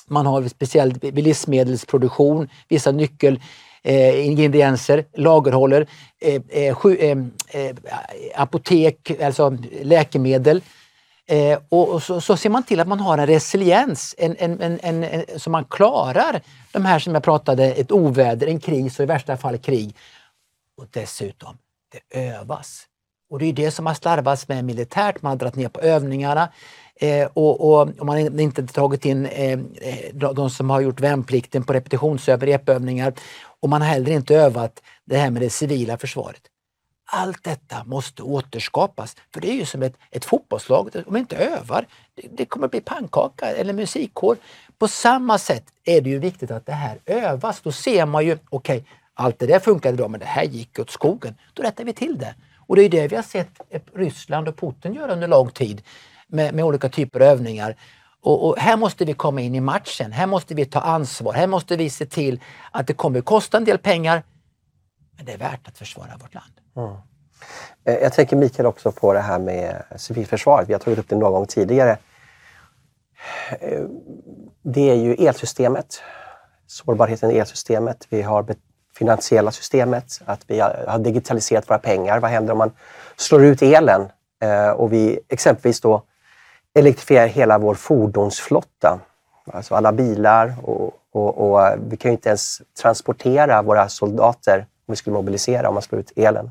Man 0.08 0.26
har 0.26 0.48
speciellt 0.48 1.04
vid 1.04 1.24
livsmedelsproduktion, 1.24 2.48
vissa 2.68 2.92
nyckelingredienser, 2.92 4.98
eh, 4.98 5.04
lagerhåller, 5.14 5.86
eh, 6.20 6.42
eh, 6.48 6.76
eh, 6.98 7.18
eh, 7.48 7.76
apotek, 8.34 9.10
alltså 9.22 9.56
läkemedel 9.82 10.62
Eh, 11.30 11.58
och 11.68 12.02
så, 12.02 12.20
så, 12.20 12.36
ser 12.36 12.50
man 12.50 12.62
till 12.62 12.80
att 12.80 12.88
man 12.88 13.00
har 13.00 13.18
en 13.18 13.26
resiliens, 13.26 14.14
en, 14.18 14.36
en, 14.38 14.60
en, 14.60 15.04
en, 15.04 15.24
så 15.36 15.50
man 15.50 15.64
klarar 15.64 16.40
de 16.72 16.84
här 16.84 16.98
som 16.98 17.14
jag 17.14 17.22
pratade, 17.22 17.64
ett 17.64 17.92
oväder, 17.92 18.46
en 18.46 18.60
kris 18.60 18.98
och 18.98 19.02
i 19.02 19.06
värsta 19.06 19.36
fall 19.36 19.58
krig. 19.58 19.96
Och 20.76 20.86
dessutom, 20.90 21.58
det 21.92 22.20
övas. 22.20 22.86
Och 23.30 23.38
det 23.38 23.46
är 23.46 23.52
det 23.52 23.70
som 23.70 23.86
har 23.86 23.94
slarvats 23.94 24.48
med 24.48 24.64
militärt, 24.64 25.22
man 25.22 25.30
har 25.30 25.36
dragit 25.36 25.56
ner 25.56 25.68
på 25.68 25.80
övningarna 25.80 26.48
eh, 26.96 27.28
och, 27.32 27.60
och, 27.60 27.88
och, 27.98 28.06
man 28.06 28.22
har 28.22 28.40
inte 28.40 28.66
tagit 28.66 29.04
in 29.04 29.26
eh, 29.26 29.52
eh 29.52 30.14
de 30.14 30.50
som 30.50 30.70
har 30.70 30.80
gjort 30.80 31.00
värnplikten 31.00 31.64
på 31.64 31.72
repetitionsövningar, 31.72 32.58
repövningar 32.58 33.12
och 33.60 33.68
man 33.68 33.82
har 33.82 33.88
heller 33.88 34.12
inte 34.12 34.36
övat 34.36 34.82
det 35.04 35.16
här 35.16 35.30
med 35.30 35.42
det 35.42 35.50
civila 35.50 35.98
försvaret. 35.98 36.42
Allt 37.12 37.44
detta 37.44 37.84
måste 37.84 38.22
återskapas. 38.22 39.16
För 39.34 39.40
det 39.40 39.50
är 39.50 39.54
ju 39.54 39.64
som 39.64 39.82
ett, 39.82 39.94
ett 40.10 40.24
fotbollslag, 40.24 40.90
om 41.06 41.14
vi 41.14 41.20
inte 41.20 41.36
övar, 41.36 41.86
det, 42.14 42.28
det 42.32 42.44
kommer 42.44 42.68
bli 42.68 42.80
pannkaka 42.80 43.46
eller 43.46 43.72
musikkår. 43.72 44.36
På 44.78 44.88
samma 44.88 45.38
sätt 45.38 45.64
är 45.84 46.00
det 46.00 46.10
ju 46.10 46.18
viktigt 46.18 46.50
att 46.50 46.66
det 46.66 46.72
här 46.72 46.98
övas. 47.06 47.60
Då 47.60 47.72
ser 47.72 48.06
man 48.06 48.26
ju, 48.26 48.38
okej, 48.48 48.78
okay, 48.78 48.90
allt 49.14 49.38
det 49.38 49.46
där 49.46 49.58
funkade 49.58 49.96
bra 49.96 50.08
men 50.08 50.20
det 50.20 50.26
här 50.26 50.44
gick 50.44 50.78
åt 50.78 50.90
skogen. 50.90 51.34
Då 51.54 51.62
rättar 51.62 51.84
vi 51.84 51.92
till 51.92 52.18
det. 52.18 52.34
Och 52.66 52.76
det 52.76 52.82
är 52.82 52.88
det 52.88 53.08
vi 53.08 53.16
har 53.16 53.22
sett 53.22 53.60
eh, 53.70 53.80
Ryssland 53.94 54.48
och 54.48 54.56
Putin 54.56 54.94
göra 54.94 55.12
under 55.12 55.28
lång 55.28 55.50
tid 55.50 55.82
med, 56.26 56.54
med 56.54 56.64
olika 56.64 56.88
typer 56.88 57.20
av 57.20 57.26
övningar. 57.26 57.76
Och, 58.22 58.48
och, 58.48 58.58
här 58.58 58.76
måste 58.76 59.04
vi 59.04 59.14
komma 59.14 59.40
in 59.40 59.54
i 59.54 59.60
matchen. 59.60 60.12
Här 60.12 60.26
måste 60.26 60.54
vi 60.54 60.64
ta 60.64 60.80
ansvar. 60.80 61.32
Här 61.32 61.46
måste 61.46 61.76
vi 61.76 61.90
se 61.90 62.06
till 62.06 62.40
att 62.70 62.86
det 62.86 62.92
kommer 62.92 63.20
kosta 63.20 63.56
en 63.56 63.64
del 63.64 63.78
pengar, 63.78 64.22
men 65.20 65.26
det 65.26 65.32
är 65.32 65.50
värt 65.50 65.68
att 65.68 65.78
försvara 65.78 66.16
vårt 66.20 66.34
land. 66.34 66.52
Mm. 66.76 66.96
Eh, 67.84 68.02
jag 68.02 68.12
tänker 68.12 68.36
Mikael 68.36 68.66
också 68.66 68.92
på 68.92 69.12
det 69.12 69.20
här 69.20 69.38
med 69.38 69.82
civilförsvaret. 69.96 70.68
Vi 70.68 70.72
har 70.72 70.80
tagit 70.80 70.98
upp 70.98 71.08
det 71.08 71.16
någon 71.16 71.32
gång 71.32 71.46
tidigare. 71.46 71.98
Eh, 73.60 73.82
det 74.62 74.90
är 74.90 74.94
ju 74.94 75.14
elsystemet, 75.14 76.02
sårbarheten 76.66 77.30
i 77.30 77.38
elsystemet. 77.38 78.06
Vi 78.10 78.22
har 78.22 78.46
finansiella 78.98 79.50
systemet, 79.50 80.20
att 80.24 80.40
vi 80.46 80.60
har 80.60 80.98
digitaliserat 80.98 81.70
våra 81.70 81.78
pengar. 81.78 82.20
Vad 82.20 82.30
händer 82.30 82.52
om 82.52 82.58
man 82.58 82.72
slår 83.16 83.44
ut 83.44 83.62
elen 83.62 84.08
eh, 84.42 84.70
och 84.70 84.92
vi 84.92 85.20
exempelvis 85.28 85.80
då 85.80 86.02
elektrifierar 86.74 87.26
hela 87.26 87.58
vår 87.58 87.74
fordonsflotta? 87.74 89.00
Alltså 89.52 89.74
alla 89.74 89.92
bilar 89.92 90.54
och, 90.62 90.92
och, 91.12 91.50
och 91.50 91.74
vi 91.88 91.96
kan 91.96 92.10
ju 92.10 92.12
inte 92.12 92.28
ens 92.28 92.62
transportera 92.82 93.62
våra 93.62 93.88
soldater 93.88 94.66
vi 94.90 94.96
skulle 94.96 95.14
mobilisera 95.14 95.68
om 95.68 95.74
man 95.74 95.82
slår 95.82 96.00
ut 96.00 96.12
elen. 96.16 96.50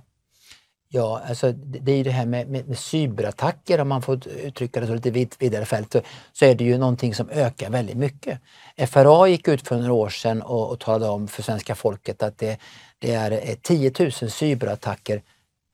Ja, 0.91 1.21
alltså 1.29 1.51
det 1.51 1.91
är 1.91 1.95
ju 1.95 2.03
det 2.03 2.11
här 2.11 2.25
med, 2.25 2.49
med, 2.49 2.67
med 2.67 2.77
cyberattacker, 2.77 3.81
om 3.81 3.87
man 3.87 4.01
får 4.01 4.27
uttrycka 4.27 4.79
det 4.79 4.87
så 4.87 4.93
lite 4.93 5.11
vid, 5.11 5.35
vidare 5.39 5.65
fält, 5.65 5.93
så, 5.93 6.01
så 6.33 6.45
är 6.45 6.55
det 6.55 6.63
ju 6.63 6.77
någonting 6.77 7.15
som 7.15 7.29
ökar 7.29 7.69
väldigt 7.69 7.97
mycket. 7.97 8.39
FRA 8.87 9.27
gick 9.27 9.47
ut 9.47 9.67
för 9.67 9.77
några 9.77 9.93
år 9.93 10.09
sedan 10.09 10.41
och, 10.41 10.71
och 10.71 10.79
talade 10.79 11.11
om 11.11 11.27
för 11.27 11.43
svenska 11.43 11.75
folket 11.75 12.23
att 12.23 12.37
det, 12.37 12.57
det 12.99 13.13
är 13.13 13.55
10 13.55 13.93
000 13.99 14.11
cyberattacker 14.11 15.21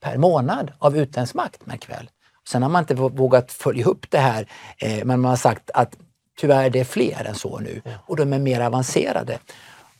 per 0.02 0.16
månad 0.16 0.72
av 0.78 0.96
utländsk 0.96 1.34
makt, 1.34 1.66
märk 1.66 1.90
väl. 1.90 2.10
Sen 2.48 2.62
har 2.62 2.70
man 2.70 2.82
inte 2.82 2.94
vågat 2.94 3.52
följa 3.52 3.84
upp 3.86 4.10
det 4.10 4.18
här, 4.18 4.48
eh, 4.78 5.04
men 5.04 5.20
man 5.20 5.28
har 5.28 5.36
sagt 5.36 5.70
att 5.74 5.96
tyvärr 6.38 6.70
det 6.70 6.80
är 6.80 6.84
fler 6.84 7.24
än 7.24 7.34
så 7.34 7.58
nu 7.58 7.82
och 8.06 8.16
de 8.16 8.32
är 8.32 8.38
mer 8.38 8.60
avancerade. 8.60 9.38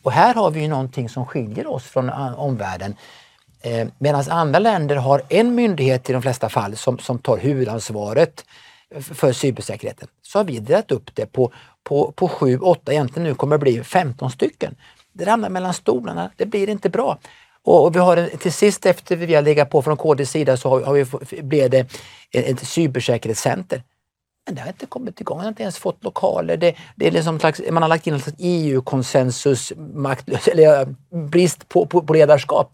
Och 0.06 0.12
här 0.12 0.34
har 0.34 0.50
vi 0.50 0.60
ju 0.60 0.68
någonting 0.68 1.08
som 1.08 1.26
skiljer 1.26 1.66
oss 1.66 1.84
från 1.84 2.08
eh, 2.08 2.40
omvärlden. 2.40 2.94
Eh, 3.62 3.88
Medan 3.98 4.24
andra 4.30 4.58
länder 4.58 4.96
har 4.96 5.22
en 5.28 5.54
myndighet 5.54 6.10
i 6.10 6.12
de 6.12 6.22
flesta 6.22 6.48
fall 6.48 6.76
som, 6.76 6.98
som 6.98 7.18
tar 7.18 7.38
huvudansvaret 7.38 8.44
för 9.00 9.32
cybersäkerheten. 9.32 10.08
Så 10.22 10.38
har 10.38 10.44
vi 10.44 10.58
delat 10.58 10.90
upp 10.90 11.14
det 11.14 11.26
på, 11.26 11.52
på, 11.84 12.12
på 12.12 12.28
sju, 12.28 12.58
åtta, 12.58 12.92
egentligen 12.92 13.28
nu 13.28 13.34
kommer 13.34 13.58
det 13.58 13.62
bli 13.62 13.84
15 13.84 14.30
stycken. 14.30 14.76
Det 15.12 15.24
ramlar 15.24 15.48
mellan 15.48 15.74
stolarna, 15.74 16.30
det 16.36 16.46
blir 16.46 16.68
inte 16.68 16.88
bra. 16.90 17.18
Och, 17.62 17.84
och 17.84 17.94
vi 17.94 17.98
har 17.98 18.16
en, 18.16 18.38
till 18.38 18.52
sist 18.52 18.86
efter 18.86 19.16
vi 19.16 19.34
har 19.34 19.42
legat 19.42 19.70
på 19.70 19.82
från 19.82 19.96
KDs 19.96 20.30
sida 20.30 20.56
så 20.56 20.68
har, 20.68 20.82
har 20.82 20.94
vi, 20.94 21.42
blev 21.42 21.70
det 21.70 21.86
ett 22.32 22.60
cybersäkerhetscenter. 22.60 23.82
Men 24.46 24.54
det 24.54 24.60
har 24.60 24.68
inte 24.68 24.86
kommit 24.86 25.20
igång, 25.20 25.36
man 25.36 25.44
har 25.44 25.48
inte 25.48 25.62
ens 25.62 25.78
fått 25.78 26.04
lokaler. 26.04 26.56
Det, 26.56 26.74
det 26.96 27.06
är 27.06 27.10
liksom 27.10 27.40
slags, 27.40 27.60
man 27.70 27.82
har 27.82 27.88
lagt 27.88 28.06
in 28.06 28.14
en 28.14 28.20
EU-konsensus, 28.38 29.72
eller 30.52 30.80
eh, 30.80 30.88
brist 31.28 31.68
på, 31.68 31.86
på, 31.86 32.02
på 32.02 32.12
ledarskap. 32.12 32.72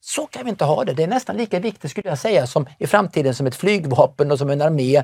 Så 0.00 0.26
kan 0.26 0.44
vi 0.44 0.50
inte 0.50 0.64
ha 0.64 0.84
det. 0.84 0.92
Det 0.92 1.02
är 1.02 1.06
nästan 1.06 1.36
lika 1.36 1.58
viktigt 1.58 1.90
skulle 1.90 2.08
jag 2.08 2.18
säga 2.18 2.46
som 2.46 2.66
i 2.78 2.86
framtiden 2.86 3.34
som 3.34 3.46
ett 3.46 3.54
flygvapen 3.54 4.32
och 4.32 4.38
som 4.38 4.50
en 4.50 4.62
armé 4.62 5.02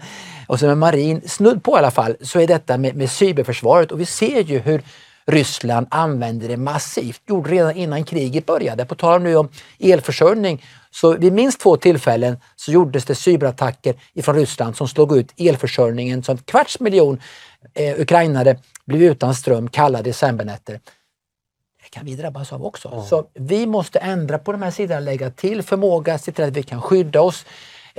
och 0.49 0.59
som 0.59 0.69
en 0.71 0.79
marin. 0.79 1.23
Snudd 1.29 1.65
på 1.65 1.77
i 1.77 1.79
alla 1.79 1.91
fall 1.91 2.17
så 2.21 2.41
är 2.41 2.47
detta 2.47 2.79
med, 2.79 2.97
med 2.97 3.11
cyberförsvaret 3.11 3.93
och 3.93 4.01
vi 4.01 4.07
ser 4.07 4.43
ju 4.43 4.59
hur 4.59 4.83
Ryssland 5.27 5.87
använder 5.91 6.49
det 6.49 6.57
massivt. 6.57 7.21
Gjorde 7.29 7.51
redan 7.51 7.77
innan 7.77 8.05
kriget 8.05 8.47
började. 8.47 8.85
På 8.85 8.95
tal 8.95 9.23
nu 9.23 9.37
om 9.37 9.49
elförsörjning 9.79 10.63
så 10.95 11.17
vid 11.17 11.33
minst 11.33 11.61
två 11.61 11.77
tillfällen 11.77 12.37
så 12.57 12.73
gjordes 12.73 13.05
det 13.05 13.15
cyberattacker 13.15 13.95
ifrån 14.15 14.35
Ryssland 14.35 14.77
som 14.77 14.89
slog 14.89 15.17
ut 15.17 15.33
elförsörjningen 15.37 16.23
så 16.23 16.33
en 16.33 16.39
kvarts 16.39 16.81
miljon 16.81 17.21
eh, 17.75 18.01
ukrainare 18.01 18.59
blev 18.85 19.03
utan 19.03 19.35
ström 19.35 19.69
kalla 19.69 20.03
decembernätter 20.03 20.81
kan 21.93 22.07
vi 22.07 22.15
drabbas 22.15 22.53
av 22.53 22.67
också. 22.67 22.89
Mm. 22.89 23.05
Så 23.05 23.25
vi 23.35 23.67
måste 23.67 23.99
ändra 23.99 24.39
på 24.39 24.53
de 24.53 24.63
här 24.63 24.71
sidorna, 24.71 25.01
lägga 25.01 25.31
till 25.31 25.63
förmåga, 25.63 26.19
se 26.19 26.33
till 26.33 26.45
att 26.45 26.57
vi 26.57 26.63
kan 26.63 26.83
skydda 26.83 27.21
oss 27.21 27.47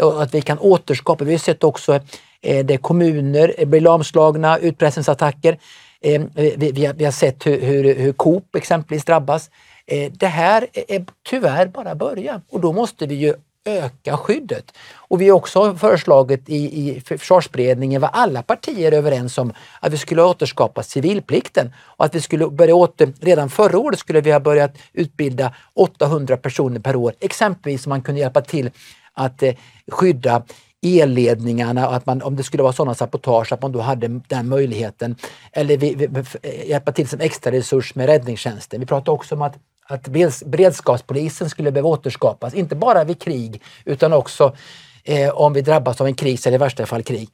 och 0.02 0.24
att 0.24 0.34
vi 0.34 0.42
kan 0.42 0.60
återskapa. 0.60 1.24
Vi 1.24 1.32
har 1.32 1.40
sett 1.40 1.64
också 1.64 2.00
eh, 2.42 2.66
det 2.66 2.78
kommuner 2.78 3.66
blir 3.66 3.82
lamslagna, 3.82 4.58
utpressningsattacker. 4.58 5.58
Eh, 6.02 6.22
vi, 6.36 6.72
vi, 6.72 6.86
har, 6.86 6.94
vi, 6.94 7.06
har, 7.06 7.12
sett 7.12 7.46
hur, 7.46 7.62
hur, 7.62 7.96
hur 7.96 8.14
Coop 8.14 8.56
exempelvis 8.56 9.06
drabbas. 9.06 9.50
Eh, 9.86 10.12
det 10.12 10.28
här 10.28 10.68
är 10.74 11.06
tyvärr 11.30 11.68
bara 11.68 11.96
början 11.96 12.42
och 12.50 12.60
då 12.60 12.74
måste 12.74 13.06
vi 13.06 13.16
ju 13.16 13.34
öka 13.66 14.18
skyddet. 14.18 14.72
Och 14.94 15.22
vi 15.22 15.30
har 15.30 15.38
också 15.38 15.76
föreslagit 15.76 16.50
i, 16.50 16.90
i 16.90 17.02
försvarsberedningen, 17.02 18.02
var 18.02 18.10
alla 18.14 18.44
partier 18.44 18.92
överens 18.92 19.38
om, 19.38 19.54
att 19.80 19.94
vi 19.94 19.98
skulle 19.98 20.24
återskapa 20.24 20.84
civilplikten 20.84 21.74
och 21.78 22.06
att 22.06 22.16
vi 22.16 22.22
skulle 22.22 22.48
börja 22.48 22.76
åter, 22.76 23.14
redan 23.22 23.50
förra 23.50 23.78
året 23.78 24.00
skulle 24.00 24.22
vi 24.22 24.32
ha 24.32 24.40
börjat 24.40 24.78
utbilda 24.94 25.54
800 25.74 26.38
personer 26.38 26.80
per 26.80 26.96
år. 26.96 27.14
Exempelvis 27.20 27.86
om 27.86 27.90
man 27.90 28.02
kunde 28.02 28.22
hjälpa 28.22 28.42
till 28.42 28.72
att 29.14 29.44
eh, 29.44 29.54
skydda 29.92 30.44
elledningarna 30.86 31.88
att 31.88 32.06
man, 32.06 32.22
om 32.22 32.36
det 32.36 32.44
skulle 32.44 32.64
vara 32.64 32.74
sådana 32.74 32.96
sabotage, 32.96 33.54
att 33.54 33.62
man 33.62 33.72
då 33.72 33.82
hade 33.82 34.08
den 34.08 34.50
möjligheten. 34.50 35.16
Eller 35.52 35.78
vi, 35.78 35.96
vi, 35.96 36.24
eh, 36.42 36.70
hjälpa 36.70 36.92
till 36.92 37.08
som 37.08 37.20
extra 37.20 37.52
resurs 37.52 37.96
med 37.96 38.06
räddningstjänsten. 38.06 38.80
Vi 38.80 38.86
pratade 38.86 39.12
också 39.12 39.36
om 39.36 39.42
att 39.42 39.58
att 39.86 40.08
beredskapspolisen 40.46 41.50
skulle 41.50 41.72
behöva 41.72 41.90
återskapas, 41.90 42.54
inte 42.54 42.76
bara 42.76 43.04
vid 43.04 43.22
krig 43.22 43.62
utan 43.86 44.14
också 44.14 44.56
eh, 45.04 45.30
om 45.30 45.54
vi 45.54 45.62
drabbas 45.62 46.02
av 46.02 46.08
en 46.08 46.16
kris 46.16 46.48
eller 46.48 46.56
i 46.56 46.60
värsta 46.60 46.86
fall 46.86 47.04
krig. 47.04 47.30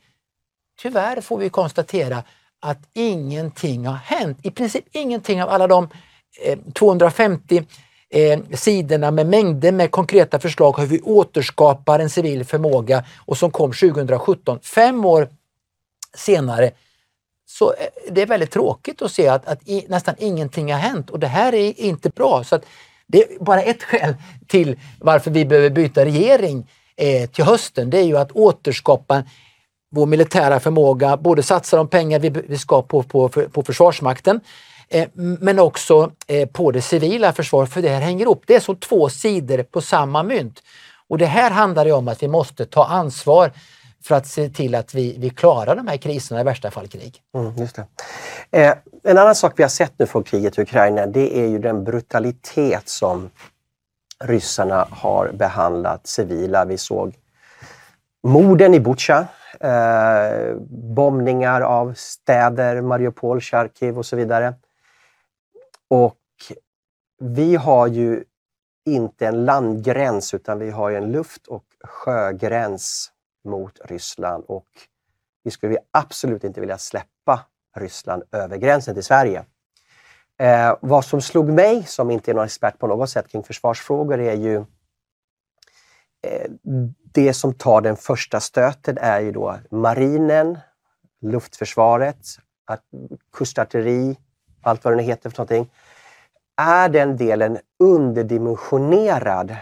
Tyvärr 0.82 1.22
får 1.22 1.38
vi 1.38 1.50
konstatera 1.50 2.24
att 2.62 2.80
ingenting 2.94 3.88
har 3.88 3.96
hänt. 3.96 4.38
I 4.42 4.52
princip 4.52 4.86
ingenting 4.92 5.44
av 5.44 5.50
alla 5.50 5.68
de 5.68 5.90
eh, 6.46 6.60
250 6.74 7.64
eh, 8.10 8.40
sidorna 8.54 9.12
med 9.12 9.28
mängder 9.28 9.72
med 9.72 9.92
konkreta 9.92 10.40
förslag 10.40 10.80
hur 10.80 10.88
vi 10.88 11.02
återskapar 11.02 12.00
en 12.00 12.10
civil 12.10 12.46
förmåga 12.46 13.06
och 13.26 13.38
som 13.38 13.52
kom 13.52 13.72
2017. 13.72 14.60
Fem 14.60 15.06
år 15.06 15.30
senare 16.16 16.72
så 17.50 17.74
eh, 17.74 17.88
det 18.12 18.22
är 18.22 18.26
väldigt 18.26 18.52
tråkigt 18.52 19.02
att 19.02 19.12
se 19.12 19.28
att, 19.28 19.48
att 19.48 19.70
i, 19.70 19.86
nästan 19.90 20.16
ingenting 20.18 20.72
har 20.72 20.80
hänt 20.80 21.10
och 21.10 21.20
det 21.20 21.28
här 21.28 21.54
är 21.54 21.80
inte 21.80 22.10
bra. 22.10 22.44
Så 22.44 22.60
det 23.08 23.24
är 23.24 23.44
bara 23.44 23.62
ett 23.62 23.84
skäl 23.90 24.16
till 24.48 24.80
varför 25.00 25.32
vi 25.32 25.46
behöver 25.46 25.70
byta 25.70 26.06
regering 26.06 26.72
eh, 26.96 27.30
till 27.30 27.44
hösten. 27.44 27.90
Det 27.90 27.98
är 27.98 28.04
ju 28.04 28.18
att 28.18 28.32
återskapa 28.32 29.24
vår 29.92 30.06
militära 30.06 30.60
förmåga, 30.60 31.18
både 31.18 31.44
satsa 31.44 31.78
de 31.78 31.88
pengar 31.88 32.20
vi, 32.20 32.30
vi 32.30 32.58
ska 32.58 32.82
på, 32.82 33.04
på, 33.04 33.30
på 33.30 33.64
Försvarsmakten 33.64 34.40
eh, 34.90 35.08
men 35.16 35.60
också 35.60 36.12
eh, 36.28 36.50
på 36.50 36.72
det 36.72 36.82
civila 36.82 37.34
försvaret, 37.34 37.74
för 37.74 37.82
det 37.82 37.90
här 37.90 38.02
hänger 38.02 38.26
ihop. 38.26 38.44
Det 38.48 38.56
är 38.56 38.60
som 38.60 38.76
två 38.76 39.10
sidor 39.10 39.64
på 39.64 39.82
samma 39.82 40.24
mynt. 40.24 40.64
Och 41.08 41.18
det 41.18 41.26
här 41.26 41.52
handlar 41.52 41.86
ju 41.86 41.92
om 41.92 42.08
att 42.08 42.24
vi 42.24 42.28
måste 42.28 42.66
ta 42.66 42.86
ansvar 42.86 43.52
för 44.04 44.16
att 44.16 44.28
se 44.28 44.50
till 44.50 44.76
att 44.76 44.94
vi, 44.94 45.18
vi 45.20 45.30
klarar 45.30 45.76
de 45.76 45.88
här 45.88 45.98
kriserna, 45.98 46.42
i 46.42 46.44
värsta 46.44 46.72
fall 46.72 46.88
krig. 46.88 47.22
Mm, 47.36 47.58
just 47.58 47.76
det. 47.76 47.86
Eh, 48.52 48.74
en 49.04 49.18
annan 49.18 49.36
sak 49.36 49.54
vi 49.56 49.64
har 49.64 49.70
sett 49.70 49.94
nu 49.98 50.06
från 50.06 50.24
kriget 50.24 50.58
i 50.58 50.62
Ukraina, 50.62 51.06
det 51.06 51.38
är 51.38 51.48
ju 51.48 51.60
den 51.60 51.84
brutalitet 51.84 52.90
som 52.90 53.30
ryssarna 54.24 54.88
har 54.92 55.32
behandlat 55.32 56.08
civila. 56.08 56.66
Vi 56.66 56.78
såg 56.78 57.16
morden 58.24 58.74
i 58.74 58.80
Butja, 58.80 59.28
eh, 59.60 60.56
bombningar 60.70 61.62
av 61.62 61.94
städer, 61.94 62.82
Mariupol, 62.82 63.42
Charkiv 63.42 63.98
och 63.98 64.06
så 64.06 64.16
vidare. 64.16 64.54
Och 65.88 66.16
vi 67.20 67.56
har 67.56 67.88
ju 67.88 68.24
inte 68.86 69.28
en 69.28 69.46
landgräns 69.46 70.34
utan 70.34 70.60
vi 70.60 70.70
har 70.70 70.92
en 70.92 71.12
luft 71.12 71.48
och 71.48 71.64
sjögräns 71.84 73.12
mot 73.46 73.80
Ryssland 73.86 74.44
och 74.48 74.68
vi 75.44 75.52
skulle 75.52 75.78
absolut 75.92 76.44
inte 76.44 76.60
vilja 76.60 76.78
släppa 76.78 77.46
Ryssland 77.78 78.24
över 78.32 78.58
gränsen 78.58 78.94
till 78.94 79.04
Sverige. 79.04 79.46
Eh, 80.40 80.76
vad 80.82 81.06
som 81.06 81.22
slog 81.22 81.50
mig, 81.50 81.84
som 81.84 82.12
inte 82.12 82.32
är 82.32 82.36
någon 82.36 82.46
expert 82.46 82.80
på 82.80 82.88
något 82.88 83.10
sätt 83.10 83.28
kring 83.28 83.44
försvarsfrågor, 83.44 84.20
är 84.20 84.34
ju 84.34 84.56
eh, 86.22 86.52
det 87.14 87.34
som 87.34 87.54
tar 87.54 87.82
den 87.82 87.96
första 87.96 88.40
stöten 88.40 88.98
är 88.98 89.20
ju 89.20 89.32
då 89.32 89.60
marinen, 89.72 90.58
luftförsvaret, 91.22 92.18
att, 92.66 92.84
kustartilleri, 93.34 94.18
allt 94.62 94.84
vad 94.84 94.94
det 94.94 94.98
nu 94.98 95.04
heter 95.04 95.30
för 95.30 95.38
någonting. 95.38 95.72
Är 96.58 96.90
den 96.90 97.18
delen 97.18 97.58
underdimensionerad 97.80 99.56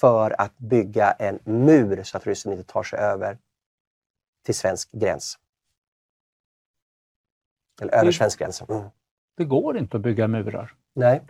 för 0.00 0.40
att 0.40 0.58
bygga 0.58 1.10
en 1.12 1.38
mur 1.44 2.02
så 2.02 2.16
att 2.16 2.26
ryssen 2.26 2.52
inte 2.52 2.64
tar 2.64 2.82
sig 2.82 2.98
över 2.98 3.38
till 4.44 4.54
svensk 4.54 4.92
gräns. 4.92 5.38
Eller 7.80 7.94
över 7.94 8.12
svensk 8.12 8.38
gräns. 8.38 8.62
Mm. 8.68 8.82
Det 9.36 9.44
går 9.44 9.78
inte 9.78 9.96
att 9.96 10.02
bygga 10.02 10.28
murar. 10.28 10.74
Nej. 10.92 11.20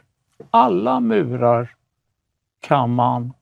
Alla 0.51 1.01
murar 1.01 1.77
kan 2.61 2.91
man 2.91 3.33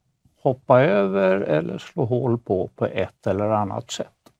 hoppa 0.40 0.80
över 0.80 1.40
eller 1.40 1.78
slå 1.78 2.04
hål 2.04 2.38
på 2.38 2.70
på 2.76 2.86
ett 2.86 3.26
eller 3.26 3.50
annat 3.50 3.90
sätt. 3.90 4.32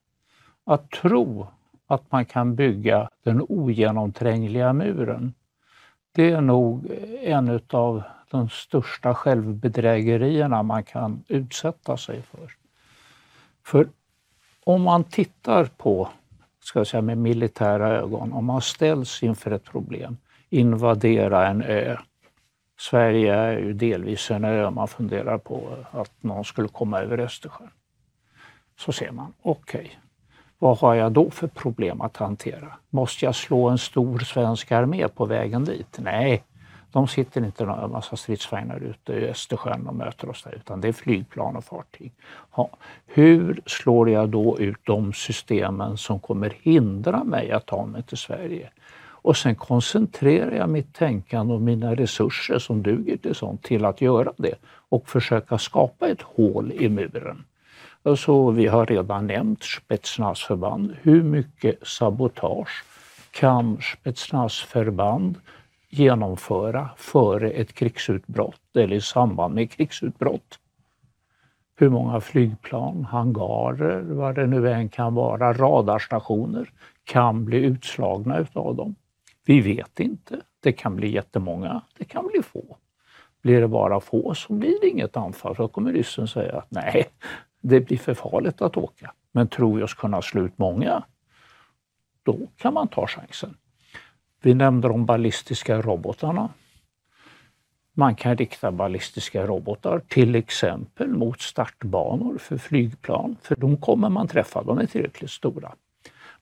Att 0.63 0.91
tro 0.91 1.47
att 1.87 2.11
man 2.11 2.25
kan 2.25 2.55
bygga 2.55 3.09
den 3.23 3.41
ogenomträngliga 3.41 4.73
muren, 4.73 5.33
det 6.11 6.31
är 6.31 6.41
nog 6.41 6.91
en 7.21 7.61
av 7.69 8.03
de 8.29 8.49
största 8.49 9.15
självbedrägerierna 9.15 10.63
man 10.63 10.83
kan 10.83 11.23
utsätta 11.27 11.97
sig 11.97 12.21
för. 12.21 12.51
För 13.63 13.89
om 14.63 14.81
man 14.81 15.03
tittar 15.03 15.65
på, 15.65 16.09
ska 16.59 16.79
jag 16.79 16.87
säga 16.87 17.01
med 17.01 17.17
militära 17.17 17.89
ögon, 17.89 18.33
om 18.33 18.45
man 18.45 18.61
ställs 18.61 19.23
inför 19.23 19.51
ett 19.51 19.63
problem, 19.63 20.17
invadera 20.49 21.47
en 21.47 21.61
ö. 21.61 21.97
Sverige 22.79 23.35
är 23.35 23.57
ju 23.57 23.73
delvis 23.73 24.31
en 24.31 24.43
ö, 24.43 24.69
man 24.69 24.87
funderar 24.87 25.37
på 25.37 25.85
att 25.91 26.23
någon 26.23 26.45
skulle 26.45 26.67
komma 26.67 26.99
över 26.99 27.17
Östersjön. 27.17 27.71
Så 28.77 28.91
ser 28.91 29.11
man, 29.11 29.33
okej, 29.41 29.79
okay, 29.79 29.91
vad 30.59 30.77
har 30.77 30.95
jag 30.95 31.11
då 31.11 31.29
för 31.29 31.47
problem 31.47 32.01
att 32.01 32.17
hantera? 32.17 32.73
Måste 32.89 33.25
jag 33.25 33.35
slå 33.35 33.69
en 33.69 33.77
stor 33.77 34.19
svensk 34.19 34.71
armé 34.71 35.07
på 35.07 35.25
vägen 35.25 35.65
dit? 35.65 35.97
Nej, 35.99 36.43
de 36.91 37.07
sitter 37.07 37.45
inte 37.45 37.63
en 37.63 37.91
massa 37.91 38.15
stridsvagnar 38.15 38.79
ute 38.79 39.13
i 39.13 39.29
Östersjön 39.29 39.87
och 39.87 39.95
möter 39.95 40.29
oss 40.29 40.43
där, 40.43 40.55
utan 40.55 40.81
det 40.81 40.87
är 40.87 40.93
flygplan 40.93 41.55
och 41.55 41.63
fartyg. 41.63 42.11
Ja, 42.55 42.69
hur 43.05 43.61
slår 43.65 44.09
jag 44.09 44.29
då 44.29 44.59
ut 44.59 44.79
de 44.83 45.13
systemen 45.13 45.97
som 45.97 46.19
kommer 46.19 46.53
hindra 46.61 47.23
mig 47.23 47.51
att 47.51 47.65
ta 47.65 47.85
mig 47.85 48.03
till 48.03 48.17
Sverige? 48.17 48.69
Och 49.21 49.37
sen 49.37 49.55
koncentrerar 49.55 50.51
jag 50.51 50.69
mitt 50.69 50.93
tänkande 50.93 51.53
och 51.53 51.61
mina 51.61 51.95
resurser 51.95 52.59
som 52.59 52.83
duger 52.83 53.17
till 53.17 53.35
sånt 53.35 53.63
till 53.63 53.85
att 53.85 54.01
göra 54.01 54.33
det 54.37 54.55
och 54.89 55.09
försöka 55.09 55.57
skapa 55.57 56.07
ett 56.07 56.21
hål 56.21 56.71
i 56.71 56.89
muren. 56.89 57.43
Alltså, 58.03 58.49
vi 58.49 58.67
har 58.67 58.85
redan 58.85 59.27
nämnt 59.27 59.63
spetsnazförband. 59.63 60.95
Hur 61.01 61.23
mycket 61.23 61.87
sabotage 61.87 62.83
kan 63.31 63.77
spetsnazförband 63.81 65.35
genomföra 65.89 66.89
före 66.97 67.51
ett 67.51 67.73
krigsutbrott 67.73 68.75
eller 68.75 68.95
i 68.95 69.01
samband 69.01 69.55
med 69.55 69.71
krigsutbrott. 69.71 70.59
Hur 71.75 71.89
många 71.89 72.21
flygplan, 72.21 73.05
hangarer, 73.05 74.01
vad 74.01 74.35
det 74.35 74.47
nu 74.47 74.69
än 74.71 74.89
kan 74.89 75.13
vara, 75.13 75.53
radarstationer 75.53 76.71
kan 77.03 77.45
bli 77.45 77.57
utslagna 77.57 78.37
utav 78.37 78.75
dem. 78.75 78.95
Vi 79.45 79.61
vet 79.61 79.99
inte. 79.99 80.41
Det 80.59 80.71
kan 80.71 80.95
bli 80.95 81.11
jättemånga, 81.11 81.81
det 81.97 82.05
kan 82.05 82.27
bli 82.27 82.43
få. 82.43 82.77
Blir 83.41 83.61
det 83.61 83.67
bara 83.67 83.99
få 83.99 84.33
så 84.33 84.53
blir 84.53 84.81
det 84.81 84.87
inget 84.87 85.17
anfall, 85.17 85.55
då 85.57 85.67
kommer 85.67 85.93
ryssen 85.93 86.27
säga 86.27 86.57
att 86.57 86.71
nej, 86.71 87.05
det 87.61 87.79
blir 87.79 87.97
för 87.97 88.13
farligt 88.13 88.61
att 88.61 88.77
åka. 88.77 89.13
Men 89.31 89.47
tror 89.47 89.77
vi 89.77 89.83
oss 89.83 89.93
kunna 89.93 90.21
slå 90.21 90.41
ut 90.41 90.57
många, 90.57 91.03
då 92.23 92.37
kan 92.57 92.73
man 92.73 92.87
ta 92.87 93.07
chansen. 93.07 93.57
Vi 94.41 94.53
nämnde 94.53 94.87
de 94.87 95.05
ballistiska 95.05 95.81
robotarna. 95.81 96.49
Man 97.93 98.15
kan 98.15 98.37
rikta 98.37 98.71
ballistiska 98.71 99.45
robotar 99.45 100.01
till 100.07 100.35
exempel 100.35 101.07
mot 101.07 101.41
startbanor 101.41 102.37
för 102.37 102.57
flygplan, 102.57 103.35
för 103.41 103.55
de 103.55 103.77
kommer 103.77 104.09
man 104.09 104.27
träffa, 104.27 104.63
de 104.63 104.79
är 104.79 104.85
tillräckligt 104.85 105.31
stora. 105.31 105.71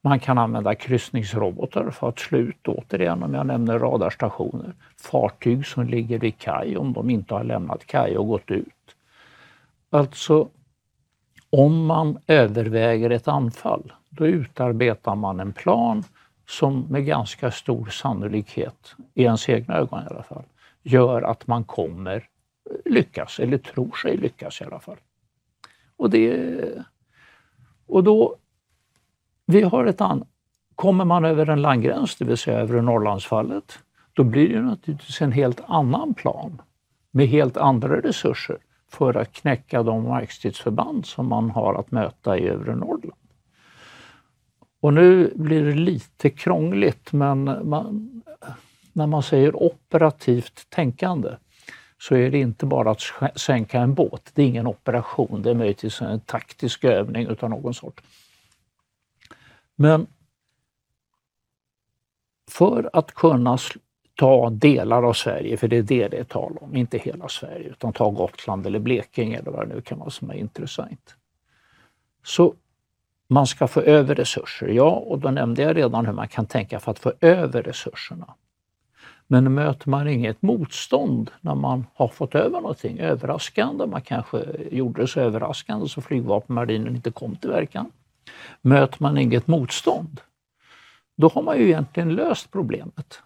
Man 0.02 0.20
kan 0.20 0.38
använda 0.38 0.76
kryssningsrobotar 0.76 1.90
för 1.90 2.10
att 2.10 2.20
slå 2.20 2.38
ut, 2.38 2.68
återigen 2.68 3.24
om 3.24 3.34
jag 3.34 3.46
nämner 3.46 3.80
radarstationer, 3.80 4.74
fartyg 4.98 5.66
som 5.66 5.88
ligger 5.88 6.20
vid 6.20 6.38
kaj 6.38 6.78
om 6.78 6.94
de 6.94 7.10
inte 7.10 7.34
har 7.34 7.44
lämnat 7.44 7.86
kaj 7.86 8.18
och 8.18 8.28
gått 8.28 8.52
ut. 8.52 8.96
Alltså, 9.90 10.48
om 11.50 11.86
man 11.86 12.18
överväger 12.28 13.10
ett 13.10 13.28
anfall, 13.28 13.94
då 14.10 14.28
utarbetar 14.28 15.16
man 15.16 15.40
en 15.40 15.54
plan 15.54 16.04
som 16.50 16.86
med 16.90 17.06
ganska 17.06 17.52
stor 17.52 17.86
sannolikhet, 17.86 18.96
i 19.14 19.24
ens 19.24 19.50
egna 19.50 19.76
ögon 19.76 20.04
i 20.04 20.08
alla 20.10 20.24
fall, 20.24 20.44
gör 20.84 21.22
att 21.22 21.48
man 21.48 21.64
kommer 21.64 22.30
lyckas, 22.86 23.40
eller 23.40 23.58
tror 23.58 23.92
sig 23.92 24.18
lyckas 24.18 24.62
i 24.62 24.64
alla 24.64 24.80
fall. 24.80 24.98
Och, 25.98 26.10
det, 26.10 26.86
och 27.88 28.04
då, 28.04 28.36
vi 29.46 29.62
har 29.62 29.86
ett 29.86 30.02
an, 30.02 30.26
kommer 30.76 31.06
man 31.06 31.26
över 31.26 31.50
en 31.50 31.62
landgräns, 31.62 32.16
det 32.16 32.26
vill 32.26 32.38
säga 32.38 32.60
över 32.60 32.82
Norrlandsfallet, 32.82 33.80
då 34.14 34.24
blir 34.24 34.50
det 34.50 34.62
naturligtvis 34.62 35.22
en 35.22 35.32
helt 35.32 35.62
annan 35.68 36.14
plan 36.14 36.62
med 37.12 37.28
helt 37.28 37.58
andra 37.58 38.02
resurser 38.02 38.58
för 38.90 39.18
att 39.18 39.34
knäcka 39.34 39.84
de 39.84 40.04
markstridsförband 40.04 41.06
som 41.06 41.28
man 41.28 41.50
har 41.50 41.74
att 41.74 41.92
möta 41.92 42.38
i 42.38 42.48
övre 42.48 42.76
Norrland. 42.76 43.27
Och 44.88 44.94
nu 44.94 45.34
blir 45.36 45.66
det 45.66 45.74
lite 45.74 46.30
krångligt 46.30 47.14
men 47.14 47.70
man, 47.70 48.24
när 48.94 49.08
man 49.08 49.24
säger 49.24 49.56
operativt 49.56 50.70
tänkande 50.70 51.30
så 51.98 52.16
är 52.16 52.32
det 52.32 52.40
inte 52.40 52.66
bara 52.66 52.92
att 52.92 53.02
sänka 53.36 53.80
en 53.80 53.94
båt. 53.94 54.32
Det 54.34 54.42
är 54.42 54.48
ingen 54.48 54.68
operation, 54.68 55.42
det 55.42 55.50
är 55.50 55.54
möjligtvis 55.54 56.02
en 56.02 56.20
taktisk 56.20 56.84
övning 56.84 57.28
utav 57.28 57.50
någon 57.50 57.74
sort. 57.74 58.02
Men 59.76 60.08
för 62.52 62.90
att 62.94 63.12
kunna 63.12 63.58
ta 64.16 64.50
delar 64.50 65.04
av 65.04 65.14
Sverige, 65.14 65.58
för 65.58 65.68
det 65.68 65.78
är 65.78 65.84
det 65.84 66.08
det 66.08 66.18
är 66.18 66.24
tal 66.24 66.58
om, 66.62 66.76
inte 66.76 66.98
hela 66.98 67.28
Sverige, 67.28 67.70
utan 67.70 67.94
ta 67.94 68.10
Gotland 68.10 68.68
eller 68.68 68.80
Blekinge 68.80 69.38
eller 69.38 69.52
vad 69.52 69.68
det 69.70 69.76
nu 69.76 69.82
kan 69.82 70.00
vara 70.00 70.10
som 70.10 70.30
är 70.30 70.36
intressant. 70.36 71.16
Så 72.24 72.56
man 73.28 73.48
ska 73.48 73.68
få 73.68 73.82
över 73.82 74.16
resurser, 74.16 74.68
ja, 74.68 74.90
och 74.90 75.20
då 75.20 75.32
nämnde 75.32 75.62
jag 75.62 75.78
redan 75.78 76.06
hur 76.06 76.14
man 76.14 76.28
kan 76.28 76.46
tänka 76.46 76.80
för 76.80 76.92
att 76.92 77.00
få 77.00 77.14
över 77.22 77.64
resurserna. 77.64 78.34
Men 79.28 79.54
möter 79.54 79.90
man 79.90 80.08
inget 80.08 80.42
motstånd 80.42 81.32
när 81.42 81.56
man 81.56 81.86
har 81.94 82.08
fått 82.08 82.36
över 82.36 82.62
någonting 82.62 83.00
överraskande, 83.00 83.86
man 83.86 84.02
kanske 84.02 84.46
gjorde 84.72 85.02
det 85.02 85.08
så 85.08 85.20
överraskande 85.20 85.88
så 85.88 86.02
flygvapenmarinen 86.02 86.96
inte 86.96 87.12
kom 87.12 87.36
till 87.36 87.50
verkan. 87.50 87.92
Möter 88.62 88.98
man 89.04 89.18
inget 89.18 89.48
motstånd, 89.48 90.22
då 91.18 91.28
har 91.28 91.42
man 91.42 91.58
ju 91.58 91.64
egentligen 91.64 92.16
löst 92.16 92.52
problemet. 92.52 93.22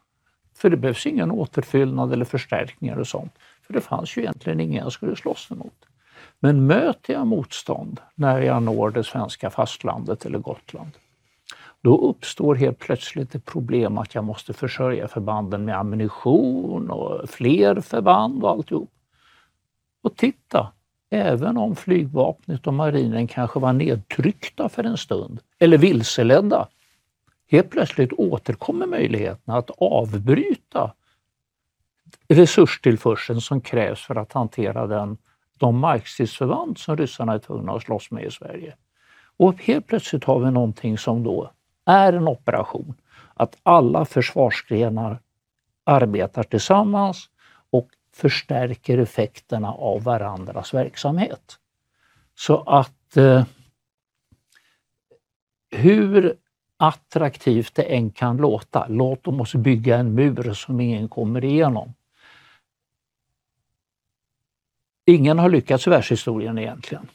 För 0.57 0.69
det 0.69 0.77
behövs 0.77 1.05
ingen 1.05 1.31
återfyllnad 1.31 2.13
eller 2.13 2.25
förstärkningar 2.25 2.97
och 2.97 3.07
sånt. 3.07 3.33
För 3.61 3.73
det 3.73 3.81
fanns 3.81 4.17
ju 4.17 4.21
egentligen 4.21 4.59
ingen 4.59 4.83
jag 4.83 4.91
skulle 4.91 5.15
slåss 5.15 5.51
emot. 5.51 5.85
Men 6.43 6.67
möter 6.67 7.13
jag 7.13 7.27
motstånd 7.27 7.99
när 8.15 8.41
jag 8.41 8.63
når 8.63 8.89
det 8.89 9.03
svenska 9.03 9.49
fastlandet 9.49 10.25
eller 10.25 10.39
Gotland, 10.39 10.91
då 11.81 11.97
uppstår 12.09 12.55
helt 12.55 12.79
plötsligt 12.79 13.35
ett 13.35 13.45
problem 13.45 13.97
att 13.97 14.15
jag 14.15 14.23
måste 14.23 14.53
försörja 14.53 15.07
förbanden 15.07 15.65
med 15.65 15.77
ammunition 15.77 16.89
och 16.89 17.29
fler 17.29 17.81
förband 17.81 18.43
och 18.43 18.49
alltihop. 18.49 18.91
Och 20.03 20.15
titta, 20.15 20.71
även 21.09 21.57
om 21.57 21.75
flygvapnet 21.75 22.67
och 22.67 22.73
marinen 22.73 23.27
kanske 23.27 23.59
var 23.59 23.73
nedtryckta 23.73 24.69
för 24.69 24.83
en 24.83 24.97
stund 24.97 25.39
eller 25.59 25.77
vilseledda, 25.77 26.67
helt 27.51 27.69
plötsligt 27.69 28.13
återkommer 28.13 28.85
möjligheten 28.85 29.53
att 29.53 29.71
avbryta 29.77 30.93
resurstillförseln 32.27 33.41
som 33.41 33.61
krävs 33.61 34.01
för 34.01 34.15
att 34.15 34.33
hantera 34.33 34.87
den, 34.87 35.17
de 35.61 35.79
markstridsförband 35.79 36.77
som 36.77 36.97
ryssarna 36.97 37.33
är 37.33 37.39
tvungna 37.39 37.71
att 37.71 37.83
slåss 37.83 38.11
med 38.11 38.23
i 38.23 38.31
Sverige. 38.31 38.75
Och 39.37 39.63
helt 39.63 39.87
plötsligt 39.87 40.23
har 40.23 40.39
vi 40.39 40.51
någonting 40.51 40.97
som 40.97 41.23
då 41.23 41.51
är 41.85 42.13
en 42.13 42.27
operation. 42.27 42.93
Att 43.33 43.57
alla 43.63 44.05
försvarsgrenar 44.05 45.19
arbetar 45.83 46.43
tillsammans 46.43 47.29
och 47.69 47.89
förstärker 48.13 48.97
effekterna 48.97 49.73
av 49.73 50.03
varandras 50.03 50.73
verksamhet. 50.73 51.57
Så 52.35 52.61
att 52.61 53.17
eh, 53.17 53.43
hur 55.71 56.35
attraktivt 56.77 57.75
det 57.75 57.83
än 57.83 58.11
kan 58.11 58.37
låta, 58.37 58.87
låt 58.87 59.23
dem 59.23 59.41
oss 59.41 59.55
bygga 59.55 59.97
en 59.97 60.13
mur 60.13 60.53
som 60.53 60.79
ingen 60.79 61.09
kommer 61.09 61.43
igenom. 61.43 61.93
Ingen 65.05 65.39
har 65.39 65.49
lyckats 65.49 65.87
i 65.87 65.89
världshistorien 65.89 66.57
egentligen. 66.57 67.07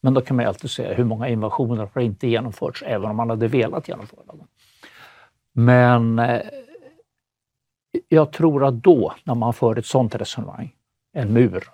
Men 0.00 0.14
då 0.14 0.20
kan 0.20 0.36
man 0.36 0.44
ju 0.44 0.48
alltid 0.48 0.70
säga 0.70 0.94
hur 0.94 1.04
många 1.04 1.28
invasioner 1.28 1.88
har 1.94 2.00
inte 2.00 2.28
genomförts 2.28 2.82
även 2.82 3.10
om 3.10 3.16
man 3.16 3.30
hade 3.30 3.48
velat 3.48 3.88
genomföra 3.88 4.24
dem. 4.24 4.46
Men 5.52 6.18
eh, 6.18 6.42
jag 8.08 8.32
tror 8.32 8.64
att 8.64 8.74
då, 8.74 9.14
när 9.24 9.34
man 9.34 9.54
för 9.54 9.78
ett 9.78 9.86
sådant 9.86 10.14
resonemang, 10.14 10.74
en 11.12 11.32
mur, 11.32 11.64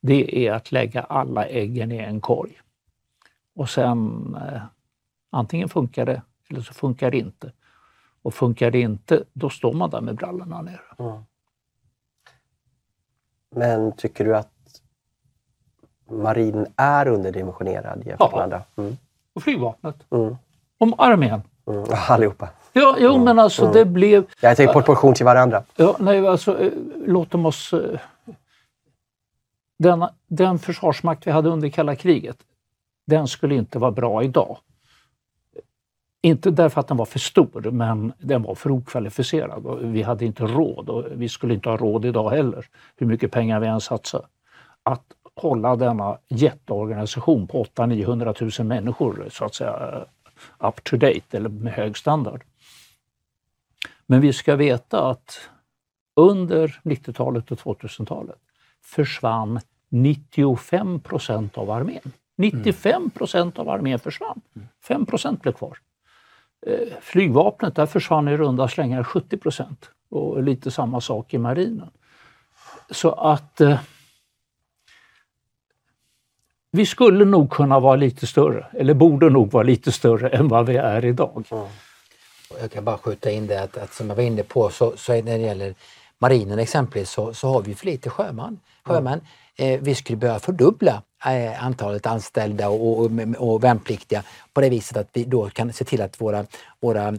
det 0.00 0.46
är 0.46 0.52
att 0.52 0.72
lägga 0.72 1.02
alla 1.02 1.46
äggen 1.46 1.92
i 1.92 1.98
en 1.98 2.20
korg. 2.20 2.60
Och 3.54 3.70
sen 3.70 4.34
eh, 4.34 4.62
antingen 5.30 5.68
funkar 5.68 6.06
det 6.06 6.22
eller 6.50 6.60
så 6.60 6.74
funkar 6.74 7.10
det 7.10 7.18
inte. 7.18 7.52
Och 8.22 8.34
funkar 8.34 8.70
det 8.70 8.80
inte, 8.80 9.24
då 9.32 9.50
står 9.50 9.72
man 9.72 9.90
där 9.90 10.00
med 10.00 10.16
brallorna 10.16 10.62
nere. 10.62 10.80
Mm. 10.98 11.22
Men 13.56 13.92
tycker 13.92 14.24
du 14.24 14.36
att 14.36 14.52
marinen 16.10 16.66
är 16.76 17.08
underdimensionerad 17.08 18.02
jämfört 18.06 18.32
med 18.32 18.42
andra? 18.42 18.62
Mm. 18.76 18.96
Och 19.34 19.42
flygvapnet. 19.42 19.96
Mm. 20.10 20.36
Om 20.78 20.94
armén. 20.98 21.42
Mm. 21.66 21.84
Allihopa. 22.08 22.48
Ja, 22.72 22.96
jo, 22.98 23.10
mm. 23.10 23.24
men 23.24 23.38
alltså 23.38 23.62
mm. 23.62 23.74
det 23.74 23.84
blev... 23.84 24.24
Jag 24.40 24.56
tänker 24.56 24.72
proportion 24.72 25.14
till 25.14 25.24
varandra. 25.24 25.62
Ja, 25.76 25.96
nej, 25.98 26.26
alltså, 26.26 26.60
eh, 26.60 26.72
låt 27.06 27.34
oss... 27.34 27.72
Eh, 27.72 28.00
den, 29.78 30.06
den 30.26 30.58
försvarsmakt 30.58 31.26
vi 31.26 31.30
hade 31.30 31.48
under 31.48 31.68
kalla 31.68 31.96
kriget, 31.96 32.36
den 33.06 33.28
skulle 33.28 33.54
inte 33.54 33.78
vara 33.78 33.90
bra 33.90 34.22
idag. 34.22 34.58
Inte 36.22 36.50
därför 36.50 36.80
att 36.80 36.88
den 36.88 36.96
var 36.96 37.04
för 37.04 37.18
stor, 37.18 37.70
men 37.70 38.12
den 38.18 38.42
var 38.42 38.54
för 38.54 38.70
okvalificerad. 38.70 39.66
Och 39.66 39.94
vi 39.94 40.02
hade 40.02 40.24
inte 40.24 40.42
råd 40.42 40.88
och 40.88 41.04
vi 41.10 41.28
skulle 41.28 41.54
inte 41.54 41.68
ha 41.68 41.76
råd 41.76 42.04
idag 42.04 42.30
heller, 42.30 42.66
hur 42.96 43.06
mycket 43.06 43.30
pengar 43.30 43.60
vi 43.60 43.66
än 43.66 43.80
satsar, 43.80 44.26
att 44.82 45.04
hålla 45.34 45.76
denna 45.76 46.18
jätteorganisation 46.28 47.46
på 47.46 47.64
800-900 47.64 48.60
000 48.60 48.68
människor 48.68 49.28
så 49.30 49.44
att 49.44 49.54
säga 49.54 50.06
eh, 50.60 50.68
up 50.68 50.84
to 50.84 50.96
date 50.96 51.36
eller 51.36 51.48
med 51.48 51.72
hög 51.72 51.96
standard. 51.96 52.44
Men 54.06 54.20
vi 54.20 54.32
ska 54.32 54.56
veta 54.56 55.10
att 55.10 55.50
under 56.16 56.80
90-talet 56.82 57.50
och 57.50 57.58
2000-talet 57.58 58.38
försvann 58.84 59.60
95 59.88 61.00
procent 61.00 61.58
av 61.58 61.70
armén. 61.70 62.12
95 62.36 63.10
procent 63.10 63.58
av 63.58 63.68
armén 63.68 63.98
försvann. 63.98 64.40
5 64.82 65.06
procent 65.06 65.42
blev 65.42 65.52
kvar. 65.52 65.78
Eh, 66.66 66.98
flygvapnet, 67.00 67.74
där 67.74 67.86
försvann 67.86 68.28
i 68.28 68.36
runda 68.36 68.68
slängar 68.68 69.02
70 69.02 69.36
procent 69.36 69.90
och 70.10 70.42
lite 70.42 70.70
samma 70.70 71.00
sak 71.00 71.34
i 71.34 71.38
marinen. 71.38 71.90
Så 72.90 73.12
att 73.12 73.60
eh, 73.60 73.80
vi 76.70 76.86
skulle 76.86 77.24
nog 77.24 77.50
kunna 77.50 77.80
vara 77.80 77.96
lite 77.96 78.26
större, 78.26 78.66
eller 78.72 78.94
borde 78.94 79.30
nog 79.30 79.52
vara 79.52 79.62
lite 79.62 79.92
större 79.92 80.28
än 80.28 80.48
vad 80.48 80.66
vi 80.66 80.76
är 80.76 81.04
idag. 81.04 81.44
Mm. 81.50 81.64
Jag 82.60 82.72
kan 82.72 82.84
bara 82.84 82.98
skjuta 82.98 83.30
in 83.30 83.46
det 83.46 83.62
att, 83.62 83.76
att 83.76 83.94
som 83.94 84.08
jag 84.08 84.16
var 84.16 84.22
inne 84.22 84.42
på 84.42 84.70
så, 84.70 84.96
så 84.96 85.12
när 85.12 85.22
det 85.22 85.44
gäller 85.44 85.74
marinen 86.18 86.58
exempelvis 86.58 87.10
så, 87.10 87.34
så 87.34 87.48
har 87.48 87.62
vi 87.62 87.74
för 87.74 87.86
lite 87.86 88.10
sjöman. 88.10 88.60
sjömän. 88.84 89.20
Mm. 89.56 89.74
Eh, 89.74 89.80
vi 89.82 89.94
skulle 89.94 90.16
behöva 90.16 90.38
fördubbla 90.38 91.02
Eh, 91.26 91.64
antalet 91.64 92.06
anställda 92.06 92.68
och, 92.68 92.98
och, 92.98 93.10
och 93.38 93.64
värnpliktiga 93.64 94.22
på 94.52 94.60
det 94.60 94.68
viset 94.68 94.96
att 94.96 95.08
vi 95.12 95.24
då 95.24 95.50
kan 95.50 95.72
se 95.72 95.84
till 95.84 96.02
att 96.02 96.20
våra, 96.20 96.46
våra 96.80 97.14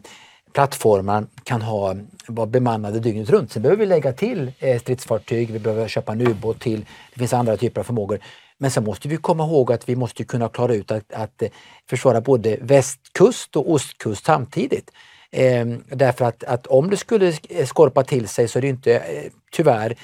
plattformar 0.53 1.25
kan 1.43 1.61
ha, 1.61 1.95
vara 2.27 2.47
bemannade 2.47 2.99
dygnet 2.99 3.29
runt. 3.29 3.51
Sen 3.51 3.61
behöver 3.61 3.79
vi 3.79 3.85
lägga 3.85 4.13
till 4.13 4.51
eh, 4.59 4.79
stridsfartyg, 4.79 5.51
vi 5.51 5.59
behöver 5.59 5.87
köpa 5.87 6.11
en 6.11 6.27
ubåt 6.27 6.59
till. 6.59 6.85
Det 7.13 7.19
finns 7.19 7.33
andra 7.33 7.57
typer 7.57 7.81
av 7.81 7.83
förmågor. 7.83 8.19
Men 8.57 8.71
sen 8.71 8.83
måste 8.83 9.07
vi 9.07 9.17
komma 9.17 9.43
ihåg 9.43 9.71
att 9.71 9.89
vi 9.89 9.95
måste 9.95 10.23
kunna 10.23 10.49
klara 10.49 10.73
ut 10.73 10.91
att, 10.91 11.13
att 11.13 11.41
eh, 11.41 11.49
försvara 11.89 12.21
både 12.21 12.57
västkust 12.61 13.55
och 13.55 13.71
ostkust 13.71 14.25
samtidigt. 14.25 14.91
Eh, 15.31 15.65
därför 15.89 16.25
att, 16.25 16.43
att 16.43 16.67
om 16.67 16.89
det 16.89 16.97
skulle 16.97 17.33
skorpa 17.65 18.03
till 18.03 18.27
sig 18.27 18.47
så 18.47 18.59
är 18.59 18.61
det 18.61 18.67
inte 18.67 18.95
eh, 18.95 19.31
tyvärr 19.51 19.95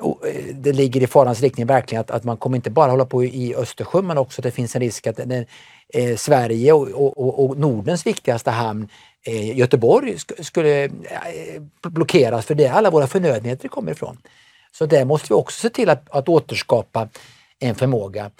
Eh, 0.00 0.54
det 0.54 0.72
ligger 0.72 1.02
i 1.02 1.06
farans 1.06 1.40
riktning 1.40 1.66
verkligen 1.66 2.00
att, 2.00 2.10
att 2.10 2.24
man 2.24 2.36
kommer 2.36 2.56
inte 2.56 2.70
bara 2.70 2.90
hålla 2.90 3.04
på 3.04 3.24
i 3.24 3.54
Östersjön 3.54 4.06
men 4.06 4.18
också 4.18 4.40
att 4.40 4.44
det 4.44 4.50
finns 4.50 4.74
en 4.76 4.80
risk 4.80 5.06
att 5.06 5.16
den, 5.16 5.46
eh, 5.94 6.16
Sverige 6.16 6.72
och, 6.72 6.88
och, 6.88 7.44
och, 7.44 7.58
Nordens 7.58 8.06
viktigaste 8.06 8.50
hamn 8.50 8.88
eh, 9.26 9.58
Göteborg 9.58 10.18
sk 10.18 10.44
skulle 10.44 10.84
eh, 10.84 10.90
blockeras 11.82 12.46
för 12.46 12.54
det 12.54 12.64
är 12.64 12.72
alla 12.72 12.90
våra 12.90 13.06
förnödenheter 13.06 13.68
kommer 13.68 13.92
ifrån. 13.92 14.18
Så 14.72 14.86
där 14.86 15.04
måste 15.04 15.26
vi 15.28 15.34
också 15.34 15.60
se 15.60 15.70
till 15.70 15.90
att, 15.90 16.10
att 16.10 16.28
återskapa 16.28 17.08
en 17.58 17.74
förmåga. 17.74 18.30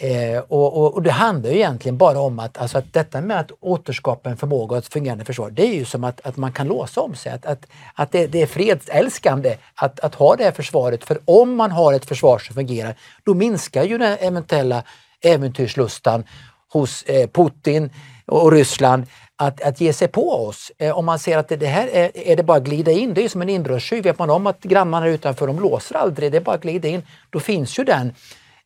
Eh, 0.00 0.38
och, 0.48 0.76
och, 0.76 0.94
och, 0.94 1.02
det 1.02 1.10
handlar 1.10 1.50
ju 1.50 1.56
egentligen 1.56 1.96
bara 1.96 2.20
om 2.20 2.38
att, 2.38 2.58
alltså 2.58 2.78
att 2.78 2.92
detta 2.92 3.20
med 3.20 3.40
att 3.40 3.50
återskapa 3.60 4.30
en 4.30 4.36
förmåga 4.36 4.72
och 4.72 4.78
ett 4.78 4.92
fungerande 4.92 5.24
försvar, 5.24 5.50
det 5.50 5.62
är 5.62 5.74
ju 5.74 5.84
som 5.84 6.04
att, 6.04 6.26
att 6.26 6.36
man 6.36 6.52
kan 6.52 6.66
låsa 6.68 7.00
om 7.00 7.14
sig. 7.14 7.32
Att, 7.32 7.46
att, 7.46 7.66
att 7.94 8.12
det, 8.12 8.26
det 8.26 8.42
är 8.42 8.46
fredsälskande 8.46 9.56
att, 9.74 10.00
att 10.00 10.14
ha 10.14 10.36
det 10.36 10.44
här 10.44 10.52
försvaret. 10.52 11.04
För 11.04 11.18
om 11.24 11.56
man 11.56 11.70
har 11.70 11.92
ett 11.92 12.04
försvar 12.04 12.38
som 12.38 12.54
fungerar, 12.54 12.94
då 13.24 13.34
minskar 13.34 13.84
ju 13.84 13.98
den 13.98 14.16
eventuella 14.20 14.82
äventyrslustan 15.20 16.24
hos 16.72 17.02
eh, 17.02 17.28
Putin 17.28 17.90
och 18.26 18.52
Ryssland 18.52 19.06
att, 19.36 19.62
att 19.62 19.80
ge 19.80 19.92
sig 19.92 20.08
på 20.08 20.30
oss. 20.30 20.72
Eh, 20.78 20.98
om 20.98 21.04
man 21.04 21.18
ser 21.18 21.38
att 21.38 21.48
det, 21.48 21.56
det 21.56 21.66
här 21.66 21.88
är, 21.88 22.10
är, 22.14 22.36
det 22.36 22.42
bara 22.42 22.56
att 22.56 22.64
glida 22.64 22.92
in, 22.92 23.14
det 23.14 23.24
är 23.24 23.28
som 23.28 23.42
en 23.42 23.48
inbrottstjuv. 23.48 24.04
Vet 24.04 24.18
man 24.18 24.30
om 24.30 24.46
att 24.46 24.62
grannarna 24.62 25.08
utanför, 25.08 25.46
de 25.46 25.60
låser 25.60 25.96
aldrig, 25.96 26.32
det 26.32 26.38
är 26.38 26.42
bara 26.42 26.56
att 26.56 26.62
glida 26.62 26.88
in. 26.88 27.02
Då 27.30 27.40
finns 27.40 27.78
ju 27.78 27.84
den 27.84 28.12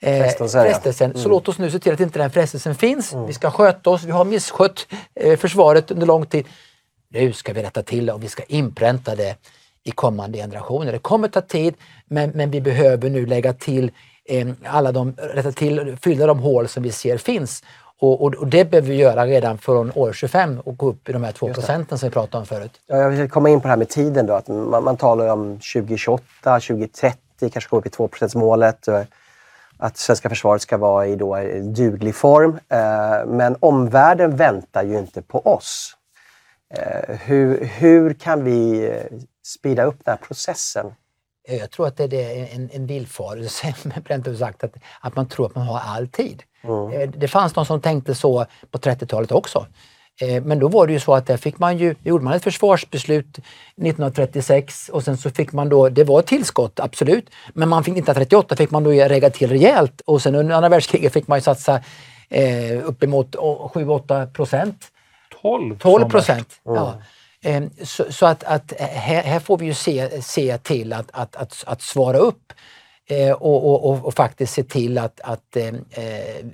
eh, 0.03 0.23
frestelsen. 0.23 0.65
frestelsen. 0.65 1.11
Mm. 1.11 1.23
Så 1.23 1.29
låt 1.29 1.49
oss 1.49 1.59
nu 1.59 1.71
se 1.71 1.79
till 1.79 1.93
att 1.93 2.01
inte 2.01 2.19
den 2.19 2.31
frestelsen 2.31 2.75
finns. 2.75 3.13
Mm. 3.13 3.27
Vi 3.27 3.33
ska 3.33 3.51
sköta 3.51 3.91
oss, 3.91 4.05
vi 4.05 4.13
har 4.13 4.25
misskött 4.25 4.87
eh, 5.15 5.39
försvaret 5.39 5.91
under 5.91 6.07
lång 6.07 6.27
tid. 6.27 6.47
Nu 7.09 7.33
ska 7.33 7.53
vi 7.53 7.63
rätta 7.63 7.83
till 7.83 8.07
det 8.07 8.13
och 8.13 8.23
vi 8.23 8.29
ska 8.29 8.43
inpränta 8.43 9.15
det 9.15 9.37
i 9.85 9.91
kommande 9.91 10.39
generationer. 10.39 10.93
Det 10.93 10.99
kommer 10.99 11.29
ta 11.29 11.41
tid, 11.41 11.75
men, 12.07 12.31
men 12.31 12.51
vi 12.51 12.61
behöver 12.61 13.11
nu 13.11 13.27
lägga 13.27 13.53
till 13.53 13.91
eh, 14.29 14.49
alla 14.65 14.93
de, 14.93 15.15
rätta 15.17 15.53
till, 15.53 15.97
fylla 16.03 16.27
de 16.27 16.39
hål 16.39 16.69
som 16.69 16.83
vi 16.83 16.93
ser 16.93 17.19
finns. 17.19 17.63
Och, 17.99 18.23
och, 18.23 18.35
och, 18.35 18.47
det 18.47 18.65
behöver 18.65 18.89
vi 18.89 18.95
göra 18.95 19.27
redan 19.27 19.59
från 19.59 19.93
år 19.95 20.13
25 20.13 20.61
och 20.61 20.77
gå 20.77 20.89
upp 20.89 21.09
i 21.09 21.13
de 21.13 21.25
här 21.25 21.33
2 21.33 21.53
procenten 21.53 21.99
som 21.99 22.09
vi 22.09 22.13
pratade 22.13 22.41
om 22.41 22.47
förut. 22.47 22.81
Ja, 22.87 22.97
jag 22.97 23.11
vill 23.11 23.31
komma 23.31 23.51
in 23.51 23.61
på 23.61 23.67
det 23.67 23.71
här 23.71 23.77
med 23.77 23.89
tiden. 23.89 24.27
Då, 24.27 24.35
att 24.35 24.49
man, 24.49 24.85
man 24.85 24.97
talar 24.97 25.29
om 25.29 25.59
2028, 25.75 26.61
2030, 26.61 27.17
kanske 27.53 27.71
gå 27.71 27.77
upp 27.77 27.87
i 27.87 27.91
2 27.91 28.09
målet 28.35 28.89
att 29.83 29.97
svenska 29.97 30.29
försvaret 30.29 30.63
ska 30.63 30.77
vara 30.77 31.07
i 31.07 31.17
då 31.17 31.37
duglig 31.63 32.15
form. 32.15 32.59
Eh, 32.69 33.27
men 33.27 33.57
omvärlden 33.61 34.37
väntar 34.37 34.85
ju 34.85 34.99
inte 34.99 35.23
på 35.23 35.39
oss. 35.39 35.97
Eh, 36.75 37.17
hur, 37.17 37.65
hur 37.65 38.15
kan 38.15 38.45
vi 38.45 38.87
eh, 38.87 39.19
speeda 39.47 39.85
upp 39.85 40.05
den 40.05 40.13
här 40.13 40.27
processen? 40.27 40.95
Jag 41.49 41.71
tror 41.71 41.87
att 41.87 41.97
det 41.97 42.15
är 42.15 42.55
en, 42.55 42.71
en 42.73 42.87
villfarelse, 42.87 43.75
rent 44.05 44.39
sagt, 44.39 44.65
att, 44.65 44.75
att 45.01 45.17
man 45.17 45.29
tror 45.29 45.47
att 45.47 45.55
man 45.55 45.67
har 45.67 45.81
all 45.81 46.09
tid. 46.09 46.43
Mm. 46.63 47.11
Det 47.17 47.29
fanns 47.29 47.53
de 47.53 47.67
som 47.67 47.81
tänkte 47.81 48.15
så 48.15 48.47
på 48.71 48.79
30-talet 48.79 49.33
också. 49.33 49.67
Eh, 50.21 50.43
men 50.43 50.59
då 50.59 50.69
var 50.69 50.87
det 50.87 50.93
ju 50.93 51.01
så 51.01 51.15
att 51.15 51.27
där 51.27 51.37
fick 51.37 51.59
man 51.59 51.79
ju, 51.79 51.95
gjorde 52.03 52.25
man 52.25 52.35
ett 52.35 52.45
försvarsbeslut 52.45 53.39
1936 53.39 54.89
och 54.89 55.05
sen 55.05 55.17
så 55.17 55.31
fick 55.31 55.53
man 55.53 55.69
då, 55.69 55.89
det 55.89 56.05
var 56.05 56.21
ett 56.21 56.27
tillskott 56.27 56.81
absolut, 56.81 57.31
men 57.55 57.69
man 57.69 57.85
fick 57.85 57.93
1938 57.93 58.57
fick 58.57 58.71
man 58.71 58.85
då 58.85 58.91
regga 58.91 59.31
till 59.31 59.51
rejält 59.51 60.01
och 60.01 60.23
sen 60.23 60.35
under 60.35 60.55
andra 60.55 60.69
världskriget 60.69 61.13
fick 61.13 61.29
man 61.29 61.39
ju 61.39 61.43
satsa 61.43 61.81
eh, 62.31 62.79
uppemot 62.85 63.37
7-8 63.37 64.33
procent. 64.33 64.89
12 65.43 65.79
12 65.79 66.09
procent. 66.09 66.49
Mm. 66.67 66.77
Ja. 66.77 66.95
Eh, 67.45 67.63
så, 67.83 68.13
så, 68.13 68.27
att, 68.27 68.45
att 68.45 68.73
här, 68.81 69.23
här, 69.23 69.41
får 69.41 69.59
vi 69.59 69.67
ju 69.67 69.75
se, 69.75 70.23
se 70.23 70.59
till 70.59 70.93
att, 70.93 71.09
att, 71.13 71.37
att, 71.37 71.65
att 71.67 71.83
svara 71.83 72.19
upp 72.19 72.53
eh, 73.09 73.33
och, 73.33 73.87
och, 73.87 74.05
och, 74.07 74.15
faktiskt 74.15 74.55
se 74.55 74.63
till 74.63 74.99
att, 74.99 75.21
att 75.21 75.57
eh, 75.57 75.73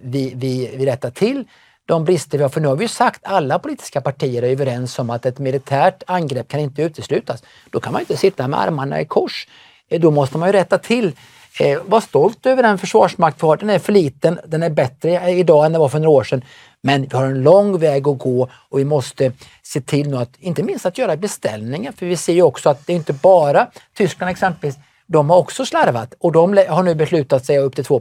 vi, 0.03 0.33
vi, 0.37 0.71
vi 0.77 0.87
rättar 0.87 1.11
till 1.11 1.45
de 1.89 2.05
brister 2.05 2.39
vi 2.39 2.45
har. 2.45 2.49
För 2.49 2.61
nu 2.61 2.69
har 2.69 2.77
vi 2.77 2.85
ju 2.85 2.89
sagt, 2.89 3.21
alla 3.23 3.59
politiska 3.59 4.01
partier 4.01 4.43
är 4.43 4.49
överens 4.49 4.99
om 4.99 5.11
att 5.11 5.27
ett 5.27 5.39
militärt 5.39 6.03
angrepp 6.07 6.49
kan 6.49 6.61
inte 6.61 6.83
uteslutas. 6.83 7.43
Då 7.71 7.81
kan 7.81 7.93
man 7.93 8.01
inte 8.01 8.17
sitta 8.17 8.49
med 8.49 8.61
armarna 8.61 9.01
i 9.01 9.05
kors. 9.05 9.49
Eh, 9.89 10.01
då 10.01 10.11
måste 10.11 10.39
man 10.39 10.49
ju 10.49 10.53
rätta 10.53 10.79
till. 10.79 11.13
Eh, 11.61 11.79
var 11.85 12.01
stolt 12.01 12.47
över 12.47 12.63
den 12.63 12.79
försvarsmakt 12.79 13.43
vi 13.43 13.47
har. 13.47 13.57
Den 13.57 13.71
är 13.71 13.79
för 13.79 13.93
liten, 13.93 14.39
den 14.47 14.63
är 14.63 14.71
bättre 14.71 15.11
eh, 15.11 15.39
idag 15.39 15.67
än 15.67 15.73
den 15.73 15.81
var 15.81 15.89
för 15.89 15.99
några 15.99 16.11
år 16.11 16.25
sedan. 16.25 16.45
Men 16.83 17.03
vi 17.03 17.17
har 17.17 17.25
en 17.25 17.43
lång 17.43 17.79
väg 17.79 18.09
att 18.09 18.19
gå 18.19 18.49
och 18.69 18.79
vi 18.79 18.85
måste 18.85 19.33
se 19.63 19.81
till 19.81 20.11
nu 20.11 20.17
att, 20.17 20.37
inte 20.39 20.63
minst 20.63 20.87
att 20.87 20.99
göra 20.99 21.17
beställningar. 21.17 21.93
För 21.93 22.07
vi 22.07 22.17
ser 22.17 22.33
ju 22.33 22.43
också 22.43 22.71
att 22.71 22.87
det 22.87 22.93
är 22.93 22.97
inte 22.97 23.13
bara 23.13 23.67
Tyskland 23.95 24.31
exempelvis, 24.31 24.77
de 25.07 25.31
har 25.31 25.39
också 25.39 25.67
slarvat 25.67 26.15
och 26.19 26.33
de 26.33 26.65
har 26.69 26.83
nu 26.83 26.95
beslutat 26.95 27.45
sig 27.45 27.59
upp 27.59 27.75
till 27.75 27.85
2 27.85 28.01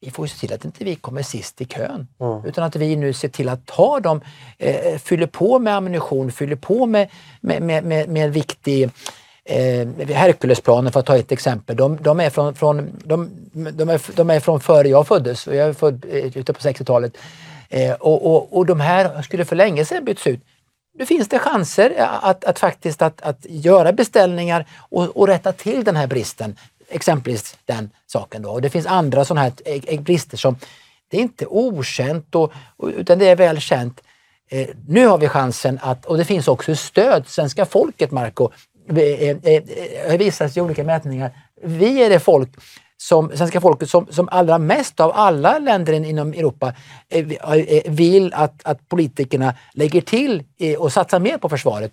vi 0.00 0.10
får 0.10 0.26
se 0.26 0.38
till 0.38 0.54
att 0.54 0.64
inte 0.64 0.84
vi 0.84 0.96
kommer 0.96 1.22
sist 1.22 1.60
i 1.60 1.64
kön. 1.64 2.08
Mm. 2.20 2.44
Utan 2.44 2.64
att 2.64 2.76
vi 2.76 2.96
nu 2.96 3.12
ser 3.12 3.28
till 3.28 3.48
att 3.48 3.66
ta 3.66 4.00
dem, 4.00 4.20
eh, 4.58 4.98
fyller 4.98 5.26
på 5.26 5.58
med 5.58 5.74
ammunition, 5.76 6.32
fyller 6.32 6.56
på 6.56 6.86
med, 6.86 7.08
med, 7.40 7.62
med, 7.62 7.84
med, 7.84 8.08
med 8.08 8.32
viktig 8.32 8.90
eh, 9.44 9.88
Herkulesplanen 10.08 10.92
för 10.92 11.00
att 11.00 11.06
ta 11.06 11.16
ett 11.16 11.32
exempel. 11.32 11.76
De, 11.76 11.96
de, 12.02 12.20
är 12.20 12.30
från, 12.30 12.54
från, 12.54 12.90
de, 13.04 13.30
de, 13.52 13.88
är, 13.88 14.16
de 14.16 14.30
är 14.30 14.40
från 14.40 14.60
före 14.60 14.88
jag 14.88 15.06
föddes. 15.06 15.46
Jag 15.46 15.56
är 15.56 15.72
född 15.72 16.04
eh, 16.10 16.38
ute 16.38 16.52
på 16.52 16.60
60-talet. 16.60 17.16
Eh, 17.68 17.92
och, 17.92 18.26
och, 18.26 18.56
och 18.56 18.66
de 18.66 18.80
här 18.80 19.22
skulle 19.22 19.44
för 19.44 19.56
länge 19.56 19.84
sedan 19.84 20.04
bytts 20.04 20.26
ut. 20.26 20.40
Nu 20.98 21.06
finns 21.06 21.28
det 21.28 21.38
chanser 21.38 21.94
att, 22.22 22.44
att 22.44 22.58
faktiskt 22.58 23.02
att, 23.02 23.22
att 23.22 23.46
göra 23.48 23.92
beställningar 23.92 24.66
och, 24.78 25.16
och 25.16 25.26
rätta 25.26 25.52
till 25.52 25.84
den 25.84 25.96
här 25.96 26.06
bristen 26.06 26.56
exempelvis 26.88 27.58
den 27.64 27.90
saken. 28.06 28.42
Då. 28.42 28.50
Och 28.50 28.62
det 28.62 28.70
finns 28.70 28.86
andra 28.86 29.24
sådana 29.24 29.40
här 29.40 29.52
eh, 29.64 29.82
eh, 29.86 30.00
brister 30.00 30.36
som 30.36 30.56
det 31.08 31.16
är 31.16 31.20
inte 31.20 31.46
okänt 31.46 32.34
och, 32.34 32.52
utan 32.78 33.18
det 33.18 33.28
är 33.28 33.36
väl 33.36 33.60
känt. 33.60 34.00
Eh, 34.50 34.68
nu 34.88 35.06
har 35.06 35.18
vi 35.18 35.28
chansen 35.28 35.78
att, 35.82 36.06
och 36.06 36.18
det 36.18 36.24
finns 36.24 36.48
också 36.48 36.76
stöd, 36.76 37.28
svenska 37.28 37.66
folket 37.66 38.10
Marco, 38.10 38.50
eh, 38.88 39.36
det 39.36 40.10
har 40.10 40.18
visat 40.18 40.56
i 40.56 40.60
olika 40.60 40.84
mätningar. 40.84 41.30
Vi 41.62 42.02
är 42.02 42.10
det 42.10 42.20
folk 42.20 42.50
som 42.96 43.36
svenska 43.36 43.60
folket 43.60 43.90
som, 43.90 44.06
som 44.10 44.28
allra 44.28 44.58
mest 44.58 45.00
av 45.00 45.12
alla 45.14 45.58
länder 45.58 45.92
inom 45.92 46.32
Europa 46.32 46.74
vill 47.84 48.34
att, 48.34 48.60
att 48.64 48.88
politikerna 48.88 49.54
lägger 49.72 50.00
till 50.00 50.44
och 50.78 50.92
satsar 50.92 51.20
mer 51.20 51.38
på 51.38 51.48
försvaret. 51.48 51.92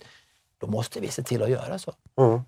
Då 0.62 0.68
måste 0.68 1.00
vi 1.00 1.08
se 1.08 1.24
till 1.24 1.44
att 1.44 1.50
göra 1.50 1.80
så. 1.80 1.94
Mm. 2.22 2.42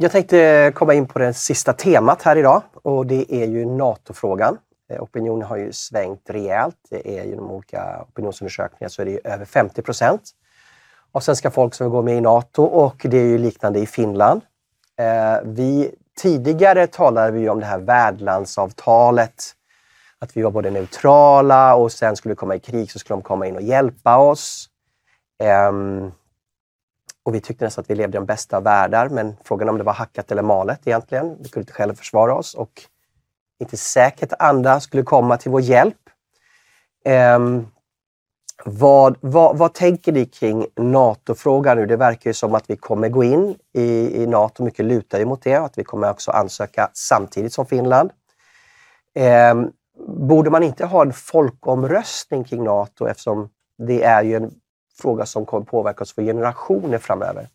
Jag 0.00 0.12
tänkte 0.12 0.72
komma 0.74 0.94
in 0.94 1.06
på 1.06 1.18
det 1.18 1.34
sista 1.34 1.72
temat 1.72 2.22
här 2.22 2.36
idag 2.36 2.62
och 2.82 3.06
det 3.06 3.34
är 3.34 3.46
ju 3.46 3.64
NATO-frågan. 3.66 4.58
Eh, 4.90 5.02
opinionen 5.02 5.48
har 5.48 5.56
ju 5.56 5.72
svängt 5.72 6.30
rejält. 6.30 6.76
Det 6.90 7.18
är 7.18 7.24
genom 7.24 7.50
olika 7.50 8.02
opinionsundersökningar 8.08 8.88
så 8.88 9.02
är 9.02 9.06
det 9.06 9.20
över 9.24 9.44
50 9.44 9.82
procent 9.82 10.22
av 11.12 11.20
svenska 11.20 11.50
folk 11.50 11.74
som 11.74 11.86
vill 11.86 11.90
gå 11.90 12.02
med 12.02 12.16
i 12.16 12.20
NATO 12.20 12.64
och 12.64 12.96
det 13.04 13.18
är 13.18 13.24
ju 13.24 13.38
liknande 13.38 13.78
i 13.78 13.86
Finland. 13.86 14.40
Eh, 14.98 15.38
vi, 15.44 15.94
tidigare 16.20 16.86
talade 16.86 17.30
vi 17.32 17.48
om 17.48 17.60
det 17.60 17.66
här 17.66 17.78
värdlandsavtalet. 17.78 19.44
Att 20.18 20.36
vi 20.36 20.42
var 20.42 20.50
både 20.50 20.70
neutrala 20.70 21.74
och 21.74 21.92
sen 21.92 22.16
skulle 22.16 22.32
vi 22.32 22.36
komma 22.36 22.54
i 22.54 22.60
krig 22.60 22.90
så 22.90 22.98
skulle 22.98 23.16
de 23.16 23.22
komma 23.22 23.46
in 23.46 23.56
och 23.56 23.62
hjälpa 23.62 24.16
oss. 24.16 24.68
Ehm, 25.42 26.12
och 27.28 27.34
vi 27.34 27.40
tyckte 27.40 27.64
nästan 27.64 27.82
att 27.82 27.90
vi 27.90 27.94
levde 27.94 28.16
i 28.16 28.18
den 28.18 28.26
bästa 28.26 28.56
av 28.56 28.62
världar, 28.62 29.08
men 29.08 29.36
frågan 29.44 29.68
om 29.68 29.78
det 29.78 29.84
var 29.84 29.92
hackat 29.92 30.32
eller 30.32 30.42
malet 30.42 30.80
egentligen. 30.84 31.36
Vi 31.40 31.48
kunde 31.48 31.62
inte 31.62 31.72
själva 31.72 31.94
försvara 31.94 32.34
oss 32.34 32.54
och 32.54 32.82
inte 33.60 33.76
säkert 33.76 34.32
andra 34.38 34.80
skulle 34.80 35.02
komma 35.02 35.36
till 35.36 35.50
vår 35.50 35.60
hjälp. 35.60 35.96
Um, 37.36 37.66
vad, 38.64 39.16
vad, 39.20 39.58
vad, 39.58 39.74
tänker 39.74 40.12
ni 40.12 40.26
kring 40.26 40.66
NATO-frågan 40.76 41.76
nu? 41.76 41.86
Det 41.86 41.96
verkar 41.96 42.30
ju 42.30 42.34
som 42.34 42.54
att 42.54 42.70
vi 42.70 42.76
kommer 42.76 43.08
gå 43.08 43.24
in 43.24 43.56
i, 43.72 44.22
i 44.22 44.26
NATO. 44.26 44.64
Mycket 44.64 44.84
lutar 44.84 45.18
ju 45.18 45.24
mot 45.24 45.42
det. 45.42 45.58
och 45.58 45.64
Att 45.64 45.78
vi 45.78 45.84
kommer 45.84 46.10
också 46.10 46.30
ansöka 46.30 46.90
samtidigt 46.94 47.52
som 47.52 47.66
Finland. 47.66 48.10
Um, 49.52 49.72
borde 50.28 50.50
man 50.50 50.62
inte 50.62 50.86
ha 50.86 51.02
en 51.02 51.12
folkomröstning 51.12 52.44
kring 52.44 52.64
NATO 52.64 53.06
eftersom 53.06 53.48
det 53.78 54.02
är 54.02 54.22
ju 54.22 54.36
en 54.36 54.50
fråga 55.00 55.26
som 55.26 55.46
kommer 55.46 55.64
påverka 55.64 56.02
oss 56.02 56.12
för 56.12 56.22
generationer 56.22 56.98
framöver. 56.98 57.48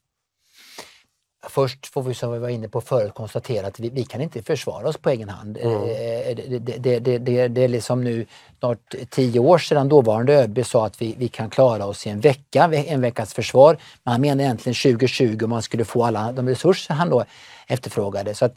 Först 1.49 1.87
får 1.87 2.03
vi 2.03 2.13
som 2.13 2.31
vi 2.31 2.39
var 2.39 2.49
inne 2.49 2.67
på 2.67 2.81
förut 2.81 3.13
konstatera 3.13 3.67
att 3.67 3.79
vi, 3.79 3.89
vi 3.89 4.03
kan 4.03 4.21
inte 4.21 4.43
försvara 4.43 4.89
oss 4.89 4.97
på 4.97 5.09
egen 5.09 5.29
hand. 5.29 5.57
Mm. 5.57 5.81
Det, 5.81 6.59
det, 6.59 6.99
det, 6.99 7.17
det, 7.19 7.47
det 7.47 7.63
är 7.63 7.67
liksom 7.67 8.03
nu 8.03 8.25
snart 8.59 8.95
tio 9.09 9.39
år 9.39 9.57
sedan 9.57 9.89
dåvarande 9.89 10.33
ÖB 10.33 10.65
sa 10.65 10.85
att 10.85 11.01
vi, 11.01 11.15
vi 11.17 11.27
kan 11.27 11.49
klara 11.49 11.85
oss 11.85 12.07
i 12.07 12.09
en 12.09 12.19
vecka, 12.19 12.73
en 12.73 13.01
veckas 13.01 13.33
försvar. 13.33 13.77
Men 14.03 14.11
han 14.11 14.21
menar 14.21 14.43
egentligen 14.43 14.75
2020 14.75 15.43
om 15.43 15.49
man 15.49 15.61
skulle 15.61 15.85
få 15.85 16.03
alla 16.03 16.31
de 16.31 16.49
resurser 16.49 16.93
han 16.93 17.09
då 17.09 17.25
efterfrågade. 17.67 18.33
Så 18.35 18.45
att 18.45 18.55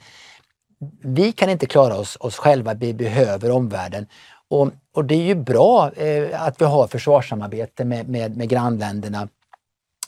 vi 1.03 1.32
kan 1.32 1.51
inte 1.51 1.66
klara 1.66 1.97
oss, 1.97 2.16
oss 2.20 2.37
själva, 2.37 2.74
vi 2.74 2.95
behöver 2.95 3.51
omvärlden. 3.51 4.07
Och, 4.49 4.70
och 4.97 5.05
det 5.05 5.14
är 5.14 5.22
ju 5.22 5.34
bra 5.34 5.92
eh, 5.92 6.42
att 6.42 6.61
vi 6.61 6.64
har 6.64 6.86
försvarssamarbete 6.86 7.84
med, 7.84 8.09
med, 8.09 8.36
med 8.36 8.49
grannländerna. 8.49 9.28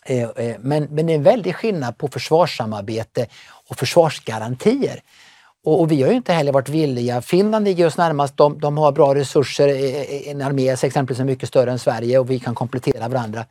Eh, 0.07 0.22
eh, 0.22 0.57
men, 0.61 0.84
men 0.84 1.07
det 1.07 1.12
är 1.12 1.16
en 1.16 1.22
väldig 1.22 1.55
skillnad 1.55 1.99
på 1.99 2.09
försvarssamarbete 2.09 3.26
och 3.70 3.76
försvarsgarantier. 3.76 5.01
Och, 5.64 5.80
och, 5.80 5.93
vi 5.93 6.03
har 6.03 6.11
ju 6.11 6.16
inte 6.16 6.32
heller 6.32 6.53
varit 6.53 6.68
villiga. 6.68 7.22
Finland 7.22 7.64
ligger 7.64 7.86
oss 7.86 7.97
närmast. 7.97 8.36
De, 8.36 8.61
de 8.61 8.78
har 8.78 8.93
bra 8.93 9.14
resurser, 9.14 9.68
eh, 9.68 9.74
eh, 9.74 10.30
en 10.30 10.43
armé 10.43 10.68
exempelvis 10.68 11.20
är 11.20 11.24
mycket 11.24 11.49
större 11.49 11.70
än 11.70 11.78
Sverige 11.78 12.18
och 12.18 12.30
vi 12.30 12.39
kan 12.39 12.55
komplettera 12.55 13.09
varandra. 13.09 13.45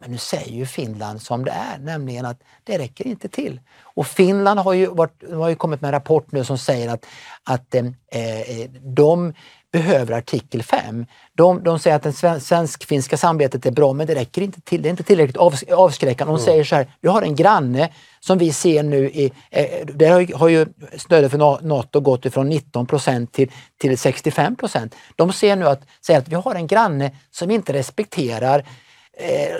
Men 0.00 0.10
nu 0.10 0.18
säger 0.18 0.52
ju 0.52 0.66
Finland 0.66 1.22
som 1.22 1.44
det 1.44 1.50
är, 1.50 1.78
nämligen 1.78 2.26
att 2.26 2.40
det 2.64 2.78
räcker 2.78 3.06
inte 3.06 3.28
till. 3.28 3.60
Och 3.82 4.06
Finland 4.06 4.60
har 4.60 4.72
ju, 4.72 4.86
varit, 4.86 5.32
har 5.32 5.48
ju 5.48 5.56
kommit 5.56 5.80
med 5.80 5.88
en 5.88 5.92
rapport 5.92 6.32
nu 6.32 6.44
som 6.44 6.58
säger 6.58 6.88
att, 6.88 7.06
att 7.44 7.74
eh, 7.74 7.86
eh 8.08 8.70
de 8.82 9.34
behöver 9.76 10.14
artikel 10.14 10.62
5. 10.62 11.06
De, 11.34 11.62
de 11.62 11.78
säger 11.78 11.96
att 11.96 12.02
det 12.02 12.40
svensk-finska 12.40 13.16
samarbetet 13.16 13.66
är 13.66 13.70
bra 13.70 13.92
men 13.92 14.06
det 14.06 14.14
räcker 14.14 14.42
inte 14.42 14.60
till. 14.60 14.82
Det 14.82 14.88
är 14.88 14.90
inte 14.90 15.02
tillräckligt 15.02 15.36
avskräckande. 15.72 16.32
De 16.32 16.36
mm. 16.36 16.44
säger 16.44 16.64
så 16.64 16.76
här, 16.76 16.86
vi 17.00 17.08
har 17.08 17.22
en 17.22 17.34
granne 17.34 17.88
som 18.20 18.38
vi 18.38 18.52
ser 18.52 18.82
nu 18.82 19.10
i, 19.10 19.32
eh, 19.50 19.86
där 19.86 20.36
har 20.36 20.48
ju 20.48 20.66
stödet 20.96 21.30
för 21.30 21.62
Nato 21.66 22.00
gått 22.00 22.24
ifrån 22.24 22.48
19 22.48 22.86
procent 22.86 23.32
till, 23.32 23.50
till 23.80 23.98
65 23.98 24.56
procent. 24.56 24.94
De 25.16 25.32
ser 25.32 25.56
nu 25.56 25.66
att, 25.68 25.82
säger 26.06 26.20
att 26.20 26.28
vi 26.28 26.34
har 26.34 26.54
en 26.54 26.66
granne 26.66 27.10
som 27.30 27.50
inte 27.50 27.72
respekterar 27.72 28.58
eh, 29.18 29.54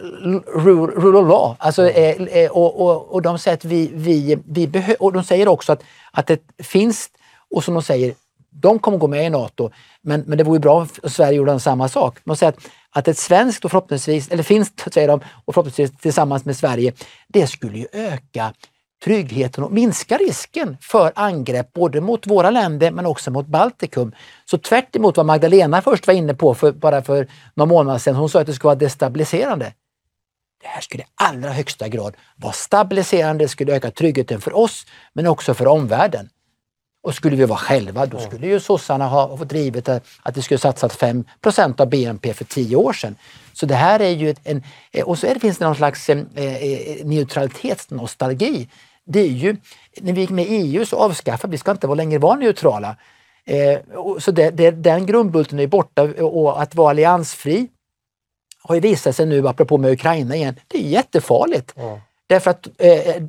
rule, 0.61 0.93
rule 0.93 1.19
of 1.19 1.29
law. 1.29 1.57
Alltså, 1.59 1.91
mm. 1.91 2.29
eh, 2.29 2.51
och, 2.51 2.81
och, 2.81 3.14
och 3.14 3.23
de 3.23 3.39
säger 3.39 3.57
att 3.57 3.64
vi, 3.64 3.91
vi, 3.95 4.39
vi 4.47 4.67
behöver, 4.67 5.03
och 5.03 5.12
de 5.12 5.25
säger 5.25 5.49
också 5.49 5.73
att, 5.73 5.83
att 6.12 6.27
det 6.27 6.41
finns, 6.59 7.09
och 7.51 7.64
som 7.64 7.75
de 7.75 7.83
säger, 7.83 8.14
de 8.63 8.79
kommer 8.79 8.99
gå 8.99 9.07
med 9.07 9.27
i 9.27 9.31
Nato, 9.31 9.71
men, 10.03 10.21
men 10.21 10.39
det 10.39 10.45
vore 10.45 10.61
bra 10.61 10.75
om 10.75 11.11
Sverige 11.11 11.37
gjorde 11.37 11.61
samma 11.61 11.89
sak. 11.89 12.19
Man 12.25 12.37
säger 12.37 12.53
att, 12.53 12.59
att 12.91 13.09
ett 13.09 13.19
svenskt, 13.19 13.65
och 13.65 13.71
förhoppningsvis, 13.71 14.29
eller 14.29 14.43
finskt 14.43 14.93
säger 14.93 15.09
de, 15.09 15.21
och 15.45 15.55
förhoppningsvis 15.55 16.01
tillsammans 16.01 16.45
med 16.45 16.57
Sverige, 16.57 16.93
det 17.29 17.47
skulle 17.47 17.79
ju 17.79 17.87
öka 17.93 18.53
tryggheten 19.05 19.65
och 19.65 19.73
minska 19.73 20.17
risken 20.17 20.77
för 20.81 21.13
angrepp 21.15 21.73
både 21.73 22.01
mot 22.01 22.27
våra 22.27 22.51
länder 22.51 22.91
men 22.91 23.07
också 23.07 23.31
mot 23.31 23.47
Baltikum. 23.47 24.13
Så 24.45 24.59
tvärt 24.59 24.97
vad 24.97 25.27
Magdalena 25.27 25.83
först 25.83 26.07
var 26.07 26.15
inne 26.15 26.35
på 26.35 26.55
för, 26.55 26.73
bara 26.73 27.03
för 27.03 27.29
några 27.55 27.69
månader 27.69 27.99
sedan, 27.99 28.15
hon 28.15 28.29
sa 28.29 28.41
att 28.41 28.47
det 28.47 28.55
skulle 28.55 28.69
vara 28.69 28.75
destabiliserande. 28.75 29.73
Det 30.63 30.69
här 30.69 30.81
skulle 30.81 31.03
i 31.03 31.07
allra 31.15 31.51
högsta 31.51 31.89
grad 31.89 32.17
vara 32.37 32.53
stabiliserande, 32.53 33.45
det 33.45 33.49
skulle 33.49 33.77
öka 33.77 33.91
tryggheten 33.91 34.41
för 34.41 34.57
oss 34.57 34.87
men 35.13 35.27
också 35.27 35.55
för 35.55 35.67
omvärlden. 35.67 36.29
Och 37.07 37.15
skulle 37.15 37.37
vi 37.37 37.45
vara 37.45 37.59
själva, 37.59 38.07
då 38.07 38.19
skulle 38.19 38.47
ju 38.47 38.61
sossarna 38.61 39.07
ha 39.07 39.37
drivit 39.37 39.89
att 39.89 40.35
det 40.35 40.43
skulle 40.43 40.59
satsat 40.59 40.99
5% 40.99 41.81
av 41.81 41.89
BNP 41.89 42.35
för 42.35 42.45
tio 42.45 42.77
år 42.77 42.93
sedan. 42.93 43.17
Så 43.53 43.67
det 43.67 43.75
här 43.75 44.01
är 44.01 44.11
ju 44.11 44.35
en... 44.45 44.63
Och 45.05 45.19
så 45.19 45.27
är 45.27 45.35
det, 45.35 45.41
finns 45.41 45.59
det 45.59 45.65
någon 45.65 45.77
slags 45.77 46.09
eh, 46.09 46.19
eh 46.37 47.07
neutralitetsnostalgi. 47.07 48.69
Det 49.05 49.21
är 49.21 49.29
ju, 49.29 49.57
när 50.01 50.13
vi 50.13 50.21
gick 50.21 50.31
med 50.31 50.47
i 50.47 50.49
EU 50.49 50.87
så 50.87 50.97
avskaffade 50.97 51.51
vi, 51.51 51.59
ska 51.59 51.71
inte 51.71 51.87
längre 51.87 52.19
vara 52.19 52.37
neutrala. 52.37 52.97
Eh, 53.45 53.79
så 54.19 54.31
det, 54.31 54.51
det, 54.51 54.71
den 54.71 55.07
grundbulten 55.07 55.59
är 55.59 55.67
borta 55.67 56.03
och 56.03 56.63
att 56.63 56.75
vara 56.75 56.91
alliansfri 56.91 57.69
har 58.63 58.75
ju 58.75 58.81
visat 58.81 59.17
sig 59.17 59.27
nu, 59.27 59.49
apropå 59.49 59.79
med 59.79 59.93
Ukraina 59.93 60.37
igen, 60.37 60.55
det 60.69 60.79
är 60.79 60.83
jättefarligt. 60.83 61.77
Mm. 61.77 61.99
Därför 62.27 62.51
att, 62.51 62.68
eh, 62.79 62.91
eh, 62.91 63.22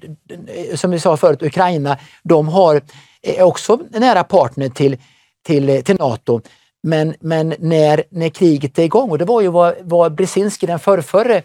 eh, 0.47 0.75
som 0.75 0.91
vi 0.91 0.99
sa 0.99 1.17
förut, 1.17 1.43
Ukraina, 1.43 1.97
de 2.23 2.47
har 2.47 2.81
är 3.21 3.43
också 3.43 3.79
nära 3.91 4.23
partner 4.23 4.69
till, 4.69 4.97
till, 5.45 5.83
till 5.83 5.95
Nato. 5.95 6.41
Men, 6.83 7.15
men 7.19 7.53
när, 7.59 8.03
när 8.09 8.29
kriget 8.29 8.79
är 8.79 8.83
igång, 8.83 9.09
och 9.09 9.17
det 9.17 9.25
var 9.25 9.41
ju 9.41 9.47
vad, 9.47 9.75
vad 9.81 10.15
Brzezinski, 10.15 10.65
den 10.65 10.79
förrförre 10.79 11.41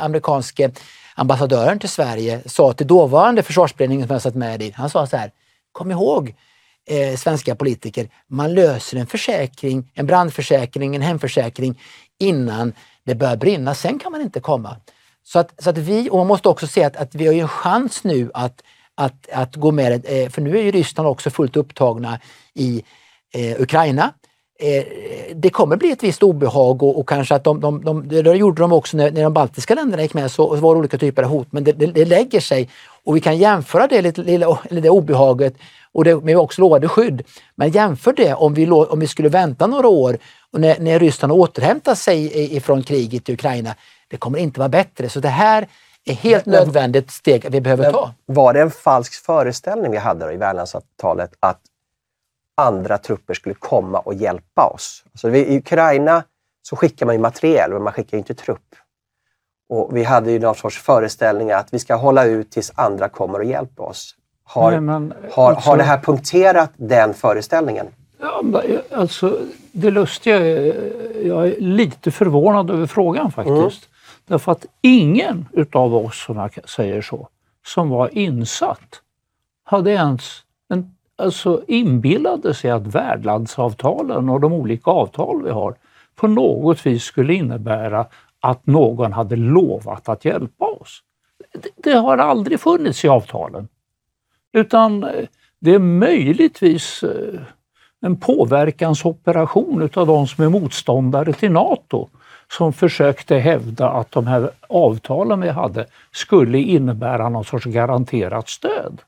amerikanske 0.00 0.70
ambassadören 1.14 1.78
till 1.78 1.88
Sverige, 1.88 2.40
sa 2.46 2.72
till 2.72 2.86
dåvarande 2.86 3.42
försvarsberedningen 3.42 4.06
som 4.06 4.14
jag 4.14 4.22
satt 4.22 4.34
med 4.34 4.62
i. 4.62 4.70
Han 4.70 4.90
sa 4.90 5.06
så 5.06 5.16
här, 5.16 5.30
kom 5.72 5.90
ihåg 5.90 6.34
eh, 6.86 7.16
svenska 7.16 7.54
politiker, 7.54 8.08
man 8.26 8.54
löser 8.54 8.96
en 8.96 9.06
försäkring, 9.06 9.90
en 9.94 10.06
brandförsäkring, 10.06 10.96
en 10.96 11.02
hemförsäkring 11.02 11.80
innan 12.18 12.72
det 13.04 13.14
börjar 13.14 13.36
brinna. 13.36 13.74
Sen 13.74 13.98
kan 13.98 14.12
man 14.12 14.20
inte 14.20 14.40
komma. 14.40 14.76
Så 15.24 15.38
att, 15.38 15.62
så 15.62 15.70
att 15.70 15.78
vi, 15.78 16.10
och 16.10 16.16
man 16.18 16.26
måste 16.26 16.48
också 16.48 16.66
se 16.66 16.84
att, 16.84 16.96
att 16.96 17.14
vi 17.14 17.26
har 17.26 17.34
en 17.34 17.48
chans 17.48 18.04
nu 18.04 18.30
att 18.34 18.62
att, 18.94 19.28
att 19.32 19.56
gå 19.56 19.70
med. 19.70 20.04
Eh, 20.04 20.28
för 20.28 20.42
nu 20.42 20.58
är 20.58 20.62
ju 20.62 20.70
Ryssland 20.70 21.08
också 21.08 21.30
fullt 21.30 21.56
upptagna 21.56 22.20
i 22.54 22.82
eh, 23.34 23.60
Ukraina. 23.60 24.12
Eh, 24.60 24.84
det 25.34 25.50
kommer 25.50 25.76
bli 25.76 25.90
ett 25.90 26.02
visst 26.02 26.22
obehag 26.22 26.82
och, 26.82 26.98
och 26.98 27.08
kanske 27.08 27.34
att 27.34 27.44
de, 27.44 27.60
de, 27.60 27.84
de, 27.84 28.08
det 28.08 28.36
gjorde 28.36 28.62
de 28.62 28.72
också 28.72 28.96
när, 28.96 29.10
när 29.10 29.22
de 29.22 29.32
baltiska 29.32 29.74
länderna 29.74 30.02
gick 30.02 30.14
med 30.14 30.30
så, 30.30 30.56
var 30.56 30.74
det 30.74 30.78
olika 30.78 30.98
typer 30.98 31.22
av 31.22 31.28
hot 31.28 31.48
men 31.50 31.64
det, 31.64 31.72
det, 31.72 31.86
det 31.86 32.04
lägger 32.04 32.40
sig 32.40 32.68
och 33.04 33.16
vi 33.16 33.20
kan 33.20 33.38
jämföra 33.38 33.86
det, 33.86 34.02
lite, 34.02 34.22
lilla, 34.22 34.58
det 34.70 34.90
obehaget 34.90 35.54
och 35.92 36.04
det, 36.04 36.24
med 36.24 36.38
också 36.38 36.60
lovade 36.60 36.88
skydd. 36.88 37.22
Men 37.54 37.70
jämför 37.70 38.12
det 38.12 38.34
om 38.34 38.54
vi, 38.54 38.70
om 38.70 39.00
vi 39.00 39.06
skulle 39.06 39.28
vänta 39.28 39.66
några 39.66 39.88
år 39.88 40.18
och 40.52 40.60
när, 40.60 40.78
när 40.78 40.98
Ryssland 40.98 41.32
återhämtar 41.32 41.94
sig 41.94 42.54
ifrån 42.56 42.82
kriget 42.82 43.28
i 43.28 43.32
Ukraina. 43.32 43.74
Det 44.12 44.18
kommer 44.18 44.38
inte 44.38 44.60
vara 44.60 44.68
bättre. 44.68 45.08
Så 45.08 45.20
det 45.20 45.28
här 45.28 45.68
är 46.04 46.14
helt 46.14 46.46
men, 46.46 46.54
nödvändigt 46.54 47.10
steg 47.10 47.46
vi 47.50 47.60
behöver 47.60 47.92
ta. 47.92 48.12
Var 48.26 48.52
det 48.52 48.60
en 48.60 48.70
falsk 48.70 49.24
föreställning 49.24 49.90
vi 49.90 49.98
hade 49.98 50.32
i 50.32 50.36
värdlandsavtalet 50.36 51.32
att 51.40 51.60
andra 52.56 52.98
trupper 52.98 53.34
skulle 53.34 53.54
komma 53.54 53.98
och 53.98 54.14
hjälpa 54.14 54.66
oss? 54.66 55.04
Alltså, 55.12 55.30
I 55.30 55.56
Ukraina 55.58 56.24
så 56.62 56.76
skickar 56.76 57.06
man 57.06 57.14
ju 57.14 57.20
materiel, 57.20 57.72
men 57.72 57.82
man 57.82 57.92
skickar 57.92 58.18
inte 58.18 58.34
trupp. 58.34 58.74
Och 59.68 59.96
vi 59.96 60.04
hade 60.04 60.32
ju 60.32 60.38
någon 60.38 60.54
sorts 60.54 60.78
föreställning 60.78 61.50
att 61.50 61.74
vi 61.74 61.78
ska 61.78 61.94
hålla 61.94 62.24
ut 62.24 62.50
tills 62.50 62.72
andra 62.74 63.08
kommer 63.08 63.38
och 63.38 63.44
hjälper 63.44 63.82
oss. 63.82 64.16
Har, 64.44 64.70
Nej, 64.70 64.80
men, 64.80 65.14
har, 65.32 65.52
alltså, 65.52 65.70
har 65.70 65.76
det 65.76 65.82
här 65.82 65.98
punkterat 65.98 66.70
den 66.76 67.14
föreställningen? 67.14 67.86
Ja, 68.20 68.42
alltså, 68.90 69.38
det 69.72 69.90
lustiga 69.90 70.36
är, 70.36 70.92
jag 71.24 71.48
är 71.48 71.60
lite 71.60 72.10
förvånad 72.10 72.70
över 72.70 72.86
frågan 72.86 73.32
faktiskt. 73.32 73.56
Mm. 73.56 73.91
Därför 74.26 74.52
att 74.52 74.66
ingen 74.80 75.48
utav 75.52 75.94
oss, 75.94 76.24
som 76.24 76.36
jag 76.36 76.68
säger 76.68 77.02
så, 77.02 77.28
som 77.66 77.88
var 77.88 78.18
insatt 78.18 79.02
hade 79.64 79.90
ens 79.90 80.42
en, 80.68 80.94
alltså 81.16 81.62
inbillade 81.68 82.54
sig 82.54 82.70
att 82.70 82.86
värdlandsavtalen 82.86 84.28
och 84.28 84.40
de 84.40 84.52
olika 84.52 84.90
avtal 84.90 85.42
vi 85.42 85.50
har 85.50 85.74
på 86.14 86.28
något 86.28 86.86
vis 86.86 87.02
skulle 87.04 87.34
innebära 87.34 88.06
att 88.40 88.66
någon 88.66 89.12
hade 89.12 89.36
lovat 89.36 90.08
att 90.08 90.24
hjälpa 90.24 90.64
oss. 90.64 91.02
Det, 91.52 91.68
det 91.76 91.92
har 91.92 92.18
aldrig 92.18 92.60
funnits 92.60 93.04
i 93.04 93.08
avtalen. 93.08 93.68
Utan 94.52 95.04
eh, 95.04 95.26
det 95.58 95.74
är 95.74 95.78
möjligtvis 95.78 97.02
eh, 97.02 97.40
en 98.00 98.16
påverkansoperation 98.16 99.82
utav 99.82 100.06
de 100.06 100.26
som 100.26 100.44
är 100.44 100.48
motståndare 100.48 101.32
till 101.32 101.52
Nato 101.52 102.08
som 102.52 102.72
försökte 102.72 103.36
hävda 103.36 103.88
att 103.88 104.12
de 104.12 104.26
här 104.26 104.50
avtalen 104.68 105.40
vi 105.40 105.48
hade 105.48 105.86
skulle 106.12 106.58
innebära 106.58 107.28
någon 107.28 107.44
sorts 107.44 107.64
garanterat 107.64 108.48
stöd. 108.48 109.02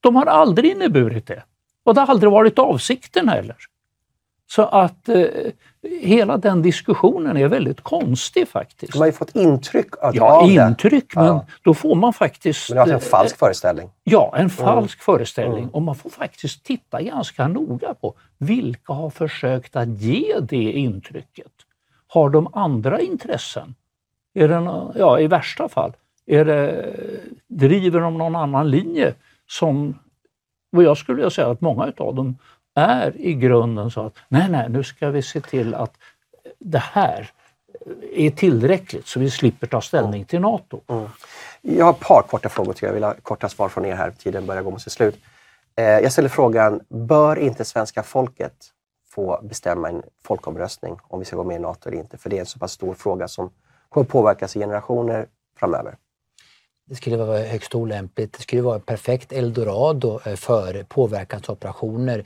De 0.00 0.16
har 0.16 0.26
aldrig 0.26 0.70
inneburit 0.70 1.26
det. 1.26 1.42
Och 1.84 1.94
det 1.94 2.00
har 2.00 2.08
aldrig 2.08 2.32
varit 2.32 2.58
avsikten 2.58 3.28
heller. 3.28 3.56
Så 4.46 4.62
att 4.62 5.08
eh, 5.08 5.24
hela 6.02 6.36
den 6.36 6.62
diskussionen 6.62 7.36
är 7.36 7.48
väldigt 7.48 7.80
konstig 7.80 8.48
faktiskt. 8.48 8.92
De 8.92 8.98
har 8.98 9.06
ju 9.06 9.12
fått 9.12 9.36
intryck 9.36 9.96
av 10.02 10.16
ja, 10.16 10.46
det. 10.46 10.52
intryck, 10.52 11.16
men 11.16 11.24
ja. 11.24 11.46
då 11.62 11.74
får 11.74 11.94
man 11.94 12.12
faktiskt... 12.12 12.70
Men 12.70 12.76
det 12.76 12.90
är 12.90 12.94
alltså 12.94 13.06
en 13.06 13.10
falsk 13.10 13.38
föreställning. 13.38 13.90
Ja, 14.04 14.30
en 14.34 14.40
mm. 14.40 14.50
falsk 14.50 14.98
mm. 14.98 15.04
föreställning. 15.04 15.68
Och 15.68 15.82
man 15.82 15.94
får 15.94 16.10
faktiskt 16.10 16.64
titta 16.64 17.02
ganska 17.02 17.48
noga 17.48 17.94
på 17.94 18.14
vilka 18.38 18.92
har 18.92 19.10
försökt 19.10 19.76
att 19.76 19.88
ge 19.88 20.40
det 20.40 20.72
intrycket. 20.72 21.52
Har 22.12 22.30
de 22.30 22.48
andra 22.52 23.00
intressen? 23.00 23.74
Är 24.34 24.48
det, 24.48 24.90
ja, 24.98 25.20
I 25.20 25.26
värsta 25.26 25.68
fall, 25.68 25.92
är 26.26 26.44
det, 26.44 26.94
driver 27.48 28.00
de 28.00 28.18
någon 28.18 28.36
annan 28.36 28.70
linje 28.70 29.14
som, 29.46 29.98
vad 30.70 30.84
jag 30.84 30.96
skulle 30.96 31.16
vilja 31.16 31.30
säga 31.30 31.50
att 31.50 31.60
många 31.60 31.92
av 31.96 32.14
dem 32.14 32.38
är 32.74 33.20
i 33.20 33.34
grunden 33.34 33.90
så 33.90 34.06
att 34.06 34.14
nej, 34.28 34.50
nej, 34.50 34.68
nu 34.68 34.84
ska 34.84 35.10
vi 35.10 35.22
se 35.22 35.40
till 35.40 35.74
att 35.74 35.92
det 36.58 36.82
här 36.82 37.30
är 38.12 38.30
tillräckligt 38.30 39.06
så 39.06 39.20
vi 39.20 39.30
slipper 39.30 39.66
ta 39.66 39.80
ställning 39.80 40.24
till 40.24 40.40
Nato. 40.40 40.80
Mm. 40.88 41.08
Jag 41.60 41.84
har 41.84 41.92
ett 41.92 42.00
par 42.00 42.22
korta 42.22 42.48
frågor 42.48 42.72
till 42.72 42.86
jag 42.86 42.94
vill 42.94 43.04
ha 43.04 43.14
korta 43.22 43.48
svar 43.48 43.68
från 43.68 43.84
er 43.84 43.94
här. 43.94 44.10
Tiden 44.10 44.46
börjar 44.46 44.62
gå 44.62 44.70
mot 44.70 44.82
sitt 44.82 44.92
slut. 44.92 45.16
Eh, 45.76 45.84
jag 45.84 46.12
ställer 46.12 46.28
frågan, 46.28 46.80
bör 46.88 47.36
inte 47.36 47.64
svenska 47.64 48.02
folket 48.02 48.54
få 49.14 49.40
bestämma 49.42 49.88
en 49.88 50.02
folkomröstning 50.24 50.96
om 51.02 51.18
vi 51.18 51.24
ska 51.24 51.36
gå 51.36 51.44
med 51.44 51.56
i 51.56 51.58
Nato 51.58 51.88
eller 51.88 51.98
inte. 51.98 52.18
För 52.18 52.30
det 52.30 52.36
är 52.36 52.40
en 52.40 52.46
så 52.46 52.58
pass 52.58 52.72
stor 52.72 52.94
fråga 52.94 53.28
som 53.28 53.50
kommer 53.88 54.04
påverkas 54.04 54.56
i 54.56 54.58
generationer 54.58 55.26
framöver. 55.58 55.96
det 56.84 56.94
skulle 56.94 57.16
vara 57.16 57.38
högst 57.38 57.74
olämpligt. 57.74 58.32
Det 58.32 58.42
skulle 58.42 58.62
vara 58.62 58.78
perfekt 58.80 59.32
eldorado 59.32 60.20
eh, 60.26 60.36
för 60.36 60.82
påverkansoperationer. 60.82 62.24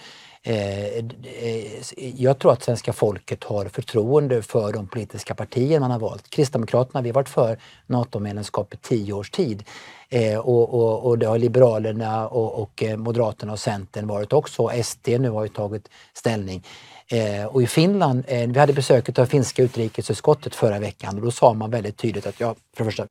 Eh, 0.49 0.85
eh, 0.87 1.83
jag 2.17 2.39
tror 2.39 2.53
att 2.53 2.63
svenska 2.63 2.93
folket 2.93 3.45
har 3.45 3.65
förtroende 3.65 4.43
för 4.43 4.73
de 4.73 4.87
politiska 4.87 5.35
partier 5.35 5.81
man 5.81 5.91
har 5.91 5.99
valt. 5.99 6.31
Kristdemokraterna, 6.31 7.03
vi 7.03 7.09
har 7.09 7.15
varit 7.15 7.29
för 7.29 7.59
NATO-medlemskap 7.87 8.75
i 8.75 8.77
tio 8.77 9.13
års 9.13 9.31
tid. 9.31 9.65
Eh, 10.09 10.39
och, 10.39 10.75
och, 10.75 11.07
och 11.07 11.19
det 11.19 11.27
har 11.27 11.39
Liberalerna 11.39 12.29
och, 12.29 12.63
och 12.63 12.83
Moderaterna 12.97 13.53
och 13.53 13.59
Centern 13.59 14.07
varit 14.07 14.33
också. 14.33 14.71
SD 14.83 15.09
nu 15.09 15.31
har 15.31 15.43
ju 15.43 15.49
tagit 15.49 15.89
ställning. 16.15 16.65
och 17.51 17.63
i 17.63 17.67
Finland, 17.67 18.25
vi 18.29 18.59
hade 18.59 18.73
besöket 18.73 19.19
av 19.19 19.27
finska 19.27 19.63
utrikesutskottet 19.63 20.55
förra 20.55 20.79
veckan 20.79 21.17
och 21.17 21.23
då 21.23 21.31
sa 21.31 21.55
man 21.55 21.71
väldigt 21.71 21.97
tydligt 21.97 22.27
att 22.27 22.41
ja, 22.41 22.55
för 22.77 22.85
det 22.85 22.91
första, 22.91 23.07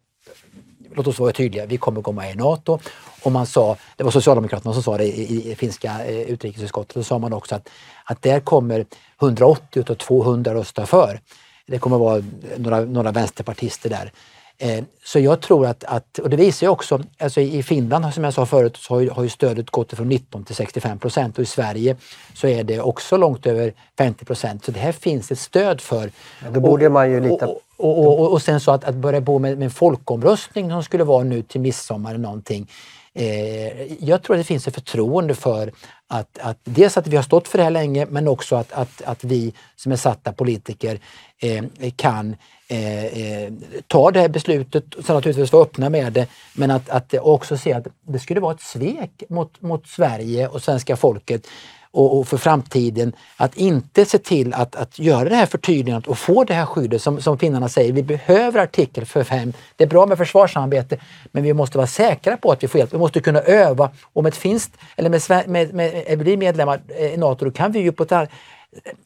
låt 0.95 1.07
oss 1.07 1.19
vara 1.19 1.31
tydliga, 1.31 1.65
vi 1.65 1.77
kommer 1.77 2.01
gå 2.01 2.11
med 2.11 2.31
i 2.31 2.35
NATO. 2.35 2.79
Och 3.23 3.31
man 3.31 3.45
sa, 3.45 3.77
det 3.95 4.03
var 4.03 4.11
Socialdemokraterna 4.11 4.73
som 4.73 4.83
sa 4.83 4.97
det 4.97 5.05
i, 5.05 5.51
i 5.51 5.55
finska 5.55 6.05
eh, 6.05 6.21
utrikesutskottet, 6.21 6.95
då 6.95 7.03
sa 7.03 7.19
man 7.19 7.33
också 7.33 7.55
att, 7.55 7.69
att 8.03 8.21
där 8.21 8.39
kommer 8.39 8.85
180 9.21 9.83
av 9.89 9.95
200 9.95 10.53
rösta 10.53 10.85
för. 10.85 11.19
Det 11.67 11.79
kommer 11.79 11.97
vara 11.97 12.23
några, 12.57 12.79
några 12.79 13.11
vänsterpartister 13.11 13.89
där. 13.89 14.11
Eh, 14.57 14.83
så 15.03 15.19
jag 15.19 15.41
tror 15.41 15.65
att, 15.65 15.83
att, 15.83 16.19
och 16.19 16.29
det 16.29 16.37
visar 16.37 16.67
ju 16.67 16.71
också, 16.71 17.03
alltså 17.19 17.41
i 17.41 17.63
Finland 17.63 18.13
som 18.13 18.23
jag 18.23 18.33
sa 18.33 18.45
förut 18.45 18.77
så 18.77 18.93
har 18.93 19.01
ju, 19.01 19.09
har 19.09 19.23
ju 19.23 19.29
stödet 19.29 19.69
gått 19.69 19.93
från 19.93 20.09
19 20.09 20.43
till 20.43 20.55
65 20.55 20.99
procent 20.99 21.37
och 21.37 21.43
i 21.43 21.45
Sverige 21.45 21.95
så 22.33 22.47
är 22.47 22.63
det 22.63 22.79
också 22.79 23.17
långt 23.17 23.45
över 23.45 23.73
50 23.97 24.25
procent. 24.25 24.65
Så 24.65 24.71
det 24.71 24.79
här 24.79 24.91
finns 24.91 25.31
ett 25.31 25.39
stöd 25.39 25.81
för. 25.81 26.11
Ja, 26.43 26.49
då 26.49 26.59
borde 26.59 26.85
och, 26.85 26.91
man 26.91 27.11
ju 27.11 27.19
lita 27.19 27.47
och, 27.47 27.61
och, 27.77 28.19
och, 28.19 28.31
och, 28.31 28.41
sen 28.41 28.59
så 28.59 28.71
att, 28.71 28.83
att 28.83 28.95
börja 28.95 29.21
bo 29.21 29.39
med, 29.39 29.57
med 29.57 29.65
en 29.65 29.71
folkomröstning 29.71 30.69
som 30.69 30.83
skulle 30.83 31.03
vara 31.03 31.23
nu 31.23 31.41
till 31.41 31.61
midsommar 31.61 32.09
eller 32.09 32.19
någonting. 32.19 32.67
Eh, 33.13 34.03
jag 34.05 34.23
tror 34.23 34.35
att 34.35 34.39
det 34.39 34.43
finns 34.43 34.67
ett 34.67 34.75
förtroende 34.75 35.35
för 35.35 35.71
att, 36.07 36.39
att 36.41 36.57
dels 36.63 36.97
att 36.97 37.07
vi 37.07 37.15
har 37.15 37.23
stått 37.23 37.47
för 37.47 37.57
det 37.57 37.63
här 37.63 37.71
länge 37.71 38.05
men 38.09 38.27
också 38.27 38.55
att, 38.55 38.71
att, 38.71 39.01
att 39.01 39.23
vi 39.23 39.53
som 39.75 39.91
är 39.91 39.95
satta 39.95 40.33
politiker 40.33 40.99
eh, 41.41 41.63
kan 41.95 42.35
eh, 42.67 43.05
eh 43.05 43.53
ta 43.87 44.11
det 44.11 44.19
här 44.19 44.29
beslutet 44.29 44.93
och 44.93 45.05
sen 45.05 45.15
naturligtvis 45.15 45.51
vara 45.53 45.63
öppna 45.63 45.89
med 45.89 46.13
det 46.13 46.27
men 46.53 46.71
att, 46.71 46.89
att 46.89 47.13
också 47.13 47.57
se 47.57 47.73
att 47.73 47.87
det 48.07 48.19
skulle 48.19 48.39
vara 48.39 48.53
ett 48.53 48.61
svek 48.61 49.23
mot, 49.29 49.61
mot 49.61 49.87
Sverige 49.87 50.47
och 50.47 50.61
svenska 50.61 50.95
folket 50.95 51.47
och, 51.95 52.19
och, 52.19 52.27
för 52.27 52.37
framtiden 52.37 53.13
att 53.37 53.57
inte 53.57 54.05
se 54.05 54.17
till 54.17 54.53
att, 54.53 54.75
att 54.75 54.99
göra 54.99 55.29
det 55.29 55.35
här 55.35 55.45
förtydligandet 55.45 56.07
och 56.07 56.17
få 56.17 56.43
det 56.43 56.53
här 56.53 56.65
skyddet 56.65 57.01
som, 57.01 57.21
som 57.21 57.37
finnarna 57.37 57.69
säger. 57.69 57.93
Vi 57.93 58.03
behöver 58.03 58.59
artikel 58.59 59.05
5. 59.05 59.53
Det 59.75 59.83
är 59.83 59.87
bra 59.87 60.05
med 60.05 60.17
försvarssamarbete 60.17 60.97
men 61.31 61.43
vi 61.43 61.53
måste 61.53 61.77
vara 61.77 61.87
säkra 61.87 62.37
på 62.37 62.51
att 62.51 62.63
vi 62.63 62.67
får 62.67 62.79
hjälp. 62.79 62.93
Vi 62.93 62.97
måste 62.97 63.19
kunna 63.19 63.39
öva. 63.39 63.91
Om 64.13 64.25
ett 64.25 64.35
finskt 64.35 64.71
eller 64.95 65.09
med, 65.09 65.47
med, 65.47 65.73
med, 65.73 66.19
blir 66.19 66.37
medlemmar 66.37 66.81
i 66.99 67.17
Nato 67.17 67.45
då 67.45 67.51
kan 67.51 67.71
vi 67.71 67.79
ju 67.79 67.91
på 67.91 68.03
ett 68.03 68.29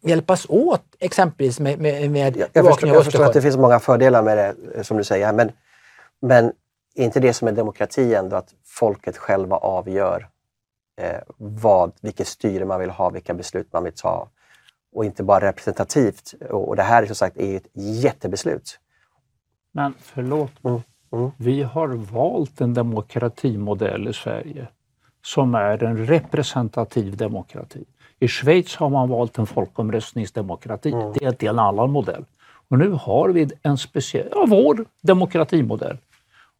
hjälpas 0.01 0.45
åt 0.49 0.83
exempelvis 0.99 1.59
med, 1.59 1.79
med, 1.79 2.11
med 2.11 2.37
Jag, 2.37 2.49
jag 2.53 2.65
förstår, 2.65 2.89
jag 2.89 3.05
förstår 3.05 3.25
att 3.25 3.33
det 3.33 3.41
finns 3.41 3.57
många 3.57 3.79
fördelar 3.79 4.23
med 4.23 4.55
det 4.75 4.83
som 4.83 4.97
du 4.97 5.03
säger 5.03 5.33
men, 5.33 5.51
men 6.21 6.45
är 6.95 7.05
inte 7.05 7.19
det 7.19 7.33
som 7.33 7.47
är 7.47 7.51
demokrati 7.51 8.15
ändå 8.15 8.35
att 8.35 8.53
folket 8.65 9.17
själva 9.17 9.55
avgör 9.57 10.27
eh, 11.01 11.19
vad, 11.37 11.91
vilket 12.01 12.27
styre 12.27 12.65
man 12.65 12.79
vill 12.79 12.89
ha, 12.89 13.09
vilka 13.09 13.33
beslut 13.33 13.73
man 13.73 13.83
vill 13.83 13.93
ta 13.93 14.29
och 14.91 15.05
inte 15.05 15.23
bara 15.23 15.47
representativt. 15.47 16.33
Och, 16.49 16.67
och 16.67 16.75
det 16.75 16.83
här 16.83 17.03
är 17.03 17.07
som 17.07 17.15
sagt 17.15 17.37
är 17.37 17.57
ett 17.57 17.67
jättebeslut. 17.73 18.79
Men 19.71 19.93
förlåt, 19.99 20.51
mm. 20.63 20.81
Mm. 21.13 21.31
vi 21.37 21.63
har 21.63 21.87
valt 21.87 22.61
en 22.61 22.73
demokratimodell 22.73 24.07
i 24.07 24.13
Sverige 24.13 24.67
som 25.21 25.55
är 25.55 25.83
en 25.83 26.05
representativ 26.05 27.17
demokrati. 27.17 27.85
I 28.19 28.27
Schweiz 28.27 28.75
har 28.75 28.89
man 28.89 29.09
valt 29.09 29.37
en 29.37 29.45
folkomröstningsdemokrati. 29.45 30.91
Mm. 30.91 31.13
Det 31.13 31.25
är 31.25 31.27
en 31.27 31.35
helt 31.41 31.59
annan 31.59 31.91
modell. 31.91 32.25
Och 32.69 32.77
nu 32.79 32.89
har 32.89 33.29
vi 33.29 33.49
en 33.63 33.77
speciell, 33.77 34.27
ja, 34.31 34.45
vår 34.47 34.85
demokratimodell. 35.01 35.97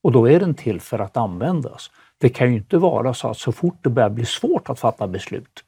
Och 0.04 0.12
då 0.12 0.30
är 0.30 0.40
den 0.40 0.54
till 0.54 0.82
för 0.82 1.00
att 1.00 1.18
användas. 1.18 1.92
Det 2.18 2.30
kan 2.30 2.50
ju 2.52 2.58
inte 2.58 2.78
vara 2.78 3.14
så 3.14 3.28
att 3.28 3.38
så 3.38 3.52
fort 3.52 3.78
det 3.82 3.90
börjar 3.90 4.10
bli 4.10 4.26
svårt 4.26 4.70
att 4.70 4.80
fatta 4.80 5.08
beslut 5.08 5.64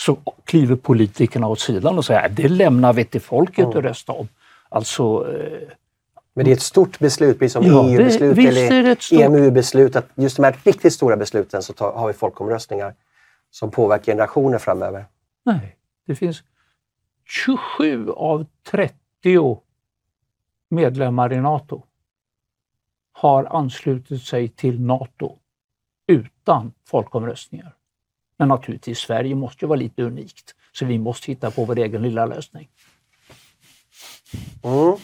så 0.00 0.18
kliver 0.44 0.76
politikerna 0.76 1.48
åt 1.48 1.60
sidan 1.60 1.98
och 1.98 2.04
säger 2.04 2.28
det 2.28 2.48
lämnar 2.48 2.92
vi 2.92 3.04
till 3.04 3.20
folket 3.20 3.64
mm. 3.64 3.78
att 3.78 3.84
rösta 3.84 4.12
om. 4.12 4.28
Alltså, 4.68 5.34
eh, 5.34 5.68
men 6.34 6.44
det 6.44 6.50
är 6.50 6.52
ett 6.52 6.62
stort 6.62 6.98
beslut, 6.98 7.38
precis 7.38 7.52
som 7.52 7.64
ja, 7.64 7.88
EU-beslut 7.88 8.38
eller 8.38 8.94
stort... 9.00 9.20
EMU-beslut. 9.20 9.96
Att 9.96 10.06
just 10.14 10.36
de 10.36 10.44
här 10.44 10.56
riktigt 10.64 10.92
stora 10.92 11.16
besluten 11.16 11.62
så 11.62 11.72
tar, 11.72 11.92
har 11.92 12.06
vi 12.06 12.12
folkomröstningar 12.12 12.94
som 13.50 13.70
påverkar 13.70 14.12
generationer 14.12 14.58
framöver. 14.58 15.04
Nej, 15.44 15.76
det 16.06 16.14
finns 16.14 16.42
27 17.24 18.10
av 18.10 18.46
30 18.70 19.62
medlemmar 20.70 21.32
i 21.32 21.40
Nato 21.40 21.82
har 23.12 23.44
anslutit 23.44 24.22
sig 24.22 24.48
till 24.48 24.80
Nato 24.80 25.38
utan 26.06 26.72
folkomröstningar. 26.86 27.74
Men 28.38 28.48
naturligtvis, 28.48 28.98
Sverige 28.98 29.34
måste 29.34 29.64
ju 29.64 29.68
vara 29.68 29.78
lite 29.78 30.02
unikt, 30.02 30.54
så 30.72 30.84
vi 30.84 30.98
måste 30.98 31.30
hitta 31.30 31.50
på 31.50 31.64
vår 31.64 31.78
egen 31.78 32.02
lilla 32.02 32.26
lösning. 32.26 32.68
Mm. 34.62 34.96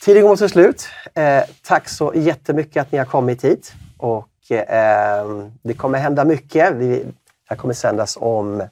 Tiden 0.00 0.22
går 0.22 0.28
mot 0.28 0.38
sitt 0.38 0.52
slut. 0.52 0.88
Eh, 1.14 1.42
tack 1.62 1.88
så 1.88 2.12
jättemycket 2.14 2.80
att 2.82 2.92
ni 2.92 2.98
har 2.98 3.04
kommit 3.04 3.44
hit. 3.44 3.74
Och, 3.96 4.50
eh, 4.50 5.48
det 5.62 5.74
kommer 5.74 5.98
hända 5.98 6.24
mycket. 6.24 6.76
Vi, 6.76 7.04
det 7.48 7.54
här 7.54 7.56
kommer 7.56 7.74
sändas 7.74 8.18
om 8.20 8.62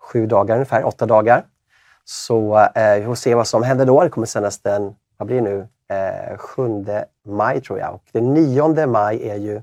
sju 0.00 0.26
dagar 0.26 0.54
ungefär, 0.54 0.86
åtta 0.86 1.06
dagar. 1.06 1.44
Så 2.04 2.58
eh, 2.58 2.98
vi 2.98 3.04
får 3.04 3.14
se 3.14 3.34
vad 3.34 3.48
som 3.48 3.62
händer 3.62 3.86
då. 3.86 4.02
Det 4.02 4.08
kommer 4.08 4.26
sändas 4.26 4.58
den, 4.58 4.94
vad 5.16 5.26
blir 5.26 5.36
det 5.36 5.42
nu, 5.42 5.68
eh, 5.88 6.38
7 6.38 6.84
maj 7.26 7.60
tror 7.60 7.78
jag. 7.78 7.94
Och 7.94 8.02
den 8.12 8.34
9 8.34 8.86
maj 8.86 9.28
är 9.28 9.36
ju 9.36 9.62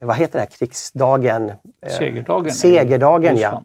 vad 0.00 0.16
heter 0.16 0.32
det 0.32 0.38
här, 0.38 0.46
krigsdagen? 0.46 1.52
Eh, 1.82 1.92
segerdagen. 1.98 2.52
Segerdagen, 2.52 3.36
ja. 3.36 3.62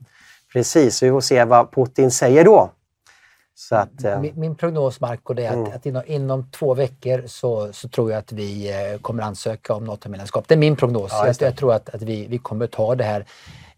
Precis, 0.53 0.97
så 0.97 1.05
vi 1.05 1.11
får 1.11 1.21
se 1.21 1.43
vad 1.43 1.71
Putin 1.71 2.11
säger 2.11 2.45
då. 2.45 2.69
Så 3.55 3.75
att, 3.75 4.03
eh, 4.03 4.19
min, 4.19 4.39
min 4.39 4.55
prognos, 4.55 5.01
Marco, 5.01 5.33
är 5.39 5.47
att, 5.47 5.53
mm. 5.53 5.71
att 5.75 5.85
inom, 5.85 6.03
inom, 6.05 6.51
två 6.51 6.73
veckor 6.73 7.23
så, 7.27 7.73
så, 7.73 7.89
tror 7.89 8.11
jag 8.11 8.19
att 8.19 8.31
vi 8.31 8.71
eh, 8.71 8.99
kommer 8.99 9.23
ansöka 9.23 9.73
om 9.73 9.83
NATO-medlemskap. 9.83 10.47
Det 10.47 10.53
är 10.53 10.57
min 10.57 10.75
prognos. 10.75 11.11
Ja, 11.11 11.27
jag, 11.27 11.35
jag, 11.39 11.57
tror 11.57 11.73
att, 11.73 11.89
att 11.89 12.01
vi, 12.01 12.27
vi 12.27 12.37
kommer 12.37 12.67
ta 12.67 12.95
det 12.95 13.03
här. 13.03 13.25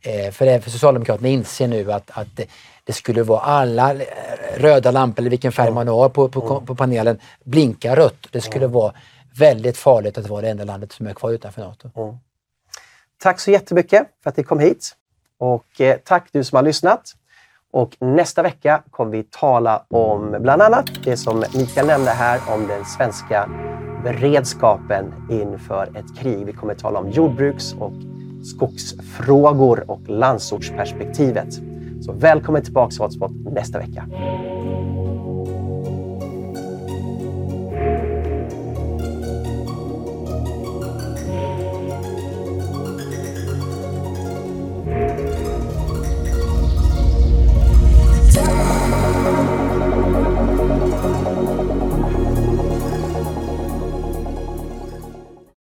Eh, 0.06 0.32
för, 0.32 0.60
för 0.60 0.70
Socialdemokraterna 0.70 1.28
inser 1.28 1.68
nu 1.68 1.92
att, 1.92 2.12
att 2.14 2.28
det, 2.84 2.94
skulle 2.94 3.24
vara 3.24 3.40
alla 3.40 3.94
eh, 3.94 4.00
röda 4.58 4.92
lampor, 4.92 5.22
eller 5.22 5.30
vilken 5.30 5.52
färg 5.52 5.72
man 5.72 5.88
har 5.88 6.10
på, 6.10 6.30
på, 6.30 6.62
på 6.62 6.76
panelen, 6.76 7.20
blinka 7.44 7.96
rött. 7.96 8.28
Det 8.32 8.42
skulle 8.42 8.68
vara 8.68 8.94
väldigt 9.40 9.78
farligt 9.78 10.18
att 10.18 10.28
vara 10.28 10.42
det 10.42 10.50
enda 10.50 10.64
landet 10.64 10.92
som 10.92 11.08
är 11.08 11.14
kvar 11.14 11.32
utanför 11.32 11.62
NATO. 11.62 11.90
Mm. 11.96 12.16
Tack 13.18 13.40
så 13.40 13.52
jättemycket 13.52 14.08
för 14.24 14.30
att 14.30 14.38
ni 14.38 14.44
kom 14.44 14.60
hit. 14.60 14.96
Och 15.38 15.82
eh, 15.82 15.98
tack 16.04 16.28
du 16.32 16.44
som 16.44 16.56
har 16.56 16.64
lyssnat. 16.64 17.16
Och 17.72 17.98
nästa 18.00 18.42
vecka 18.42 18.84
kommer 18.92 19.12
vi 19.12 19.24
tala 19.24 19.86
om 19.90 20.38
bland 20.40 20.62
annat 20.62 20.86
det 21.04 21.18
som 21.18 21.44
Mikael 21.56 21.88
nämnde 21.88 22.12
här 22.12 22.40
om 22.54 22.68
den 22.68 22.86
svenska 22.86 23.50
beredskapen 24.04 25.14
inför 25.32 25.98
ett 25.98 26.18
krig. 26.18 26.46
Vi 26.46 26.54
kommer 26.54 26.76
tala 26.76 27.00
om 27.00 27.10
jordbruks 27.10 27.74
och 27.74 27.94
skogsfrågor 28.46 29.92
och 29.92 30.10
landsortsperspektivet. 30.10 31.54
Så 32.02 32.12
välkommen 32.12 32.64
tillbaka 32.64 32.92
till 32.92 33.02
Hotspot 33.02 33.32
nästa 33.54 33.80
vecka. 33.80 34.06